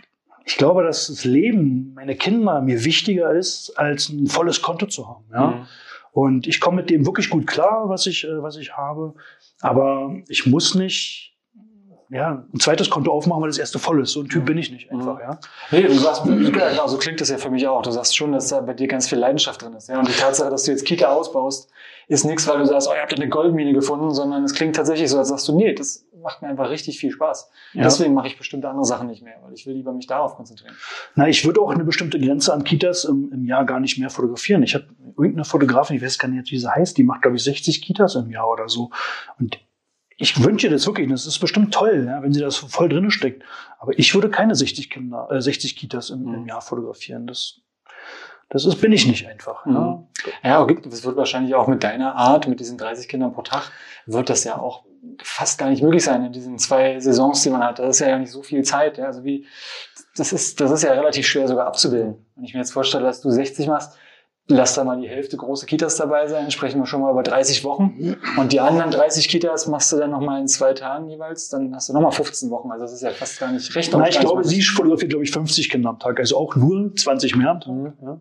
ich 0.44 0.56
glaube, 0.56 0.82
dass 0.82 1.08
das 1.08 1.24
Leben, 1.24 1.92
meine 1.94 2.16
Kinder 2.16 2.62
mir 2.62 2.84
wichtiger 2.84 3.32
ist, 3.32 3.78
als 3.78 4.08
ein 4.08 4.26
volles 4.26 4.62
Konto 4.62 4.86
zu 4.86 5.08
haben. 5.08 5.24
Ja? 5.32 5.46
Mhm. 5.46 5.66
Und 6.12 6.46
ich 6.46 6.60
komme 6.60 6.78
mit 6.78 6.90
dem 6.90 7.04
wirklich 7.04 7.28
gut 7.28 7.46
klar, 7.46 7.90
was 7.90 8.06
ich, 8.06 8.24
äh, 8.24 8.42
was 8.42 8.56
ich 8.56 8.74
habe. 8.74 9.14
Aber 9.60 10.16
ich 10.28 10.46
muss 10.46 10.74
nicht 10.74 11.35
ja, 12.10 12.44
ein 12.52 12.60
zweites 12.60 12.88
Konto 12.88 13.12
aufmachen, 13.12 13.42
weil 13.42 13.50
das 13.50 13.58
erste 13.58 13.78
voll 13.78 14.02
ist. 14.02 14.12
So 14.12 14.20
ein 14.20 14.28
Typ 14.28 14.44
bin 14.44 14.58
ich 14.58 14.70
nicht 14.70 14.90
einfach, 14.90 15.18
ja. 15.20 15.38
Nee, 15.70 15.82
du 15.82 15.94
sagst, 15.94 16.24
genau, 16.24 16.86
so 16.86 16.98
klingt 16.98 17.20
das 17.20 17.30
ja 17.30 17.38
für 17.38 17.50
mich 17.50 17.66
auch. 17.66 17.82
Du 17.82 17.90
sagst 17.90 18.16
schon, 18.16 18.32
dass 18.32 18.48
da 18.48 18.60
bei 18.60 18.74
dir 18.74 18.86
ganz 18.86 19.08
viel 19.08 19.18
Leidenschaft 19.18 19.62
drin 19.62 19.74
ist. 19.74 19.88
Ja, 19.88 19.98
und 19.98 20.08
die 20.08 20.12
Tatsache, 20.12 20.50
dass 20.50 20.64
du 20.64 20.70
jetzt 20.70 20.84
Kita 20.84 21.08
ausbaust, 21.08 21.70
ist 22.08 22.24
nichts, 22.24 22.46
weil 22.46 22.58
du 22.58 22.66
sagst, 22.66 22.88
oh, 22.88 22.94
ihr 22.94 23.02
habt 23.02 23.14
eine 23.14 23.28
Goldmine 23.28 23.72
gefunden, 23.72 24.14
sondern 24.14 24.44
es 24.44 24.54
klingt 24.54 24.76
tatsächlich 24.76 25.10
so, 25.10 25.18
als 25.18 25.28
sagst 25.28 25.48
du, 25.48 25.56
nee, 25.56 25.74
das 25.74 26.06
macht 26.22 26.42
mir 26.42 26.48
einfach 26.48 26.70
richtig 26.70 26.98
viel 26.98 27.10
Spaß. 27.10 27.50
Ja. 27.72 27.82
Deswegen 27.82 28.14
mache 28.14 28.28
ich 28.28 28.38
bestimmte 28.38 28.68
andere 28.68 28.84
Sachen 28.84 29.08
nicht 29.08 29.22
mehr, 29.22 29.36
weil 29.42 29.52
ich 29.54 29.66
will 29.66 29.74
lieber 29.74 29.92
mich 29.92 30.06
darauf 30.06 30.36
konzentrieren. 30.36 30.74
Na, 31.14 31.28
ich 31.28 31.44
würde 31.44 31.60
auch 31.60 31.70
eine 31.70 31.84
bestimmte 31.84 32.20
Grenze 32.20 32.52
an 32.52 32.64
Kitas 32.64 33.04
im, 33.04 33.30
im 33.32 33.44
Jahr 33.44 33.64
gar 33.64 33.80
nicht 33.80 33.98
mehr 33.98 34.10
fotografieren. 34.10 34.62
Ich 34.62 34.74
habe 34.74 34.86
irgendeine 35.16 35.44
Fotografin, 35.44 35.96
ich 35.96 36.02
weiß 36.02 36.18
gar 36.18 36.28
nicht, 36.28 36.50
wie 36.50 36.58
sie 36.58 36.68
heißt, 36.68 36.96
die 36.96 37.04
macht, 37.04 37.22
glaube 37.22 37.36
ich, 37.36 37.44
60 37.44 37.82
Kitas 37.82 38.14
im 38.14 38.30
Jahr 38.30 38.48
oder 38.48 38.68
so. 38.68 38.90
Und 39.38 39.58
ich 40.16 40.42
wünsche 40.42 40.70
das 40.70 40.86
wirklich, 40.86 41.08
das 41.10 41.26
ist 41.26 41.38
bestimmt 41.38 41.74
toll, 41.74 42.06
ja, 42.08 42.22
wenn 42.22 42.32
sie 42.32 42.40
das 42.40 42.56
voll 42.56 42.88
drinne 42.88 43.10
steckt. 43.10 43.42
Aber 43.78 43.98
ich 43.98 44.14
würde 44.14 44.30
keine 44.30 44.54
60 44.54 44.88
Kinder, 44.88 45.28
äh, 45.30 45.40
60 45.40 45.76
Kitas 45.76 46.10
im, 46.10 46.26
im 46.26 46.42
mhm. 46.42 46.48
Jahr 46.48 46.62
fotografieren. 46.62 47.26
Das, 47.26 47.60
das 48.48 48.64
ist, 48.64 48.80
bin 48.80 48.92
ich 48.92 49.06
nicht 49.06 49.26
einfach. 49.26 49.66
Mhm. 49.66 49.74
Ja, 50.42 50.66
ja 50.66 50.66
das 50.66 51.04
wird 51.04 51.16
wahrscheinlich 51.16 51.54
auch 51.54 51.68
mit 51.68 51.84
deiner 51.84 52.14
Art, 52.14 52.48
mit 52.48 52.60
diesen 52.60 52.78
30 52.78 53.08
Kindern 53.08 53.32
pro 53.32 53.42
Tag, 53.42 53.70
wird 54.06 54.30
das 54.30 54.44
ja 54.44 54.58
auch 54.58 54.84
fast 55.22 55.58
gar 55.58 55.68
nicht 55.68 55.82
möglich 55.82 56.04
sein 56.04 56.24
in 56.24 56.32
diesen 56.32 56.58
zwei 56.58 56.98
Saisons, 56.98 57.42
die 57.42 57.50
man 57.50 57.62
hat. 57.62 57.78
Das 57.78 58.00
ist 58.00 58.06
ja 58.06 58.18
nicht 58.18 58.32
so 58.32 58.42
viel 58.42 58.62
Zeit. 58.62 58.96
Ja. 58.96 59.06
Also 59.06 59.22
wie, 59.22 59.46
das 60.16 60.32
ist, 60.32 60.60
das 60.60 60.70
ist 60.70 60.82
ja 60.82 60.92
relativ 60.92 61.26
schwer 61.26 61.46
sogar 61.46 61.66
abzubilden. 61.66 62.26
Wenn 62.34 62.44
ich 62.44 62.54
mir 62.54 62.60
jetzt 62.60 62.72
vorstelle, 62.72 63.04
dass 63.04 63.20
du 63.20 63.30
60 63.30 63.66
machst, 63.66 63.98
lass 64.48 64.74
da 64.74 64.84
mal 64.84 65.00
die 65.00 65.08
Hälfte 65.08 65.36
große 65.36 65.66
Kitas 65.66 65.96
dabei 65.96 66.26
sein, 66.28 66.50
sprechen 66.50 66.80
wir 66.80 66.86
schon 66.86 67.00
mal 67.00 67.10
über 67.10 67.22
30 67.22 67.64
Wochen. 67.64 68.16
Und 68.36 68.52
die 68.52 68.60
anderen 68.60 68.90
30 68.90 69.28
Kitas 69.28 69.66
machst 69.66 69.92
du 69.92 69.96
dann 69.96 70.10
nochmal 70.10 70.40
in 70.40 70.48
zwei 70.48 70.72
Tagen 70.72 71.08
jeweils, 71.08 71.48
dann 71.48 71.74
hast 71.74 71.88
du 71.88 71.92
nochmal 71.92 72.12
15 72.12 72.50
Wochen. 72.50 72.70
Also 72.70 72.84
das 72.84 72.92
ist 72.92 73.02
ja 73.02 73.10
fast 73.10 73.40
gar 73.40 73.50
nicht 73.50 73.74
recht. 73.74 73.92
Na, 73.92 74.08
ich 74.08 74.20
glaube, 74.20 74.44
sie 74.44 74.62
fotografiert, 74.62 75.10
glaube 75.10 75.24
ich, 75.24 75.32
50 75.32 75.70
Kinder 75.70 75.90
am 75.90 75.98
Tag, 75.98 76.18
also 76.20 76.36
auch 76.36 76.54
nur 76.54 76.94
20 76.94 77.36
mehr 77.36 77.50
am 77.50 77.60
Tag. 77.60 77.74
Mhm. 77.74 77.92
Ja. 78.02 78.20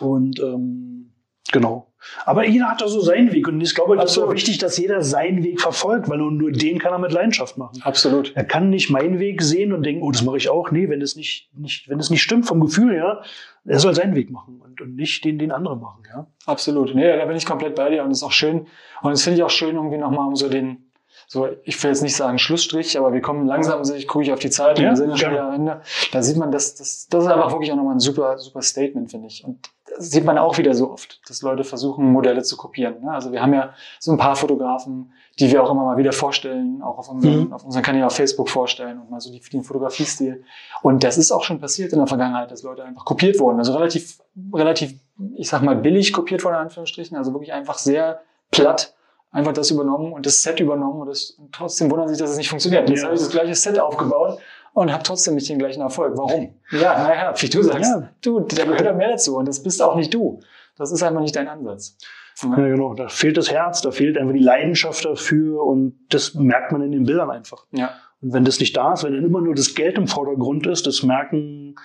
Und 0.00 0.40
ähm, 0.40 1.11
genau. 1.50 1.92
Aber 2.24 2.46
jeder 2.46 2.68
hat 2.68 2.80
da 2.80 2.88
so 2.88 3.00
seinen 3.00 3.32
Weg 3.32 3.46
und 3.46 3.60
ich 3.60 3.74
glaube, 3.74 3.96
das 3.96 4.12
ist 4.12 4.18
auch 4.18 4.32
wichtig, 4.32 4.58
dass 4.58 4.76
jeder 4.76 5.02
seinen 5.02 5.44
Weg 5.44 5.60
verfolgt, 5.60 6.08
weil 6.08 6.18
nur 6.18 6.50
den 6.50 6.78
kann 6.78 6.92
er 6.92 6.98
mit 6.98 7.12
Leidenschaft 7.12 7.58
machen. 7.58 7.80
Absolut. 7.82 8.32
Er 8.34 8.44
kann 8.44 8.70
nicht 8.70 8.90
meinen 8.90 9.18
Weg 9.18 9.42
sehen 9.42 9.72
und 9.72 9.84
denken, 9.84 10.02
oh, 10.02 10.10
das 10.10 10.22
mache 10.22 10.36
ich 10.36 10.48
auch. 10.48 10.70
Nee, 10.70 10.88
wenn 10.88 11.00
es 11.00 11.14
nicht, 11.14 11.50
nicht, 11.56 11.88
wenn 11.88 12.00
es 12.00 12.10
nicht 12.10 12.22
stimmt 12.22 12.46
vom 12.46 12.60
Gefühl 12.60 12.92
her, 12.92 13.22
er 13.64 13.78
soll 13.78 13.94
seinen 13.94 14.14
Weg 14.14 14.30
machen 14.30 14.60
und, 14.60 14.80
und 14.80 14.96
nicht 14.96 15.24
den, 15.24 15.38
den 15.38 15.52
andere 15.52 15.76
machen, 15.76 16.02
ja. 16.12 16.26
Absolut. 16.46 16.94
Nee, 16.94 17.16
da 17.16 17.24
bin 17.24 17.36
ich 17.36 17.46
komplett 17.46 17.76
bei 17.76 17.90
dir 17.90 18.02
und 18.02 18.10
das 18.10 18.18
ist 18.18 18.24
auch 18.24 18.32
schön. 18.32 18.66
Und 19.02 19.10
das 19.10 19.22
finde 19.22 19.38
ich 19.38 19.44
auch 19.44 19.50
schön, 19.50 19.76
irgendwie 19.76 19.98
nochmal 19.98 20.26
um 20.26 20.34
so 20.34 20.48
den, 20.48 20.90
so, 21.28 21.48
ich 21.62 21.82
will 21.82 21.90
jetzt 21.90 22.02
nicht 22.02 22.16
sagen 22.16 22.38
Schlussstrich, 22.38 22.98
aber 22.98 23.12
wir 23.12 23.20
kommen 23.20 23.46
langsam, 23.46 23.80
ich 23.94 24.08
gucke 24.08 24.24
ich 24.24 24.32
auf 24.32 24.40
die 24.40 24.50
Zeit 24.50 24.78
und 24.78 24.84
ja, 24.84 24.90
wir 24.90 24.96
sind 24.96 25.18
schon 25.18 25.30
wieder 25.30 25.44
am 25.44 25.54
Ende. 25.54 25.80
Da 26.10 26.22
sieht 26.22 26.36
man, 26.36 26.50
das, 26.50 26.74
das, 26.74 27.06
das 27.08 27.24
ist 27.24 27.30
einfach 27.30 27.52
wirklich 27.52 27.70
auch 27.72 27.76
nochmal 27.76 27.94
ein 27.94 28.00
super, 28.00 28.36
super 28.38 28.60
Statement, 28.60 29.10
finde 29.10 29.28
ich. 29.28 29.44
Und 29.44 29.70
sieht 29.98 30.24
man 30.24 30.38
auch 30.38 30.58
wieder 30.58 30.74
so 30.74 30.90
oft, 30.90 31.20
dass 31.28 31.42
Leute 31.42 31.64
versuchen, 31.64 32.12
Modelle 32.12 32.42
zu 32.42 32.56
kopieren. 32.56 33.02
Ne? 33.02 33.12
Also 33.12 33.32
wir 33.32 33.42
haben 33.42 33.54
ja 33.54 33.74
so 33.98 34.12
ein 34.12 34.18
paar 34.18 34.36
Fotografen, 34.36 35.12
die 35.38 35.50
wir 35.50 35.62
auch 35.62 35.70
immer 35.70 35.84
mal 35.84 35.96
wieder 35.96 36.12
vorstellen, 36.12 36.82
auch 36.82 36.98
auf 36.98 37.08
unserem, 37.08 37.46
mhm. 37.46 37.52
auf 37.52 37.64
unserem 37.64 37.82
Kanal 37.82 38.04
auf 38.04 38.14
Facebook 38.14 38.48
vorstellen 38.48 39.00
und 39.00 39.10
mal 39.10 39.20
so 39.20 39.30
den 39.30 39.62
Fotografiestil. 39.62 40.44
Und 40.82 41.04
das 41.04 41.18
ist 41.18 41.32
auch 41.32 41.44
schon 41.44 41.60
passiert 41.60 41.92
in 41.92 41.98
der 41.98 42.06
Vergangenheit, 42.06 42.50
dass 42.50 42.62
Leute 42.62 42.84
einfach 42.84 43.04
kopiert 43.04 43.38
wurden. 43.38 43.58
Also 43.58 43.74
relativ, 43.74 44.20
relativ, 44.52 44.94
ich 45.36 45.48
sag 45.48 45.62
mal, 45.62 45.76
billig 45.76 46.12
kopiert 46.12 46.44
wurden, 46.44 46.54
in 46.54 46.60
Anführungsstrichen. 46.62 47.16
Also 47.16 47.32
wirklich 47.32 47.52
einfach 47.52 47.78
sehr 47.78 48.20
platt 48.50 48.94
einfach 49.32 49.54
das 49.54 49.70
übernommen 49.70 50.12
und 50.12 50.26
das 50.26 50.42
Set 50.42 50.60
übernommen 50.60 51.00
und, 51.00 51.08
das, 51.08 51.30
und 51.30 51.52
trotzdem 51.52 51.90
wundern 51.90 52.08
sich, 52.08 52.18
dass 52.18 52.30
es 52.30 52.36
nicht 52.36 52.50
funktioniert. 52.50 52.88
Jetzt 52.88 52.98
ja. 52.98 53.04
habe 53.06 53.14
ich 53.14 53.20
das 53.20 53.30
gleiche 53.30 53.54
Set 53.54 53.78
aufgebaut 53.80 54.38
und 54.72 54.92
habe 54.92 55.02
trotzdem 55.02 55.34
nicht 55.34 55.48
den 55.48 55.58
gleichen 55.58 55.80
Erfolg. 55.80 56.16
Warum? 56.16 56.54
Ja, 56.70 57.02
naja, 57.02 57.34
wie 57.36 57.48
du 57.48 57.62
sagst, 57.62 57.90
ja. 57.90 58.08
du, 58.22 58.40
da 58.40 58.64
gehört 58.64 58.82
ja 58.82 58.92
mehr 58.92 59.10
dazu 59.10 59.36
und 59.36 59.46
das 59.46 59.62
bist 59.62 59.82
auch 59.82 59.96
nicht 59.96 60.12
du. 60.12 60.40
Das 60.76 60.90
ist 60.92 61.02
einfach 61.02 61.20
nicht 61.20 61.36
dein 61.36 61.48
Ansatz. 61.48 61.96
Ja, 62.42 62.54
genau. 62.54 62.94
Da 62.94 63.08
fehlt 63.08 63.36
das 63.36 63.50
Herz, 63.50 63.82
da 63.82 63.90
fehlt 63.90 64.16
einfach 64.16 64.32
die 64.32 64.38
Leidenschaft 64.38 65.04
dafür 65.04 65.64
und 65.64 65.98
das 66.08 66.34
merkt 66.34 66.72
man 66.72 66.82
in 66.82 66.92
den 66.92 67.04
Bildern 67.04 67.30
einfach. 67.30 67.66
Ja. 67.72 67.90
Und 68.20 68.32
wenn 68.32 68.44
das 68.44 68.58
nicht 68.58 68.76
da 68.76 68.94
ist, 68.94 69.04
wenn 69.04 69.14
dann 69.14 69.24
immer 69.24 69.40
nur 69.40 69.54
das 69.54 69.74
Geld 69.74 69.98
im 69.98 70.08
Vordergrund 70.08 70.66
ist, 70.66 70.86
das 70.86 71.02
merken 71.02 71.76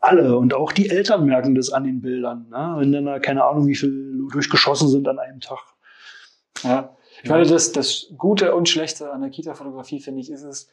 alle 0.00 0.36
und 0.36 0.54
auch 0.54 0.72
die 0.72 0.90
Eltern 0.90 1.24
merken 1.24 1.54
das 1.54 1.70
an 1.70 1.84
den 1.84 2.00
Bildern. 2.02 2.48
Ne? 2.50 2.74
Wenn 2.78 2.92
dann 2.92 3.06
da 3.06 3.18
keine 3.18 3.44
Ahnung, 3.44 3.66
wie 3.66 3.74
viel 3.74 4.28
durchgeschossen 4.30 4.88
sind 4.88 5.08
an 5.08 5.18
einem 5.18 5.40
Tag. 5.40 5.60
Ja. 6.62 6.96
Ich 7.22 7.30
meine, 7.30 7.46
das, 7.46 7.72
das 7.72 8.12
Gute 8.16 8.54
und 8.54 8.68
Schlechte 8.68 9.10
an 9.10 9.22
der 9.22 9.30
Kita-Fotografie, 9.30 10.00
finde 10.00 10.20
ich, 10.20 10.30
ist 10.30 10.42
es, 10.42 10.68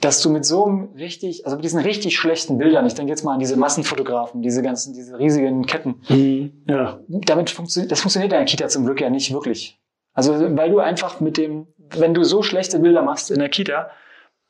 dass 0.00 0.20
du 0.20 0.30
mit 0.30 0.44
so 0.44 0.64
einem 0.64 0.92
richtig, 0.96 1.44
also 1.46 1.56
mit 1.56 1.64
diesen 1.64 1.80
richtig 1.80 2.16
schlechten 2.16 2.58
Bildern, 2.58 2.86
ich 2.86 2.94
denke 2.94 3.10
jetzt 3.10 3.24
mal 3.24 3.34
an 3.34 3.38
diese 3.38 3.56
Massenfotografen, 3.56 4.42
diese 4.42 4.62
ganzen, 4.62 4.92
diese 4.92 5.18
riesigen 5.18 5.66
Ketten, 5.66 6.00
mhm, 6.08 6.64
ja. 6.68 7.00
damit 7.08 7.50
funktioniert, 7.50 7.92
das 7.92 8.00
funktioniert 8.00 8.32
in 8.32 8.38
der 8.38 8.44
Kita 8.44 8.68
zum 8.68 8.84
Glück 8.84 9.00
ja 9.00 9.10
nicht 9.10 9.32
wirklich. 9.32 9.80
Also, 10.12 10.32
weil 10.56 10.70
du 10.70 10.78
einfach 10.78 11.20
mit 11.20 11.36
dem, 11.36 11.66
wenn 11.96 12.14
du 12.14 12.24
so 12.24 12.42
schlechte 12.42 12.78
Bilder 12.78 13.02
machst 13.02 13.30
in 13.30 13.38
der 13.38 13.48
Kita, 13.48 13.90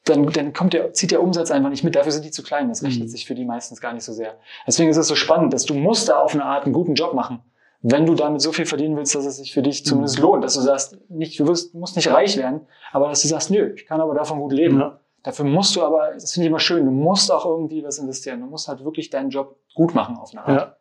dann, 0.05 0.27
dann 0.27 0.53
kommt 0.53 0.75
der, 0.75 0.93
zieht 0.93 1.11
der 1.11 1.23
Umsatz 1.23 1.51
einfach 1.51 1.71
nicht 1.71 1.85
mit. 1.85 1.97
Dafür 1.97 2.13
sind 2.13 2.27
die 2.27 2.31
zu 2.31 2.43
klein. 2.43 2.69
Das 2.69 2.83
rechnet 2.83 3.05
mhm. 3.05 3.11
sich 3.11 3.25
für 3.25 3.35
die 3.35 3.47
meistens 3.47 3.81
gar 3.81 3.95
nicht 3.95 4.05
so 4.05 4.13
sehr. 4.13 4.39
Deswegen 4.67 4.91
ist 4.91 4.99
es 4.99 5.09
so 5.09 5.15
spannend, 5.15 5.55
dass 5.55 5.65
du 5.65 5.73
musst 5.73 6.11
da 6.11 6.19
auf 6.19 6.35
eine 6.35 6.45
Art 6.45 6.65
einen 6.65 6.75
guten 6.75 6.95
Job 6.95 7.15
machen 7.15 7.41
wenn 7.87 8.07
du 8.07 8.15
damit 8.15 8.41
so 8.41 8.51
viel 8.51 8.65
verdienen 8.65 8.97
willst, 8.97 9.15
dass 9.15 9.27
es 9.27 9.37
sich 9.37 9.53
für 9.53 9.61
dich 9.61 9.85
zumindest 9.85 10.17
mhm. 10.17 10.25
lohnt, 10.25 10.45
dass 10.45 10.55
du 10.55 10.63
sagst, 10.63 10.99
nicht, 11.11 11.39
du 11.39 11.47
wirst, 11.47 11.75
musst 11.75 11.97
nicht 11.97 12.11
reich 12.11 12.39
werden, 12.39 12.63
aber 12.93 13.09
dass 13.09 13.21
du 13.21 13.29
sagst, 13.29 13.51
nö, 13.51 13.75
ich 13.77 13.85
kann 13.85 14.01
aber 14.01 14.15
davon 14.15 14.41
gut 14.41 14.55
leben. 14.55 14.81
Ja. 14.81 15.01
Dafür 15.25 15.47
musst 15.47 15.75
du 15.75 15.83
aber, 15.83 16.13
das 16.13 16.33
finde 16.33 16.47
ich 16.47 16.51
immer 16.51 16.61
schön, 16.61 16.85
du 16.85 16.91
musst 16.93 17.33
auch 17.33 17.47
irgendwie 17.47 17.83
was 17.83 17.99
investieren. 17.99 18.41
Du 18.41 18.47
musst 18.47 18.69
halt 18.69 18.85
wirklich 18.85 19.11
deinen 19.11 19.31
Job 19.31 19.57
gut 19.75 19.95
machen 19.95 20.17
auf 20.17 20.31
eine 20.33 20.45
Art. 20.45 20.61
Ja. 20.61 20.77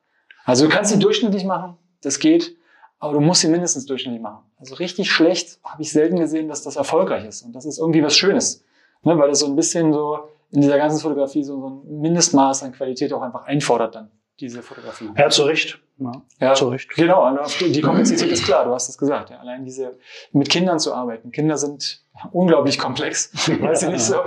Also 0.45 0.65
du 0.65 0.71
kannst 0.71 0.93
ihn 0.93 0.99
durchschnittlich 0.99 1.45
machen, 1.45 1.77
das 2.01 2.19
geht, 2.19 2.55
aber 2.99 3.13
du 3.13 3.21
musst 3.21 3.43
ihn 3.45 3.51
mindestens 3.51 3.85
durchschnittlich 3.85 4.21
machen. 4.21 4.43
Also 4.57 4.75
richtig 4.75 5.09
schlecht 5.09 5.59
habe 5.63 5.81
ich 5.81 5.91
selten 5.91 6.19
gesehen, 6.19 6.49
dass 6.49 6.61
das 6.61 6.75
erfolgreich 6.75 7.25
ist. 7.25 7.41
Und 7.43 7.53
das 7.53 7.65
ist 7.65 7.79
irgendwie 7.79 8.03
was 8.03 8.15
Schönes. 8.15 8.63
Ne, 9.03 9.17
weil 9.17 9.29
das 9.29 9.39
so 9.39 9.47
ein 9.47 9.55
bisschen 9.55 9.91
so 9.93 10.19
in 10.51 10.61
dieser 10.61 10.77
ganzen 10.77 10.99
Fotografie 10.99 11.43
so, 11.43 11.59
so 11.59 11.67
ein 11.69 12.01
Mindestmaß 12.01 12.63
an 12.63 12.73
Qualität 12.73 13.11
auch 13.13 13.21
einfach 13.21 13.45
einfordert 13.45 13.95
dann 13.95 14.11
diese 14.43 14.61
Fotografie. 14.61 15.09
Ja, 15.17 15.29
zu 15.29 15.43
Recht. 15.43 15.79
Ja, 15.97 16.11
ja 16.39 16.53
zu 16.53 16.67
Recht. 16.67 16.89
Genau, 16.89 17.37
die 17.61 17.81
Komplexität 17.81 18.29
ist 18.29 18.43
klar, 18.43 18.65
du 18.65 18.73
hast 18.73 18.89
es 18.89 18.97
gesagt. 18.97 19.29
Ja. 19.29 19.39
Allein 19.39 19.63
diese, 19.63 19.97
mit 20.33 20.49
Kindern 20.49 20.79
zu 20.79 20.93
arbeiten. 20.93 21.31
Kinder 21.31 21.57
sind 21.57 22.03
unglaublich 22.31 22.77
komplex. 22.77 23.31
Weißt 23.61 23.83
du 23.83 23.91
nicht 23.91 24.03
so. 24.03 24.17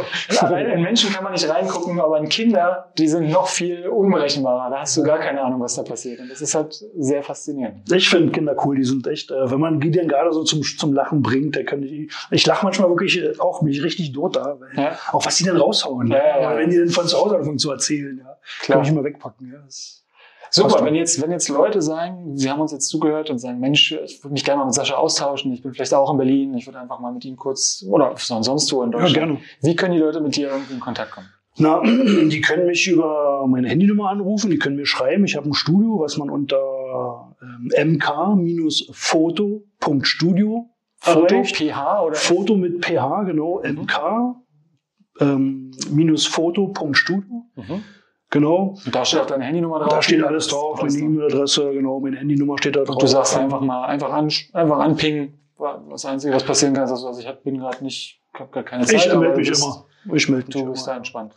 Allein 0.40 0.70
in 0.70 0.82
Menschen 0.82 1.12
kann 1.12 1.22
man 1.22 1.32
nicht 1.34 1.48
reingucken, 1.48 2.00
aber 2.00 2.18
in 2.18 2.28
Kinder, 2.28 2.92
die 2.96 3.08
sind 3.08 3.30
noch 3.30 3.48
viel 3.48 3.88
unberechenbarer. 3.88 4.70
Da 4.70 4.80
hast 4.80 4.96
du 4.96 5.02
gar 5.02 5.18
keine 5.18 5.42
Ahnung, 5.42 5.60
was 5.60 5.74
da 5.74 5.82
passiert. 5.82 6.20
Und 6.20 6.30
das 6.30 6.40
ist 6.40 6.54
halt 6.54 6.82
sehr 6.96 7.22
faszinierend. 7.22 7.92
Ich 7.92 8.08
finde 8.08 8.32
Kinder 8.32 8.56
cool, 8.64 8.76
die 8.76 8.84
sind 8.84 9.06
echt, 9.06 9.30
äh, 9.30 9.50
wenn 9.50 9.60
man 9.60 9.78
die 9.78 9.90
dann 9.90 10.08
gerade 10.08 10.32
so 10.32 10.44
zum, 10.44 10.62
zum 10.62 10.94
Lachen 10.94 11.20
bringt, 11.20 11.56
da 11.56 11.62
können 11.62 11.82
die, 11.82 12.10
ich 12.30 12.46
lache 12.46 12.64
manchmal 12.64 12.88
wirklich 12.88 13.38
auch 13.38 13.60
mich 13.60 13.82
richtig 13.82 14.12
tot 14.12 14.36
da, 14.36 14.56
ja. 14.74 14.98
auch 15.12 15.26
was 15.26 15.36
die 15.36 15.44
dann 15.44 15.58
raushauen. 15.58 16.08
Ja, 16.08 16.16
ja, 16.16 16.40
ja. 16.40 16.56
Wenn 16.56 16.70
die 16.70 16.78
dann 16.78 16.88
von 16.88 17.06
zu 17.06 17.18
Hause 17.18 17.36
anfangen 17.36 17.58
zu 17.58 17.70
erzählen, 17.70 18.18
ja. 18.18 18.36
Kann 18.62 18.82
ich 18.82 18.88
immer 18.88 19.04
wegpacken. 19.04 19.50
Ja, 19.52 19.58
das 19.64 20.05
Super, 20.56 20.84
wenn 20.84 20.94
jetzt, 20.94 21.20
wenn 21.20 21.30
jetzt 21.30 21.48
Leute 21.48 21.82
sagen, 21.82 22.36
sie 22.36 22.50
haben 22.50 22.60
uns 22.60 22.72
jetzt 22.72 22.88
zugehört 22.88 23.30
und 23.30 23.38
sagen, 23.38 23.60
Mensch, 23.60 23.92
ich 23.92 24.24
würde 24.24 24.32
mich 24.32 24.44
gerne 24.44 24.60
mal 24.60 24.64
mit 24.64 24.74
Sascha 24.74 24.94
austauschen, 24.94 25.52
ich 25.52 25.62
bin 25.62 25.74
vielleicht 25.74 25.92
auch 25.92 26.10
in 26.10 26.16
Berlin, 26.16 26.54
ich 26.54 26.66
würde 26.66 26.78
einfach 26.78 26.98
mal 26.98 27.12
mit 27.12 27.26
ihm 27.26 27.36
kurz, 27.36 27.84
oder 27.88 28.14
sonst 28.16 28.72
wo 28.72 28.82
in 28.82 28.90
Deutschland. 28.90 29.16
Ja, 29.16 29.26
gerne. 29.26 29.38
Wie 29.60 29.76
können 29.76 29.92
die 29.92 30.00
Leute 30.00 30.20
mit 30.20 30.34
dir 30.36 30.48
irgendwie 30.48 30.72
in 30.74 30.80
Kontakt 30.80 31.12
kommen? 31.12 31.28
Na, 31.58 31.82
die 31.84 32.40
können 32.40 32.66
mich 32.66 32.88
über 32.88 33.46
meine 33.46 33.68
Handynummer 33.68 34.10
anrufen, 34.10 34.50
die 34.50 34.58
können 34.58 34.76
mir 34.76 34.86
schreiben. 34.86 35.24
Ich 35.24 35.36
habe 35.36 35.48
ein 35.48 35.54
Studio, 35.54 36.00
was 36.00 36.16
man 36.16 36.30
unter 36.30 37.34
ähm, 37.42 37.70
mk-foto.studio 37.98 40.70
Foto, 40.98 41.44
PH 41.44 42.02
oder? 42.02 42.16
Foto 42.16 42.56
mit 42.56 42.84
PH, 42.84 43.22
genau, 43.24 43.62
mhm. 43.62 43.82
mk 43.82 44.36
ähm, 45.20 45.70
foto.studio. 46.18 47.44
Mhm. 47.54 47.84
Genau. 48.30 48.76
Und 48.84 48.94
da 48.94 49.04
steht 49.04 49.20
auch 49.20 49.26
deine 49.26 49.44
Handynummer 49.44 49.78
drauf. 49.78 49.88
Da 49.90 50.02
steht 50.02 50.22
alles 50.22 50.48
drauf, 50.48 50.82
meine 50.82 50.96
E-Mail-Adresse, 50.96 51.72
genau, 51.72 52.00
meine 52.00 52.18
Handynummer 52.18 52.58
steht 52.58 52.76
da 52.76 52.80
drauf. 52.80 52.96
Und 52.96 53.02
du 53.02 53.06
sagst 53.06 53.36
einfach 53.36 53.60
mal, 53.60 53.86
einfach, 53.86 54.12
an, 54.12 54.30
einfach 54.52 54.78
anpingen. 54.78 55.38
Das 55.90 56.04
Einzige, 56.04 56.34
was 56.34 56.44
passieren 56.44 56.74
kann, 56.74 56.84
ist, 56.84 56.90
also 56.90 57.18
ich 57.18 57.30
bin 57.42 57.58
gerade 57.58 57.82
nicht, 57.82 58.20
ich 58.34 58.40
habe 58.40 58.50
gar 58.50 58.62
keine 58.62 58.84
Zeit. 58.84 59.06
Ich 59.06 59.14
melde 59.14 59.36
mich 59.36 59.48
immer. 59.48 59.86
Ich 60.12 60.28
melde 60.28 60.46
mich. 60.46 60.54
Du 60.54 60.70
bist 60.70 60.86
da 60.86 60.96
entspannt. 60.96 61.32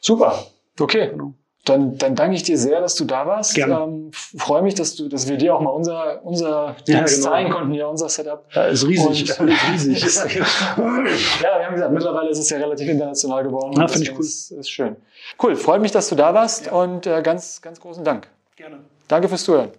Super. 0.00 0.34
Okay. 0.78 1.10
Genau. 1.10 1.34
Dann, 1.64 1.96
dann 1.96 2.14
danke 2.14 2.36
ich 2.36 2.42
dir 2.42 2.58
sehr, 2.58 2.80
dass 2.80 2.94
du 2.94 3.06
da 3.06 3.26
warst. 3.26 3.54
Gerne. 3.54 3.74
Ähm, 3.74 4.10
freue 4.12 4.60
mich, 4.60 4.74
dass 4.74 4.96
du, 4.96 5.08
dass 5.08 5.28
wir 5.28 5.38
dir 5.38 5.54
auch 5.54 5.60
mal 5.60 5.70
unser, 5.70 6.22
unser 6.22 6.76
ja, 6.86 7.04
genau. 7.04 7.06
zeigen 7.06 7.50
konnten, 7.50 7.72
ja, 7.72 7.86
unser 7.86 8.10
Setup. 8.10 8.44
Ja, 8.52 8.66
ist 8.66 8.86
riesig. 8.86 9.40
Und, 9.40 9.48
ist 9.74 9.86
riesig. 9.86 10.02
ja, 10.36 11.58
wir 11.58 11.66
haben 11.66 11.74
gesagt, 11.74 11.92
mittlerweile 11.92 12.28
ist 12.28 12.38
es 12.38 12.50
ja 12.50 12.58
relativ 12.58 12.86
international 12.86 13.42
geworden. 13.44 13.80
Ja, 13.80 13.88
finde 13.88 14.10
ich 14.10 14.12
cool. 14.12 14.20
Ist, 14.20 14.50
ist 14.50 14.70
schön. 14.70 14.96
Cool. 15.42 15.56
Freut 15.56 15.80
mich, 15.80 15.90
dass 15.90 16.10
du 16.10 16.14
da 16.16 16.34
warst 16.34 16.66
ja. 16.66 16.72
und 16.72 17.06
äh, 17.06 17.22
ganz, 17.22 17.62
ganz 17.62 17.80
großen 17.80 18.04
Dank. 18.04 18.28
Gerne. 18.56 18.80
Danke 19.08 19.28
fürs 19.28 19.44
Zuhören. 19.44 19.70